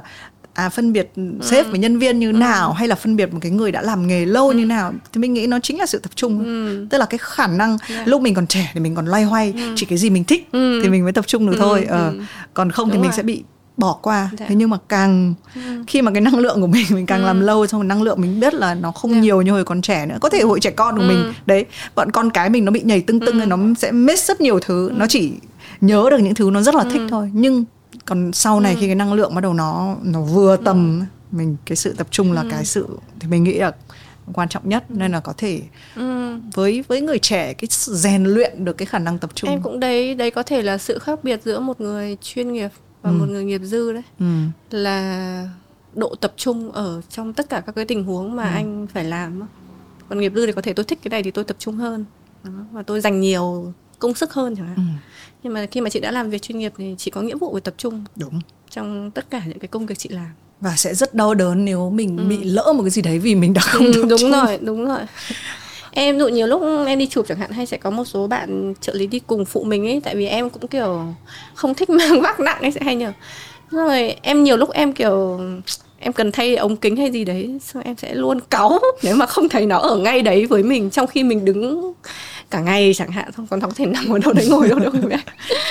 [0.56, 1.12] à phân biệt
[1.42, 1.70] sếp ừ.
[1.70, 2.36] với nhân viên như ừ.
[2.36, 4.54] nào hay là phân biệt một cái người đã làm nghề lâu ừ.
[4.54, 6.86] như nào thì mình nghĩ nó chính là sự tập trung ừ.
[6.90, 8.08] tức là cái khả năng yeah.
[8.08, 9.72] lúc mình còn trẻ thì mình còn loay hoay ừ.
[9.76, 10.80] chỉ cái gì mình thích ừ.
[10.82, 11.58] thì mình mới tập trung được ừ.
[11.58, 12.10] thôi ờ.
[12.10, 12.20] ừ.
[12.54, 13.16] còn không Đúng thì mình rồi.
[13.16, 13.44] sẽ bị
[13.76, 14.46] bỏ qua dạ.
[14.48, 15.60] thế nhưng mà càng ừ.
[15.86, 17.26] khi mà cái năng lượng của mình mình càng ừ.
[17.26, 19.12] làm lâu xong rồi năng lượng mình biết là nó không.
[19.12, 19.18] Dạ.
[19.18, 21.08] nhiều như hồi còn trẻ nữa có thể hội trẻ con của ừ.
[21.08, 21.64] mình đấy
[21.94, 23.46] bọn con cái mình nó bị nhảy tưng tưng ừ.
[23.46, 24.94] nó sẽ miss rất nhiều thứ ừ.
[24.96, 25.32] nó chỉ
[25.80, 27.06] nhớ được những thứ nó rất là thích ừ.
[27.10, 27.64] thôi nhưng
[28.04, 28.78] còn sau này ừ.
[28.80, 31.36] khi cái năng lượng bắt đầu nó nó vừa tầm ừ.
[31.36, 32.48] mình cái sự tập trung là ừ.
[32.50, 32.86] cái sự
[33.20, 33.72] thì mình nghĩ là
[34.32, 35.62] quan trọng nhất nên là có thể
[35.96, 36.38] ừ.
[36.54, 39.80] với với người trẻ cái rèn luyện được cái khả năng tập trung em cũng
[39.80, 42.70] đấy đấy có thể là sự khác biệt giữa một người chuyên nghiệp
[43.02, 43.14] và ừ.
[43.14, 44.26] một người nghiệp dư đấy ừ.
[44.70, 45.48] là
[45.94, 48.54] độ tập trung ở trong tất cả các cái tình huống mà ừ.
[48.54, 49.42] anh phải làm
[50.08, 52.04] còn nghiệp dư thì có thể tôi thích cái này thì tôi tập trung hơn
[52.44, 52.50] Đó.
[52.72, 54.82] và tôi dành nhiều công sức hơn chẳng hạn ừ
[55.46, 57.52] nhưng mà khi mà chị đã làm việc chuyên nghiệp thì chị có nghĩa vụ
[57.52, 58.40] phải tập trung đúng
[58.70, 60.30] trong tất cả những cái công việc chị làm
[60.60, 62.24] và sẽ rất đau đớn nếu mình ừ.
[62.24, 64.30] bị lỡ một cái gì đấy vì mình đã không ừ, tập đúng trung.
[64.30, 65.00] rồi đúng rồi
[65.90, 68.74] em dụ nhiều lúc em đi chụp chẳng hạn hay sẽ có một số bạn
[68.80, 71.14] trợ lý đi cùng phụ mình ấy tại vì em cũng kiểu
[71.54, 73.12] không thích mang vác nặng ấy sẽ hay nhờ
[73.70, 75.40] rồi em nhiều lúc em kiểu
[75.98, 79.26] em cần thay ống kính hay gì đấy xong em sẽ luôn cáu nếu mà
[79.26, 81.92] không thấy nó ở ngay đấy với mình trong khi mình đứng
[82.50, 84.92] cả ngày chẳng hạn không còn không thể nằm ở đâu đấy ngồi đâu đâu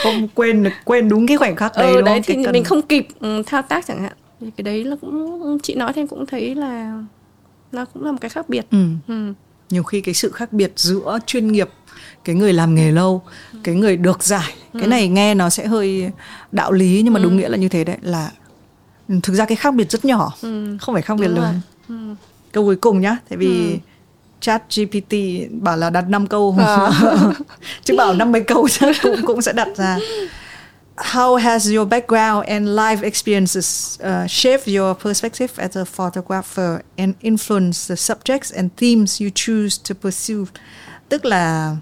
[0.03, 2.53] không quên quên đúng cái khoảnh khắc đấy ừ, đấy thì cần...
[2.53, 5.93] mình không kịp ừ, thao tác chẳng hạn thì cái đấy là cũng chị nói
[5.93, 7.01] thêm cũng thấy là
[7.71, 8.85] nó cũng là một cái khác biệt ừ.
[9.07, 9.33] Ừ.
[9.69, 11.69] nhiều khi cái sự khác biệt giữa chuyên nghiệp
[12.23, 13.21] cái người làm nghề lâu
[13.53, 13.59] ừ.
[13.63, 14.79] cái người được giải ừ.
[14.79, 16.11] cái này nghe nó sẽ hơi
[16.51, 17.23] đạo lý nhưng mà ừ.
[17.23, 18.31] đúng nghĩa là như thế đấy là
[19.23, 20.77] thực ra cái khác biệt rất nhỏ ừ.
[20.81, 21.59] không phải khác biệt lớn
[21.89, 21.95] ừ.
[22.51, 23.77] câu cuối cùng nhá tại vì ừ
[24.45, 25.15] chat GPT
[25.51, 26.91] bảo là đặt 5 câu à.
[27.83, 29.97] chứ bảo 50 câu chắc cũng cũng sẽ đặt ra
[30.97, 37.13] How has your background and life experiences uh, shaped your perspective as a photographer and
[37.21, 40.51] influenced the subjects and themes you choose to pursue?
[41.09, 41.75] Tức là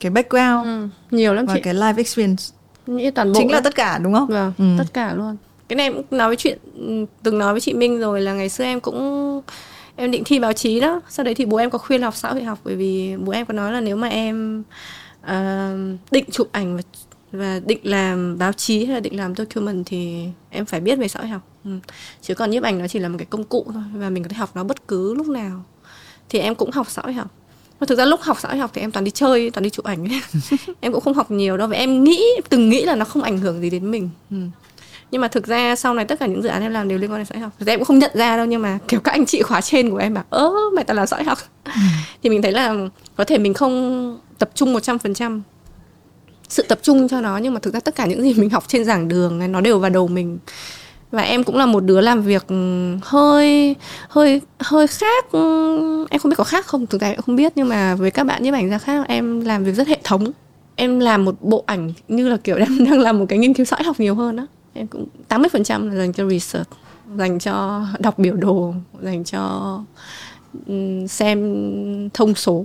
[0.00, 1.60] cái background ừ, nhiều lắm và chị.
[1.60, 2.44] cái life experience.
[2.86, 4.28] Nghĩ toàn bộ chính là tất cả đúng không?
[4.28, 4.64] Vâng, ừ.
[4.78, 5.36] tất cả luôn.
[5.68, 6.58] Cái này cũng nói với chuyện
[7.22, 9.42] từng nói với chị Minh rồi là ngày xưa em cũng
[9.96, 11.00] em định thi báo chí đó.
[11.08, 13.46] Sau đấy thì bố em có khuyên học xã hội học bởi vì bố em
[13.46, 14.62] có nói là nếu mà em
[15.22, 16.82] uh, định chụp ảnh và
[17.32, 21.08] và định làm báo chí hay là định làm document thì em phải biết về
[21.08, 21.42] xã hội học.
[21.64, 21.70] Ừ.
[22.22, 24.28] chứ còn nhiếp ảnh nó chỉ là một cái công cụ thôi và mình có
[24.28, 25.64] thể học nó bất cứ lúc nào.
[26.28, 27.30] Thì em cũng học xã hội học.
[27.80, 29.70] Mà thực ra lúc học xã hội học thì em toàn đi chơi toàn đi
[29.70, 30.08] chụp ảnh.
[30.80, 33.38] Em cũng không học nhiều đâu và em nghĩ từng nghĩ là nó không ảnh
[33.38, 34.10] hưởng gì đến mình.
[34.30, 34.36] Ừ
[35.10, 37.10] nhưng mà thực ra sau này tất cả những dự án em làm đều liên
[37.10, 37.52] quan đến xã hội học.
[37.58, 39.60] Thực ra em cũng không nhận ra đâu nhưng mà kiểu các anh chị khóa
[39.60, 41.38] trên của em bảo ơ mày toàn là xã hội học.
[41.64, 41.70] Ừ.
[42.22, 42.74] thì mình thấy là
[43.16, 45.42] có thể mình không tập trung một trăm phần trăm
[46.48, 48.64] sự tập trung cho nó nhưng mà thực ra tất cả những gì mình học
[48.66, 50.38] trên giảng đường nó đều vào đầu mình.
[51.10, 52.46] Và em cũng là một đứa làm việc
[53.02, 53.76] hơi
[54.08, 55.24] hơi hơi khác
[56.10, 58.24] em không biết có khác không thực ra em không biết nhưng mà với các
[58.24, 60.32] bạn nhiếp ảnh gia khác em làm việc rất hệ thống.
[60.76, 63.66] Em làm một bộ ảnh như là kiểu em đang làm một cái nghiên cứu
[63.66, 64.46] xã học nhiều hơn đó
[64.76, 66.68] em cũng 80% là dành cho research
[67.16, 69.84] dành cho đọc biểu đồ dành cho
[71.08, 71.38] xem
[72.14, 72.64] thông số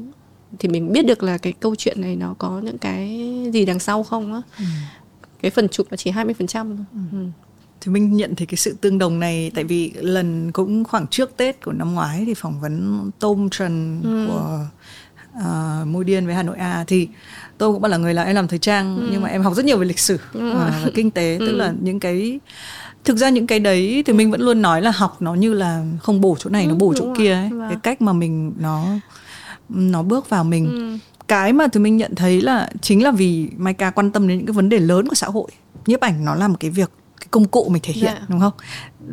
[0.59, 3.79] thì mình biết được là cái câu chuyện này nó có những cái gì đằng
[3.79, 4.63] sau không á ừ.
[5.41, 6.99] cái phần chụp là chỉ 20% thôi ừ.
[7.11, 7.25] Ừ.
[7.81, 11.37] thì mình nhận thấy cái sự tương đồng này tại vì lần cũng khoảng trước
[11.37, 14.27] Tết của năm ngoái thì phỏng vấn Tom Trần ừ.
[14.27, 14.59] của
[15.37, 17.07] uh, Môi Điên với Hà Nội A thì
[17.57, 19.07] tôi cũng là người là em làm thời trang ừ.
[19.11, 20.53] nhưng mà em học rất nhiều về lịch sử ừ.
[20.53, 21.45] và kinh tế ừ.
[21.47, 22.39] tức là những cái
[23.03, 25.85] thực ra những cái đấy thì mình vẫn luôn nói là học nó như là
[26.01, 27.15] không bổ chỗ này ừ, nó bổ chỗ rồi.
[27.17, 27.69] kia ấy vâng.
[27.69, 28.85] cái cách mà mình nó
[29.69, 30.97] nó bước vào mình ừ.
[31.27, 34.47] cái mà thì mình nhận thấy là chính là vì Maika quan tâm đến những
[34.47, 35.51] cái vấn đề lớn của xã hội
[35.85, 36.91] nhiếp ảnh nó là một cái việc
[37.21, 38.19] cái công cụ mình thể hiện yeah.
[38.19, 38.25] Dạ.
[38.29, 38.53] đúng không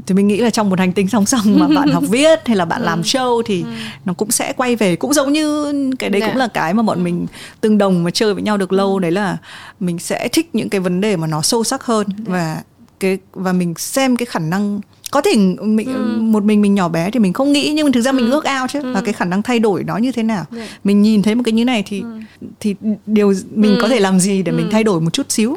[0.06, 2.56] thì mình nghĩ là trong một hành tinh song song mà bạn học viết hay
[2.56, 2.84] là bạn ừ.
[2.84, 3.68] làm show thì ừ.
[4.04, 6.32] nó cũng sẽ quay về cũng giống như cái đấy yeah.
[6.32, 6.44] cũng dạ.
[6.44, 7.02] là cái mà bọn ừ.
[7.02, 7.26] mình
[7.60, 9.00] tương đồng mà chơi với nhau được lâu ừ.
[9.00, 9.36] đấy là
[9.80, 12.28] mình sẽ thích những cái vấn đề mà nó sâu sắc hơn yeah.
[12.28, 12.32] Dạ.
[12.32, 12.62] và
[13.00, 14.80] cái và mình xem cái khả năng
[15.10, 16.18] có thể mình ừ.
[16.20, 18.14] một mình mình nhỏ bé thì mình không nghĩ nhưng mà thực ra ừ.
[18.14, 18.92] mình ước ao chứ ừ.
[18.94, 20.68] và cái khả năng thay đổi nó như thế nào yeah.
[20.84, 22.20] Mình nhìn thấy một cái như này thì ừ.
[22.60, 22.74] thì
[23.06, 23.78] điều mình ừ.
[23.82, 24.56] có thể làm gì để ừ.
[24.56, 25.56] mình thay đổi một chút xíu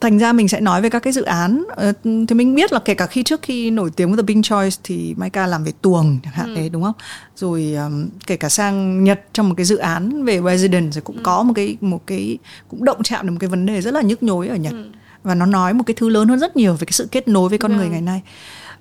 [0.00, 2.78] thành ra mình sẽ nói về các cái dự án ờ, thì mình biết là
[2.84, 5.72] kể cả khi trước khi nổi tiếng với The Bing Choice thì Maika làm về
[5.82, 6.54] tuồng chẳng hạn ừ.
[6.54, 6.94] đấy đúng không
[7.36, 11.16] rồi um, kể cả sang Nhật trong một cái dự án về resident rồi cũng
[11.16, 11.22] ừ.
[11.24, 14.00] có một cái một cái cũng động chạm đến một cái vấn đề rất là
[14.00, 14.90] nhức nhối ở Nhật ừ
[15.22, 17.48] và nó nói một cái thứ lớn hơn rất nhiều về cái sự kết nối
[17.48, 17.92] với con người vâng.
[17.92, 18.22] ngày nay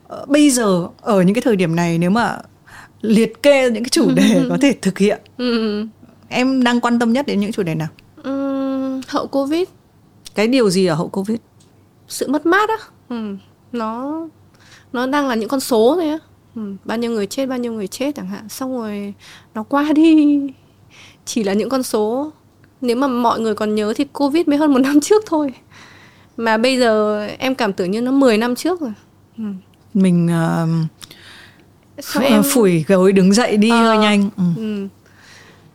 [0.08, 2.38] ờ, bây giờ ở những cái thời điểm này nếu mà
[3.02, 5.86] liệt kê những cái chủ đề có thể thực hiện ừ.
[6.30, 7.88] em đang quan tâm nhất đến những chủ đề nào
[8.24, 9.64] ừ, hậu covid
[10.40, 11.38] cái điều gì ở hậu covid
[12.08, 12.78] sự mất mát á
[13.10, 13.36] ừ.
[13.72, 14.22] nó
[14.94, 16.18] nó đang là những con số thôi á
[16.56, 16.62] ừ.
[16.86, 19.14] bao nhiêu người chết bao nhiêu người chết chẳng hạn xong rồi
[19.54, 20.40] nó qua đi
[21.26, 22.32] chỉ là những con số
[22.82, 25.54] nếu mà mọi người còn nhớ thì covid mới hơn một năm trước thôi
[26.38, 28.94] mà bây giờ em cảm tưởng như nó 10 năm trước rồi
[29.38, 29.44] ừ.
[29.94, 30.30] mình
[32.16, 32.44] uh, em...
[32.44, 34.44] phủi gối đứng dậy đi ờ, hơi nhanh ừ.
[34.58, 34.88] Ừ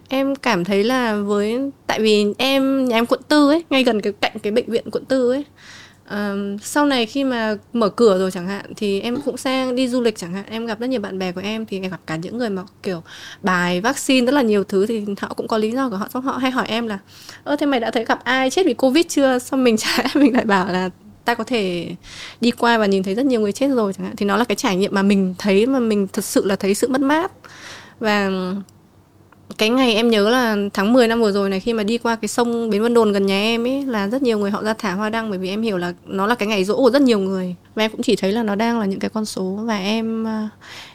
[0.08, 4.00] em cảm thấy là với tại vì em nhà em quận tư ấy ngay gần
[4.00, 5.44] cái cạnh cái bệnh viện quận tư ấy.
[6.10, 9.88] Um, sau này khi mà mở cửa rồi chẳng hạn thì em cũng sang đi
[9.88, 10.44] du lịch chẳng hạn.
[10.48, 12.62] Em gặp rất nhiều bạn bè của em thì em gặp cả những người mà
[12.82, 13.02] kiểu
[13.42, 16.08] bài vaccine rất là nhiều thứ thì họ cũng có lý do của họ.
[16.08, 16.98] Xong họ hay hỏi em là
[17.44, 19.38] ơ thế mày đã thấy gặp ai chết vì covid chưa?
[19.38, 20.90] Xong mình trả mình lại bảo là
[21.24, 21.94] ta có thể
[22.40, 24.16] đi qua và nhìn thấy rất nhiều người chết rồi chẳng hạn.
[24.16, 26.74] Thì nó là cái trải nghiệm mà mình thấy mà mình thật sự là thấy
[26.74, 27.32] sự mất mát.
[28.00, 28.30] Và
[29.58, 32.16] cái ngày em nhớ là tháng 10 năm vừa rồi này khi mà đi qua
[32.16, 34.74] cái sông Bến Vân Đồn gần nhà em ấy là rất nhiều người họ ra
[34.74, 37.02] thả hoa đăng bởi vì em hiểu là nó là cái ngày rỗ của rất
[37.02, 39.42] nhiều người và em cũng chỉ thấy là nó đang là những cái con số
[39.42, 40.48] và em à,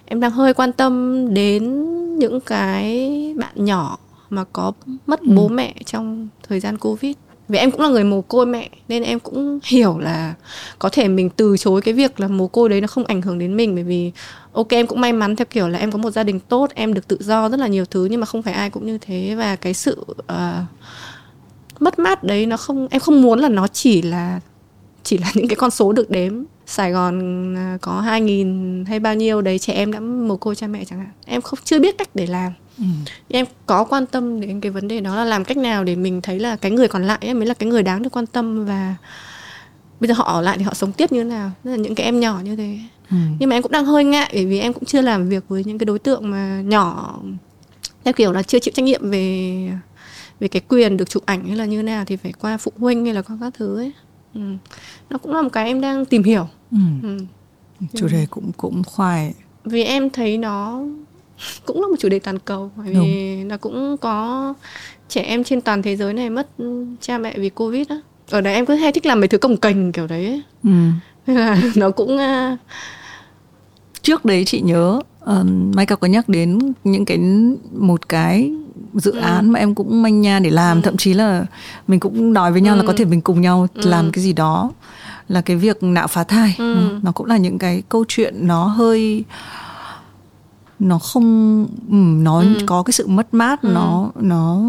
[0.06, 1.86] em đang hơi quan tâm đến
[2.20, 3.98] những cái bạn nhỏ
[4.30, 4.72] mà có
[5.08, 5.54] mất bố ừ.
[5.54, 7.16] mẹ trong thời gian Covid
[7.50, 10.34] vì em cũng là người mồ côi mẹ nên em cũng hiểu là
[10.80, 13.40] có thể mình từ chối cái việc là mồ côi đấy nó không ảnh hưởng
[13.40, 13.76] đến mình.
[13.76, 14.12] Bởi vì
[14.52, 16.94] ok em cũng may mắn theo kiểu là em có một gia đình tốt em
[16.94, 19.36] được tự do rất là nhiều thứ nhưng mà không phải ai cũng như thế.
[19.36, 20.28] Và cái sự uh,
[21.80, 24.40] mất mát đấy nó không em không muốn là nó chỉ là
[25.04, 26.44] chỉ là những cái con số được đếm.
[26.66, 30.68] Sài Gòn ờ, có 2.000 hay bao nhiêu đấy trẻ em đã mồ côi cha
[30.68, 31.12] mẹ chẳng hạn.
[31.26, 32.86] Em không chưa biết cách để làm ừ.
[33.30, 36.22] em có quan tâm đến cái vấn đề đó là làm cách nào để mình
[36.22, 38.66] thấy là cái người còn lại ấy mới là cái người đáng được quan tâm
[38.66, 38.96] và
[40.00, 41.96] bây giờ họ ở lại thì họ sống tiếp như thế nào Tức là những
[41.96, 42.78] cái em nhỏ như thế
[43.10, 43.18] ừ.
[43.40, 45.64] nhưng mà em cũng đang hơi ngại bởi vì em cũng chưa làm việc với
[45.64, 47.20] những cái đối tượng mà nhỏ
[48.04, 49.72] theo kiểu là chưa chịu trách nhiệm về
[50.40, 52.72] về cái quyền được chụp ảnh hay là như thế nào thì phải qua phụ
[52.78, 53.92] huynh hay là qua các thứ ấy
[54.34, 54.42] ừ.
[55.10, 56.78] nó cũng là một cái em đang tìm hiểu ừ.
[57.04, 57.18] Ừ.
[57.94, 60.84] chủ đề cũng cũng khoai vì em thấy nó
[61.66, 63.48] cũng là một chủ đề toàn cầu bởi vì Đúng.
[63.48, 64.54] nó cũng có
[65.10, 66.48] trẻ em trên toàn thế giới này mất
[67.02, 69.58] cha mẹ vì covid á ở đấy em cứ hay thích làm mấy thứ cồng
[69.58, 70.42] kềnh kiểu đấy ấy.
[70.64, 70.70] Ừ.
[71.28, 72.60] Nên là nó cũng uh...
[74.02, 77.20] trước đấy chị nhớ uh, Michael có nhắc đến những cái
[77.72, 78.52] một cái
[78.94, 79.20] dự ừ.
[79.20, 80.82] án mà em cũng manh nha để làm ừ.
[80.86, 81.46] thậm chí là
[81.88, 82.78] mình cũng nói với nhau ừ.
[82.78, 83.82] là có thể mình cùng nhau ừ.
[83.90, 84.72] làm cái gì đó
[85.28, 87.00] là cái việc nạo phá thai ừ.
[87.02, 89.24] nó cũng là những cái câu chuyện nó hơi
[90.80, 92.58] nó không ừ, nó ừ.
[92.66, 93.70] có cái sự mất mát ừ.
[93.74, 94.62] nó nó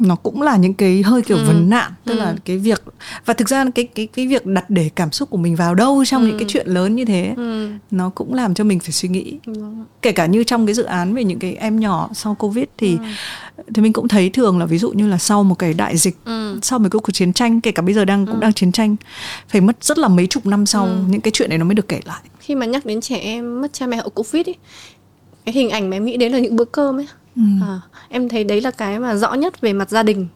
[0.00, 1.44] nó cũng là những cái hơi kiểu ừ.
[1.46, 2.18] vấn nạn tức ừ.
[2.18, 2.82] là cái việc
[3.24, 6.04] và thực ra cái cái cái việc đặt để cảm xúc của mình vào đâu
[6.04, 6.26] trong ừ.
[6.26, 7.70] những cái chuyện lớn như thế ừ.
[7.90, 9.52] nó cũng làm cho mình phải suy nghĩ ừ.
[10.02, 12.96] kể cả như trong cái dự án về những cái em nhỏ sau covid thì
[12.96, 13.04] ừ.
[13.74, 16.16] Thì mình cũng thấy thường là ví dụ như là sau một cái đại dịch
[16.24, 16.58] ừ.
[16.62, 18.40] sau một cái cuộc chiến tranh kể cả bây giờ đang cũng ừ.
[18.40, 18.96] đang chiến tranh
[19.48, 20.96] phải mất rất là mấy chục năm sau ừ.
[21.08, 23.60] những cái chuyện này nó mới được kể lại khi mà nhắc đến trẻ em
[23.60, 24.56] mất cha mẹ hậu covid ấy
[25.44, 27.42] cái hình ảnh mà em nghĩ đến là những bữa cơm ấy ừ.
[27.62, 30.26] à, em thấy đấy là cái mà rõ nhất về mặt gia đình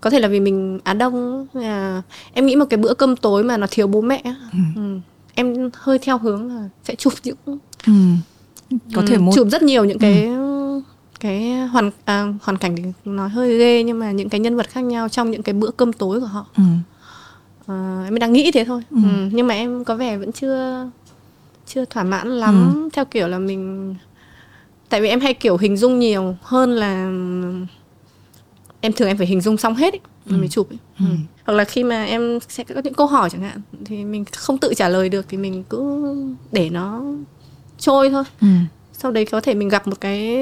[0.00, 3.44] có thể là vì mình á đông à, em nghĩ một cái bữa cơm tối
[3.44, 4.22] mà nó thiếu bố mẹ
[4.52, 4.58] ừ.
[4.76, 4.98] Ừ.
[5.34, 7.36] em hơi theo hướng là sẽ chụp những
[7.86, 7.92] ừ.
[8.94, 9.32] có thể ừ, một...
[9.34, 10.47] chụp rất nhiều những cái ừ.
[11.20, 14.68] Cái hoàn à, hoàn cảnh thì nói hơi ghê nhưng mà những cái nhân vật
[14.68, 16.62] khác nhau trong những cái bữa cơm tối của họ ừ.
[17.66, 18.96] à, em đang nghĩ thế thôi ừ.
[19.02, 19.28] Ừ.
[19.32, 20.86] nhưng mà em có vẻ vẫn chưa
[21.66, 22.88] chưa thỏa mãn lắm ừ.
[22.92, 23.94] theo kiểu là mình
[24.88, 27.04] tại vì em hay kiểu hình dung nhiều hơn là
[28.80, 30.36] em thường em phải hình dung xong hết ấy, ừ.
[30.36, 30.78] mới chụp ấy.
[30.98, 31.04] Ừ.
[31.44, 34.58] hoặc là khi mà em sẽ có những câu hỏi chẳng hạn thì mình không
[34.58, 36.14] tự trả lời được thì mình cứ
[36.52, 37.02] để nó
[37.78, 38.46] trôi thôi ừ.
[39.02, 40.38] Sau đấy có thể mình gặp một cái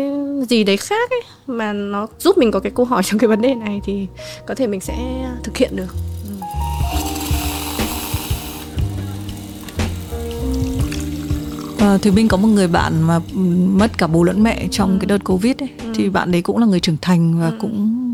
[0.48, 3.40] gì đấy khác ấy mà nó giúp mình có cái câu hỏi trong cái vấn
[3.40, 4.07] đề này thì
[4.46, 4.94] có thể mình sẽ
[5.42, 5.94] thực hiện được
[11.78, 13.20] À, thì mình có một người bạn mà
[13.78, 14.96] mất cả bố lẫn mẹ trong ừ.
[15.00, 15.92] cái đợt covid ấy ừ.
[15.94, 17.57] thì bạn đấy cũng là người trưởng thành và ừ.
[17.61, 18.05] cũng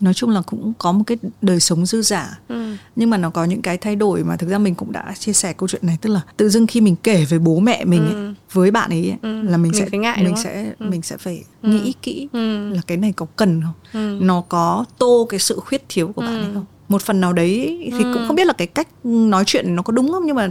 [0.00, 2.76] nói chung là cũng có một cái đời sống dư giả ừ.
[2.96, 5.32] nhưng mà nó có những cái thay đổi mà thực ra mình cũng đã chia
[5.32, 8.04] sẻ câu chuyện này tức là tự dưng khi mình kể với bố mẹ mình
[8.04, 8.34] ấy, ừ.
[8.52, 9.42] với bạn ấy, ấy ừ.
[9.42, 10.86] là mình, mình sẽ ngại, mình sẽ ừ.
[10.90, 11.68] mình sẽ phải ừ.
[11.68, 12.70] nghĩ kỹ ừ.
[12.74, 14.18] là cái này có cần không ừ.
[14.24, 16.26] nó có tô cái sự khuyết thiếu của ừ.
[16.26, 18.10] bạn ấy không một phần nào đấy thì ừ.
[18.14, 20.50] cũng không biết là cái cách nói chuyện nó có đúng không nhưng mà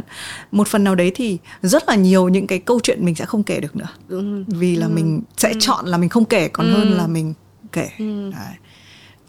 [0.51, 3.43] một phần nào đấy thì rất là nhiều những cái câu chuyện mình sẽ không
[3.43, 4.43] kể được nữa ừ.
[4.47, 4.91] vì là ừ.
[4.91, 5.57] mình sẽ ừ.
[5.59, 6.73] chọn là mình không kể còn ừ.
[6.73, 7.33] hơn là mình
[7.71, 8.31] kể ừ.
[8.31, 8.55] đấy.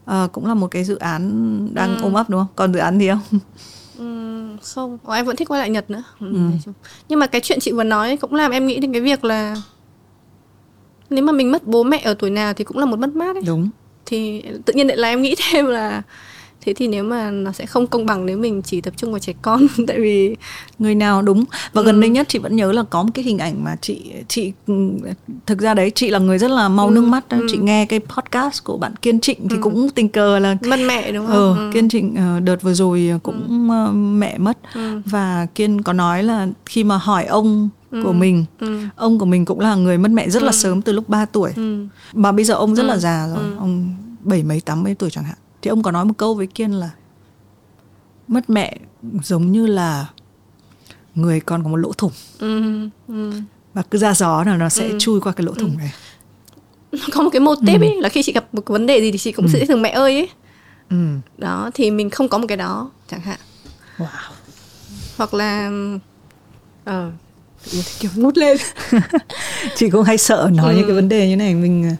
[0.08, 2.02] À, cũng là một cái dự án đang ừ.
[2.02, 3.40] ôm ấp đúng không còn dự án gì không
[3.98, 6.32] Ừ, không em vẫn thích quay lại nhật nữa ừ.
[6.66, 6.72] Ừ.
[7.08, 9.56] nhưng mà cái chuyện chị vừa nói cũng làm em nghĩ đến cái việc là
[11.10, 13.36] nếu mà mình mất bố mẹ ở tuổi nào thì cũng là một mất mát
[13.36, 13.70] ấy đúng
[14.06, 16.02] thì tự nhiên lại là em nghĩ thêm là
[16.60, 19.18] thế thì nếu mà nó sẽ không công bằng nếu mình chỉ tập trung vào
[19.18, 20.36] trẻ con tại vì
[20.78, 21.86] người nào đúng và ừ.
[21.86, 24.52] gần đây nhất chị vẫn nhớ là có một cái hình ảnh mà chị chị
[24.66, 24.74] ừ,
[25.46, 26.92] thực ra đấy chị là người rất là mau ừ.
[26.92, 27.46] nước mắt ừ.
[27.50, 29.62] chị nghe cái podcast của bạn Kiên Trịnh thì ừ.
[29.62, 31.36] cũng tình cờ là mất mẹ đúng không?
[31.36, 31.70] Ờ, ừ.
[31.74, 33.92] Kiên Trịnh ờ, đợt vừa rồi cũng ừ.
[33.92, 35.00] mẹ mất ừ.
[35.04, 38.02] và Kiên có nói là khi mà hỏi ông Ừ.
[38.04, 38.80] của mình ừ.
[38.96, 40.46] ông của mình cũng là người mất mẹ rất ừ.
[40.46, 41.86] là sớm từ lúc 3 tuổi ừ.
[42.12, 42.86] mà bây giờ ông rất ừ.
[42.86, 43.54] là già rồi ừ.
[43.58, 43.94] ông
[44.24, 46.72] bảy mấy tám mấy tuổi chẳng hạn thì ông có nói một câu với kiên
[46.72, 46.90] là
[48.28, 48.78] mất mẹ
[49.22, 50.06] giống như là
[51.14, 52.62] người còn có một lỗ thủng ừ,
[53.08, 53.32] ừ.
[53.74, 54.96] và cứ ra gió là nó sẽ ừ.
[54.98, 55.76] chui qua cái lỗ thủng ừ.
[55.78, 55.92] này
[57.12, 57.84] có một cái mô tiếp ừ.
[57.84, 59.50] ấy là khi chị gặp một vấn đề gì thì chị cũng ừ.
[59.52, 60.28] sẽ thường mẹ ơi ấy
[60.90, 60.96] ừ.
[61.38, 63.38] đó thì mình không có một cái đó chẳng hạn
[63.98, 64.06] wow.
[65.16, 65.70] hoặc là
[66.84, 67.10] ờ
[67.78, 68.56] uh, kiểu nút lên
[69.76, 70.76] chị cũng hay sợ nói ừ.
[70.76, 71.96] những cái vấn đề như này mình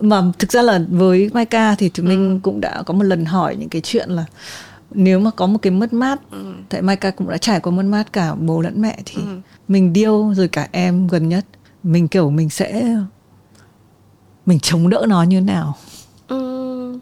[0.00, 2.38] mà thực ra là với Maika thì chúng mình ừ.
[2.42, 4.24] cũng đã có một lần hỏi những cái chuyện là
[4.90, 6.54] nếu mà có một cái mất mát ừ.
[6.68, 9.38] tại Maika cũng đã trải qua mất mát cả bố lẫn mẹ thì ừ.
[9.68, 11.44] mình điêu rồi cả em gần nhất
[11.82, 12.96] mình kiểu mình sẽ
[14.46, 15.76] mình chống đỡ nó như nào
[16.28, 16.98] ừ.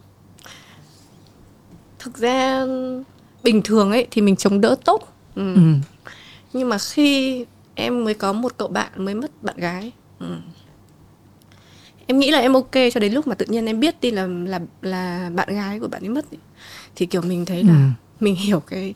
[1.99, 2.67] thực ra
[3.43, 5.55] bình thường ấy thì mình chống đỡ tốt ừ.
[5.55, 5.61] Ừ.
[6.53, 7.45] nhưng mà khi
[7.75, 10.37] em mới có một cậu bạn mới mất bạn gái ừ
[12.07, 14.27] em nghĩ là em ok cho đến lúc mà tự nhiên em biết tin là
[14.27, 16.39] là là bạn gái của bạn ấy mất ấy.
[16.97, 17.79] thì kiểu mình thấy là ừ.
[18.21, 18.95] mình hiểu cái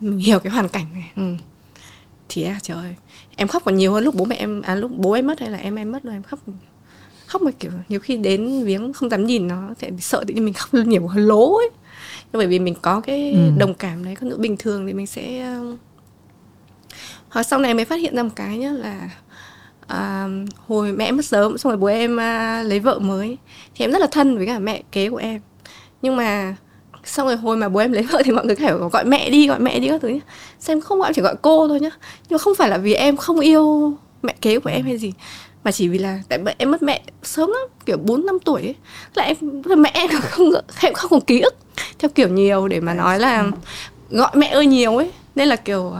[0.00, 1.34] mình hiểu cái hoàn cảnh này ừ.
[2.28, 2.94] thì à, trời ơi
[3.36, 5.50] em khóc còn nhiều hơn lúc bố mẹ em à lúc bố em mất hay
[5.50, 6.40] là em em mất rồi em khóc
[7.26, 10.44] khóc mà kiểu nhiều khi đến viếng không dám nhìn nó sẽ sợ tự nhiên
[10.44, 11.70] mình khóc nhiều hơn lố ấy
[12.32, 13.50] nhưng bởi vì mình có cái ừ.
[13.58, 15.56] đồng cảm đấy còn nữa bình thường thì mình sẽ
[17.28, 19.10] hoặc sau này mới phát hiện ra một cái nhá là
[19.86, 20.28] à,
[20.68, 23.38] hồi mẹ mất sớm xong rồi bố em à, lấy vợ mới.
[23.74, 25.40] Thì em rất là thân với cả mẹ kế của em.
[26.02, 26.56] Nhưng mà
[27.04, 29.48] xong rồi hồi mà bố em lấy vợ thì mọi người phải gọi mẹ đi
[29.48, 30.20] gọi mẹ đi các thứ nhá.
[30.60, 31.90] Xem không gọi chỉ gọi cô thôi nhá.
[32.28, 35.12] Nhưng mà không phải là vì em không yêu mẹ kế của em hay gì
[35.64, 38.74] mà chỉ vì là tại em mất mẹ sớm lắm kiểu bốn năm tuổi ấy.
[39.14, 41.54] Là em là mẹ em không em không còn ký ức
[41.98, 43.44] theo kiểu nhiều để mà nói là
[44.10, 45.10] gọi mẹ ơi nhiều ấy.
[45.34, 45.94] Nên là kiểu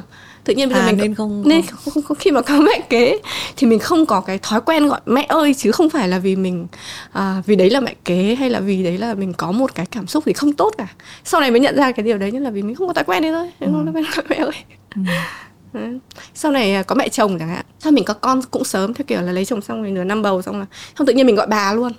[0.46, 2.60] tự nhiên bây giờ à, mình nên không nên không, không, không, khi mà có
[2.60, 3.18] mẹ kế
[3.56, 6.36] thì mình không có cái thói quen gọi mẹ ơi chứ không phải là vì
[6.36, 6.66] mình
[7.12, 9.86] à, vì đấy là mẹ kế hay là vì đấy là mình có một cái
[9.86, 10.88] cảm xúc gì không tốt cả
[11.24, 13.04] sau này mới nhận ra cái điều đấy nhưng là vì mình không có thói
[13.04, 13.66] quen đấy thôi ừ.
[13.72, 14.52] không thói quen gọi mẹ ơi
[14.94, 15.00] ừ.
[16.34, 19.04] sau này à, có mẹ chồng chẳng hạn sao mình có con cũng sớm theo
[19.06, 21.36] kiểu là lấy chồng xong rồi nửa năm bầu xong là không tự nhiên mình
[21.36, 21.92] gọi bà luôn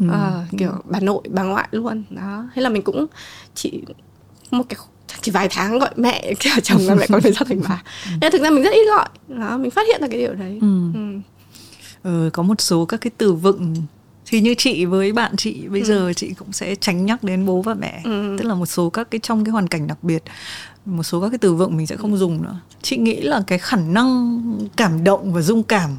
[0.00, 0.06] ừ.
[0.12, 3.06] à, kiểu bà nội bà ngoại luôn đó thế là mình cũng
[3.54, 3.82] chỉ
[4.50, 4.78] một cái
[5.20, 7.82] chỉ vài tháng gọi mẹ kiểu chồng là mẹ con phải ra thành bà
[8.20, 10.58] nên thực ra mình rất ít gọi đó mình phát hiện ra cái điều đấy
[10.60, 10.90] ừ.
[10.94, 11.00] Ừ.
[12.02, 13.74] Ừ, có một số các cái từ vựng
[14.26, 15.86] thì như chị với bạn chị bây ừ.
[15.86, 18.36] giờ chị cũng sẽ tránh nhắc đến bố và mẹ ừ.
[18.38, 20.22] tức là một số các cái trong cái hoàn cảnh đặc biệt
[20.84, 23.58] một số các cái từ vựng mình sẽ không dùng nữa chị nghĩ là cái
[23.58, 24.40] khả năng
[24.76, 25.90] cảm động và dung cảm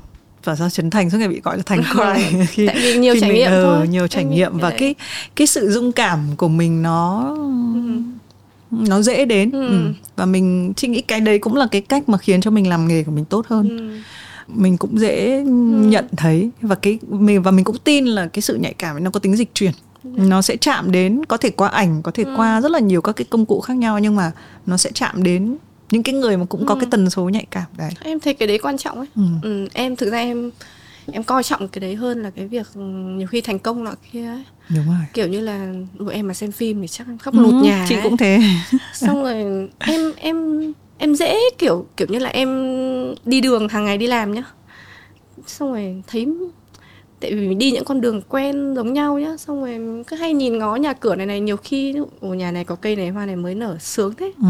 [0.44, 3.14] và do Trấn Thành suốt ngày bị gọi là thành khoai khi, Tại vì nhiều
[3.14, 4.96] khi trải mình, nghiệm uh, thôi nhiều trải nghiệm và cái
[5.36, 8.02] cái sự dung cảm của mình nó ừ.
[8.72, 9.68] Nó dễ đến ừ.
[9.68, 9.94] Ừ.
[10.16, 12.88] và mình chị nghĩ cái đấy cũng là cái cách mà khiến cho mình làm
[12.88, 14.00] nghề của mình tốt hơn ừ
[14.56, 15.52] mình cũng dễ ừ.
[15.86, 19.12] nhận thấy và cái mình và mình cũng tin là cái sự nhạy cảm nó
[19.12, 19.72] có tính dịch chuyển
[20.04, 20.10] ừ.
[20.16, 22.34] nó sẽ chạm đến có thể qua ảnh có thể ừ.
[22.38, 24.32] qua rất là nhiều các cái công cụ khác nhau nhưng mà
[24.66, 25.58] nó sẽ chạm đến
[25.92, 26.66] những cái người mà cũng ừ.
[26.68, 29.22] có cái tần số nhạy cảm đấy em thấy cái đấy quan trọng ấy ừ.
[29.42, 30.52] Ừ, em thực ra em
[31.12, 32.82] em coi trọng cái đấy hơn là cái việc ừ,
[33.18, 34.44] nhiều khi thành công nọ kia ấy.
[34.70, 35.06] Đúng rồi.
[35.14, 35.74] Kiểu như là
[36.12, 38.04] em mà xem phim thì chắc khóc ừ, lụt nhà chị ấy.
[38.04, 38.40] cũng thế.
[38.94, 40.38] Xong rồi em em
[40.98, 42.50] em dễ kiểu kiểu như là em
[43.26, 44.44] đi đường hàng ngày đi làm nhá.
[45.48, 46.28] Xong rồi thấy
[47.20, 50.34] tại vì mình đi những con đường quen giống nhau nhá xong rồi cứ hay
[50.34, 53.26] nhìn ngó nhà cửa này này nhiều khi ồ nhà này có cây này hoa
[53.26, 54.48] này mới nở sướng thế ừ.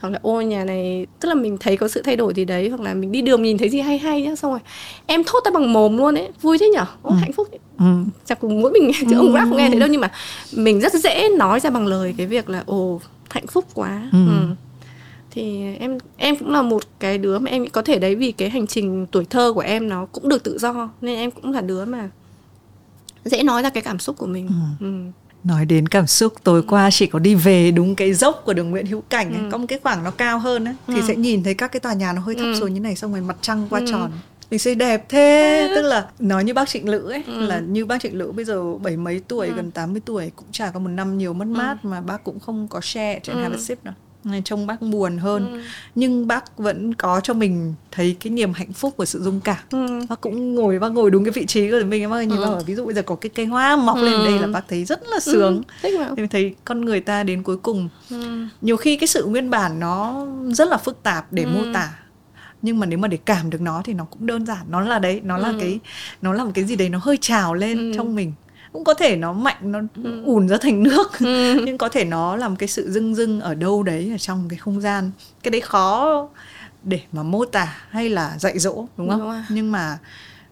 [0.00, 2.68] hoặc là ô nhà này tức là mình thấy có sự thay đổi gì đấy
[2.68, 4.60] hoặc là mình đi đường nhìn thấy gì hay hay nhá xong rồi
[5.06, 7.16] em thốt ra bằng mồm luôn ấy vui thế nhở ô, ừ.
[7.20, 7.48] hạnh phúc
[7.78, 7.84] ừ.
[8.24, 10.12] chắc cũng mỗi mình nghe chứ ông rap không nghe thấy đâu nhưng mà
[10.56, 13.00] mình rất dễ nói ra bằng lời cái việc là ồ
[13.30, 14.18] hạnh phúc quá ừ.
[14.28, 14.54] Ừ
[15.30, 18.50] thì em em cũng là một cái đứa mà em có thể đấy vì cái
[18.50, 21.60] hành trình tuổi thơ của em nó cũng được tự do nên em cũng là
[21.60, 22.10] đứa mà
[23.24, 24.86] dễ nói ra cái cảm xúc của mình ừ.
[24.86, 24.92] Ừ.
[25.44, 28.70] nói đến cảm xúc tối qua chỉ có đi về đúng cái dốc của đường
[28.70, 29.48] Nguyễn Hữu Cảnh ấy, ừ.
[29.52, 31.02] có một cái khoảng nó cao hơn ấy, thì ừ.
[31.08, 32.54] sẽ nhìn thấy các cái tòa nhà nó hơi thấp ừ.
[32.60, 33.86] xuống như này xong rồi mặt trăng qua ừ.
[33.90, 34.10] tròn
[34.50, 37.46] mình xây đẹp thế tức là nói như bác trịnh lữ ấy ừ.
[37.46, 39.54] là như bác trịnh lữ bây giờ bảy mấy tuổi ừ.
[39.56, 41.88] gần 80 tuổi cũng chả có một năm nhiều mất mát ừ.
[41.88, 43.42] mà bác cũng không có share trên ừ.
[43.42, 43.94] Have a Sip đâu
[44.44, 45.60] trông bác buồn hơn ừ.
[45.94, 49.56] nhưng bác vẫn có cho mình thấy cái niềm hạnh phúc và sự dung cảm
[49.70, 50.00] ừ.
[50.08, 52.44] bác cũng ngồi bác ngồi đúng cái vị trí của mình em ơi nhìn ừ.
[52.44, 54.04] bác ví dụ bây giờ có cái cây hoa mọc ừ.
[54.04, 55.90] lên đây là bác thấy rất là sướng ừ.
[56.16, 58.46] thì thấy con người ta đến cuối cùng ừ.
[58.60, 61.48] nhiều khi cái sự nguyên bản nó rất là phức tạp để ừ.
[61.48, 61.90] mô tả
[62.62, 64.98] nhưng mà nếu mà để cảm được nó thì nó cũng đơn giản nó là
[64.98, 65.56] đấy nó là ừ.
[65.60, 65.78] cái
[66.22, 67.92] nó là một cái gì đấy nó hơi trào lên ừ.
[67.96, 68.32] trong mình
[68.72, 70.22] cũng có thể nó mạnh nó ừ.
[70.24, 71.60] ùn ra thành nước ừ.
[71.66, 74.58] nhưng có thể nó làm cái sự dưng dưng ở đâu đấy ở trong cái
[74.58, 75.10] không gian
[75.42, 76.28] cái đấy khó
[76.82, 79.98] để mà mô tả hay là dạy dỗ đúng không đúng nhưng mà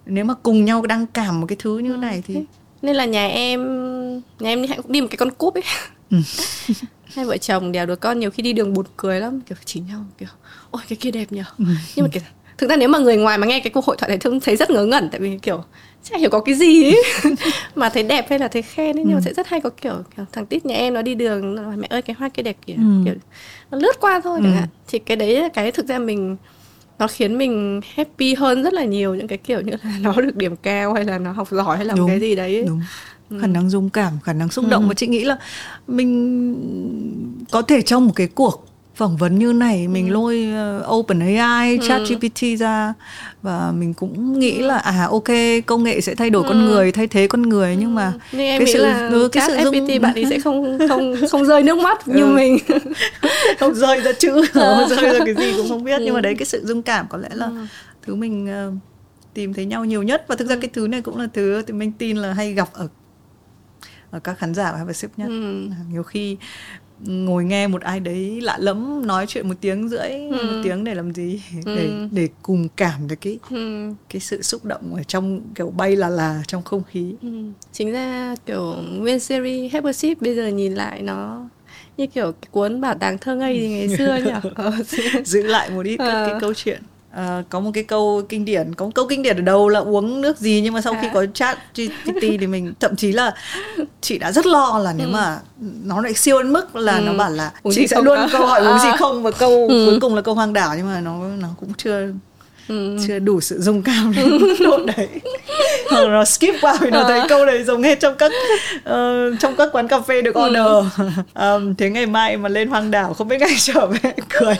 [0.07, 1.97] nếu mà cùng nhau đăng cảm một cái thứ như ừ.
[1.97, 2.45] này thì
[2.83, 3.61] nên là nhà em
[4.39, 5.65] nhà em cũng đi một cái con cúp ấy
[6.11, 6.19] ừ.
[7.15, 9.81] hai vợ chồng đèo được con nhiều khi đi đường buồn cười lắm kiểu chỉ
[9.81, 10.29] nhau kiểu
[10.71, 11.65] ôi cái kia đẹp nhở ừ.
[11.97, 12.23] nhưng mà kiểu
[12.59, 14.71] thực ra nếu mà người ngoài mà nghe cái cuộc hội thoại này thấy rất
[14.71, 15.65] ngớ ngẩn tại vì kiểu
[16.05, 17.03] chả hiểu có cái gì ấy
[17.75, 19.25] mà thấy đẹp hay là thấy khen ấy nhưng mà ừ.
[19.25, 21.77] sẽ rất hay có kiểu, kiểu thằng tít nhà em nó đi đường nó nói
[21.77, 23.03] mẹ ơi cái hoa kia đẹp kìa ừ.
[23.05, 23.15] kiểu
[23.71, 24.57] nó lướt qua thôi chẳng ừ.
[24.57, 26.37] hạn thì cái đấy là cái thực ra mình
[26.99, 30.37] nó khiến mình happy hơn rất là nhiều những cái kiểu như là nó được
[30.37, 32.65] điểm cao hay là nó học giỏi hay là đúng, cái gì đấy ấy.
[32.65, 32.81] đúng
[33.31, 33.39] ừ.
[33.41, 34.89] khả năng dung cảm khả năng xúc động ừ.
[34.89, 35.37] và chị nghĩ là
[35.87, 38.65] mình có thể trong một cái cuộc
[38.99, 40.13] phỏng vấn như này mình ừ.
[40.13, 40.49] lôi
[40.81, 41.89] uh, OpenAI, ừ.
[41.89, 42.95] ChatGPT ra
[43.43, 45.29] và mình cũng nghĩ là à ok
[45.67, 46.49] công nghệ sẽ thay đổi ừ.
[46.49, 48.19] con người, thay thế con người nhưng mà ừ.
[48.33, 50.03] nhưng em cái nghĩ sự là ừ, cái sự dung...
[50.03, 52.35] bạn ấy sẽ không không không rơi nước mắt như ừ.
[52.35, 52.59] mình
[53.59, 56.05] không rơi ra chữ, không rơi ra cái gì cũng không biết ừ.
[56.05, 57.67] nhưng mà đấy cái sự dung cảm có lẽ là ừ.
[58.07, 58.75] thứ mình uh,
[59.35, 60.61] tìm thấy nhau nhiều nhất và thực ra ừ.
[60.61, 62.89] cái thứ này cũng là thứ thì mình tin là hay gặp ở
[64.11, 65.69] ở các khán giả và ship nhất ừ.
[65.93, 66.37] nhiều khi
[67.01, 70.31] ngồi nghe một ai đấy lạ lẫm nói chuyện một tiếng rưỡi ừ.
[70.31, 71.77] một tiếng để làm gì ừ.
[71.77, 73.93] để để cùng cảm được cái ừ.
[74.09, 77.29] cái sự xúc động ở trong kiểu bay là là trong không khí ừ.
[77.73, 81.49] chính ra kiểu nguyên series Ship bây giờ nhìn lại nó
[81.97, 84.51] như kiểu cuốn bảo tàng thơ ngây gì ngày xưa nhỉ
[85.25, 86.27] giữ lại một ít các à.
[86.31, 86.83] cái câu chuyện
[87.17, 89.81] Uh, có một cái câu kinh điển có một câu kinh điển ở đầu là
[89.81, 90.99] uống nước gì nhưng mà sau à.
[91.03, 93.35] khi có chat GPT thì mình thậm chí là
[94.01, 95.13] chị đã rất lo là nếu ừ.
[95.13, 95.39] mà
[95.85, 97.03] nó lại siêu đến mức là ừ.
[97.03, 98.85] nó bảo là uống chị sẽ luôn câu hỏi uống à.
[98.85, 99.87] gì không và câu ừ.
[99.87, 102.09] cuối cùng là câu hoang đảo nhưng mà nó nó cũng chưa
[102.69, 102.97] ừ.
[103.07, 105.09] chưa đủ sự dung cảm đến mức độ đấy
[105.91, 107.27] hoặc nó skip qua vì nó thấy à.
[107.29, 108.33] câu này giống hết trong các
[108.79, 110.47] uh, trong các quán cà phê được ừ.
[110.47, 111.11] order ừ.
[111.35, 114.57] um, thế ngày mai mà lên hoang đảo không biết ngày trở về cười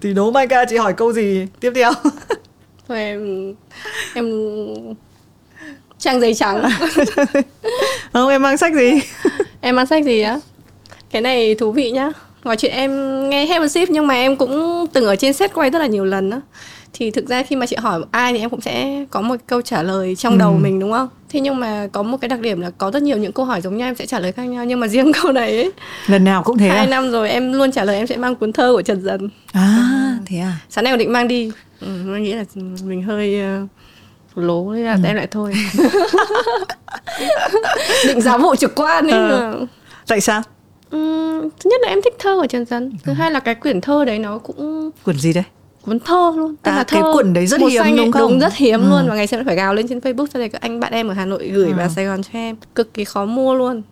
[0.00, 1.46] thì đố Mai ca chị hỏi câu gì?
[1.60, 1.92] Tiếp theo.
[2.88, 3.54] Thôi em
[4.14, 4.30] em
[5.98, 6.70] trang giấy trắng.
[8.12, 8.90] Không em mang sách gì?
[9.60, 10.38] Em mang sách gì á?
[11.10, 12.10] Cái này thú vị nhá
[12.44, 12.90] ngoài chuyện em
[13.30, 16.04] nghe Heaven Ship nhưng mà em cũng từng ở trên set quay rất là nhiều
[16.04, 16.40] lần á
[16.92, 19.62] thì thực ra khi mà chị hỏi ai thì em cũng sẽ có một câu
[19.62, 20.38] trả lời trong ừ.
[20.38, 23.02] đầu mình đúng không thế nhưng mà có một cái đặc điểm là có rất
[23.02, 25.12] nhiều những câu hỏi giống nhau em sẽ trả lời khác nhau nhưng mà riêng
[25.12, 25.72] câu này ấy
[26.06, 26.86] lần nào cũng thế hai à?
[26.86, 29.76] năm rồi em luôn trả lời em sẽ mang cuốn thơ của trần dần à
[30.18, 30.22] ừ.
[30.26, 31.50] thế à sáng nay em định mang đi
[31.80, 32.44] ừ, em nghĩ là
[32.84, 33.68] mình hơi uh,
[34.38, 35.00] lố nên là ừ.
[35.04, 35.52] em lại thôi
[38.06, 39.28] định giáo vụ trực quan ấy à.
[39.28, 39.66] mà
[40.06, 40.42] tại sao
[40.96, 43.16] uhm, thứ nhất là em thích thơ của trần dần thứ ừ.
[43.16, 45.44] hai là cái quyển thơ đấy nó cũng quyển gì đấy
[45.86, 48.30] cuốn thơ luôn tức à, là thơ cái cuốn đấy rất hiếm đúng ấy, không
[48.30, 48.88] đúng rất hiếm ừ.
[48.88, 51.08] luôn và ngày xưa phải gào lên trên facebook cho này các anh bạn em
[51.08, 51.74] ở hà nội gửi ừ.
[51.76, 53.82] vào sài gòn cho em cực kỳ khó mua luôn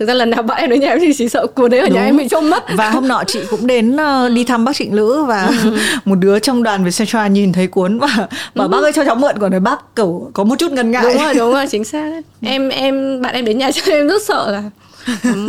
[0.00, 1.86] thực ra lần nào bạn em đến nhà em thì chỉ sợ cuốn đấy ở
[1.86, 1.94] Đúng.
[1.94, 4.76] nhà em bị trông mất và hôm nọ chị cũng đến uh, đi thăm bác
[4.76, 5.78] trịnh lữ và ừ.
[6.04, 8.70] một đứa trong đoàn về Central nhìn thấy cuốn và bảo ừ.
[8.70, 11.22] bác ơi cho cháu mượn còn nói bác kiểu có một chút ngần ngại đúng
[11.22, 12.22] rồi đúng rồi chính xác đấy.
[12.50, 14.62] em em bạn em đến nhà cho em rất sợ là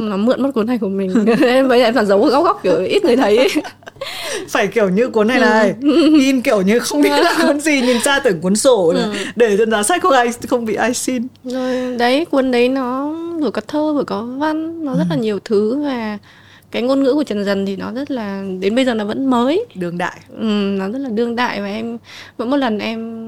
[0.01, 2.43] nó mượn mất cuốn này của mình em bây giờ em phải giấu ở góc
[2.43, 3.47] góc kiểu ít người thấy
[4.49, 5.73] phải kiểu như cuốn này này
[6.19, 9.03] in kiểu như không biết là cuốn gì nhìn ra tưởng cuốn sổ này.
[9.03, 9.11] Ừ.
[9.35, 13.13] để trên giá sách không ai không bị ai xin rồi đấy cuốn đấy nó
[13.41, 16.17] vừa có thơ vừa có văn nó rất là nhiều thứ và
[16.71, 19.25] cái ngôn ngữ của Trần Dần thì nó rất là đến bây giờ nó vẫn
[19.25, 20.45] mới đương đại ừ,
[20.77, 21.97] nó rất là đương đại và em
[22.37, 23.21] mỗi một lần em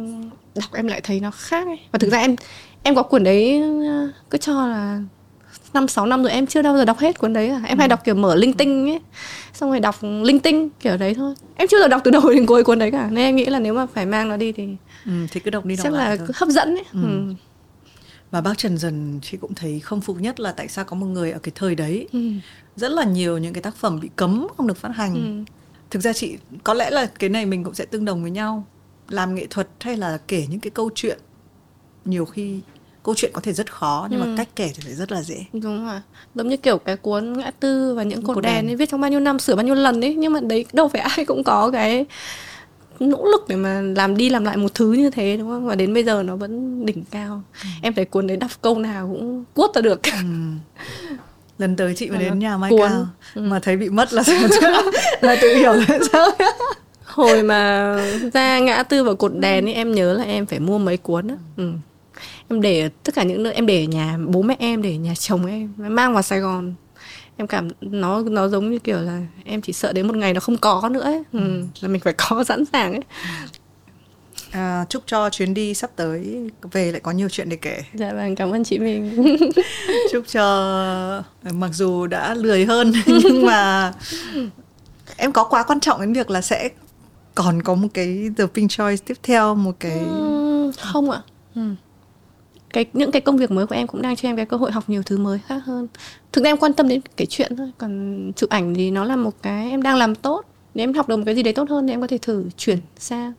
[0.55, 1.79] đọc em lại thấy nó khác ấy.
[1.91, 2.35] và thực ra em
[2.83, 3.63] em có cuốn đấy
[4.29, 4.99] cứ cho là
[5.73, 7.81] năm sáu năm rồi em chưa bao giờ đọc hết cuốn đấy à em ừ.
[7.81, 8.99] hay đọc kiểu mở linh tinh ấy
[9.53, 12.29] xong rồi đọc linh tinh kiểu đấy thôi em chưa bao giờ đọc từ đầu
[12.29, 14.51] đến cuối cuốn đấy cả nên em nghĩ là nếu mà phải mang nó đi
[14.51, 14.67] thì
[15.05, 16.27] ừ, thì cứ đọc đi đọc chắc là thôi.
[16.33, 16.99] hấp dẫn ấy ừ.
[17.03, 17.33] Ừ.
[18.31, 21.05] và bác Trần Dần chị cũng thấy không phục nhất là tại sao có một
[21.05, 22.19] người ở cái thời đấy ừ.
[22.75, 25.53] rất là nhiều những cái tác phẩm bị cấm không được phát hành ừ.
[25.89, 28.65] thực ra chị có lẽ là cái này mình cũng sẽ tương đồng với nhau
[29.09, 31.19] làm nghệ thuật hay là kể những cái câu chuyện
[32.05, 32.59] nhiều khi
[33.03, 34.25] câu chuyện có thể rất khó nhưng ừ.
[34.25, 35.45] mà cách kể thì lại rất là dễ.
[35.53, 35.99] Đúng rồi.
[36.35, 38.69] Giống như kiểu cái cuốn ngã tư và những cột, cột đèn, đèn.
[38.69, 40.87] ấy viết trong bao nhiêu năm sửa bao nhiêu lần ấy nhưng mà đấy đâu
[40.87, 42.05] phải ai cũng có cái
[42.99, 45.67] nỗ lực để mà làm đi làm lại một thứ như thế đúng không?
[45.67, 47.41] Và đến bây giờ nó vẫn đỉnh cao.
[47.63, 47.69] Ừ.
[47.81, 50.01] em thấy cuốn đấy đọc câu nào cũng cuốt ra được.
[50.03, 50.09] Ừ.
[51.57, 53.41] lần tới chị mà đến nhà mai cao ừ.
[53.41, 54.23] mà thấy bị mất là
[55.21, 56.29] là tự hiểu là sao?
[57.03, 57.95] Hồi mà
[58.33, 61.27] ra ngã tư và cột đèn ấy em nhớ là em phải mua mấy cuốn
[61.27, 61.35] á.
[61.57, 61.71] Ừ
[62.49, 64.95] em để ở tất cả những nơi em để ở nhà bố mẹ em để
[64.95, 66.73] ở nhà chồng em mang vào Sài Gòn
[67.37, 70.39] em cảm nó nó giống như kiểu là em chỉ sợ đến một ngày nó
[70.39, 71.23] không có nữa ấy.
[71.33, 73.01] Ừ, là mình phải có sẵn sàng ấy
[74.51, 77.83] À, chúc cho chuyến đi sắp tới về lại có nhiều chuyện để kể.
[77.93, 79.23] Dạ vâng, cảm ơn chị mình.
[80.11, 83.93] chúc cho mặc dù đã lười hơn nhưng mà
[85.17, 86.69] em có quá quan trọng đến việc là sẽ
[87.35, 91.21] còn có một cái the pink choice tiếp theo một cái ừ, không ạ.
[91.55, 91.61] Ừ
[92.73, 94.71] cái những cái công việc mới của em cũng đang cho em cái cơ hội
[94.71, 95.87] học nhiều thứ mới khác hơn.
[96.31, 99.15] Thực ra em quan tâm đến cái chuyện thôi còn chụp ảnh thì nó là
[99.15, 100.45] một cái em đang làm tốt.
[100.73, 102.45] Nếu em học được một cái gì đấy tốt hơn thì em có thể thử
[102.57, 103.33] chuyển sang.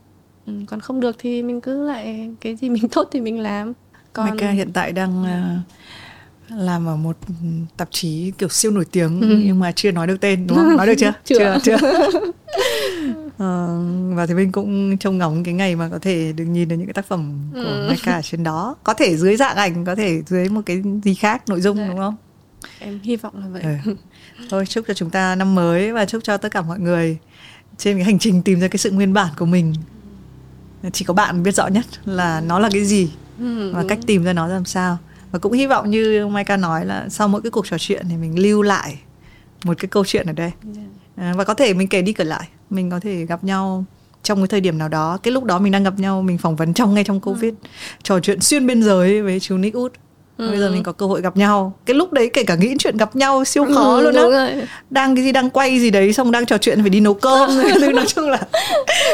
[0.47, 3.73] Ừ, còn không được thì mình cứ lại cái gì mình tốt thì mình làm.
[4.13, 5.29] Còn Mika hiện tại đang uh,
[6.49, 7.17] làm ở một
[7.77, 9.41] tạp chí kiểu siêu nổi tiếng ừ.
[9.45, 12.21] nhưng mà chưa nói được tên đúng không nói được chưa chưa chưa, chưa.
[13.39, 13.81] Ờ,
[14.15, 16.87] và thì mình cũng trông ngóng cái ngày mà có thể được nhìn được những
[16.87, 17.87] cái tác phẩm của ừ.
[17.91, 21.49] Mecca trên đó có thể dưới dạng ảnh có thể dưới một cái gì khác
[21.49, 21.87] nội dung Đấy.
[21.87, 21.93] Dạ.
[21.93, 22.17] đúng không
[22.79, 23.95] em hy vọng là vậy ừ.
[24.51, 27.19] thôi chúc cho chúng ta năm mới và chúc cho tất cả mọi người
[27.79, 29.75] trên cái hành trình tìm ra cái sự nguyên bản của mình
[30.93, 34.25] chỉ có bạn biết rõ nhất là nó là cái gì ừ, và cách tìm
[34.25, 34.99] ra nó làm sao
[35.35, 38.17] và cũng hy vọng như Maika nói là sau mỗi cái cuộc trò chuyện thì
[38.17, 38.99] mình lưu lại
[39.65, 40.89] một cái câu chuyện ở đây yeah.
[41.17, 41.23] Dạ.
[41.23, 43.85] à, và có thể mình kể đi kể lại mình có thể gặp nhau
[44.23, 46.57] trong cái thời điểm nào đó cái lúc đó mình đang gặp nhau mình phỏng
[46.57, 47.69] vấn trong ngay trong covid ừ.
[48.03, 49.93] trò chuyện xuyên biên giới với chú Nick Út
[50.39, 50.49] ừ.
[50.49, 52.97] bây giờ mình có cơ hội gặp nhau cái lúc đấy kể cả nghĩ chuyện
[52.97, 54.51] gặp nhau siêu khó ừ, luôn á
[54.91, 57.51] đang cái gì đang quay gì đấy xong đang trò chuyện phải đi nấu cơm
[57.81, 58.41] thứ nói chung là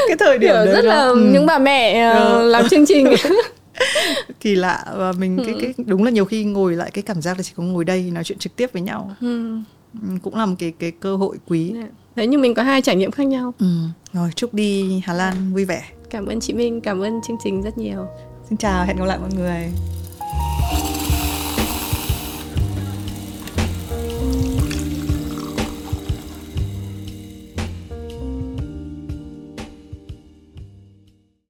[0.09, 0.89] cái thời điểm Kiểu đấy rất đó.
[0.89, 1.31] là ừ.
[1.33, 3.07] những bà mẹ uh, làm chương trình
[4.41, 5.45] kỳ lạ và mình ừ.
[5.47, 7.85] cái cái đúng là nhiều khi ngồi lại cái cảm giác là chỉ có ngồi
[7.85, 9.57] đây nói chuyện trực tiếp với nhau ừ.
[10.03, 11.85] ừ cũng là một cái cái cơ hội quý yeah.
[11.85, 13.67] Dạ thế nhưng mình có hai trải nghiệm khác nhau ừ.
[14.13, 17.63] rồi chúc đi Hà Lan vui vẻ cảm ơn chị Minh cảm ơn chương trình
[17.63, 18.07] rất nhiều
[18.49, 19.71] xin chào hẹn gặp lại mọi người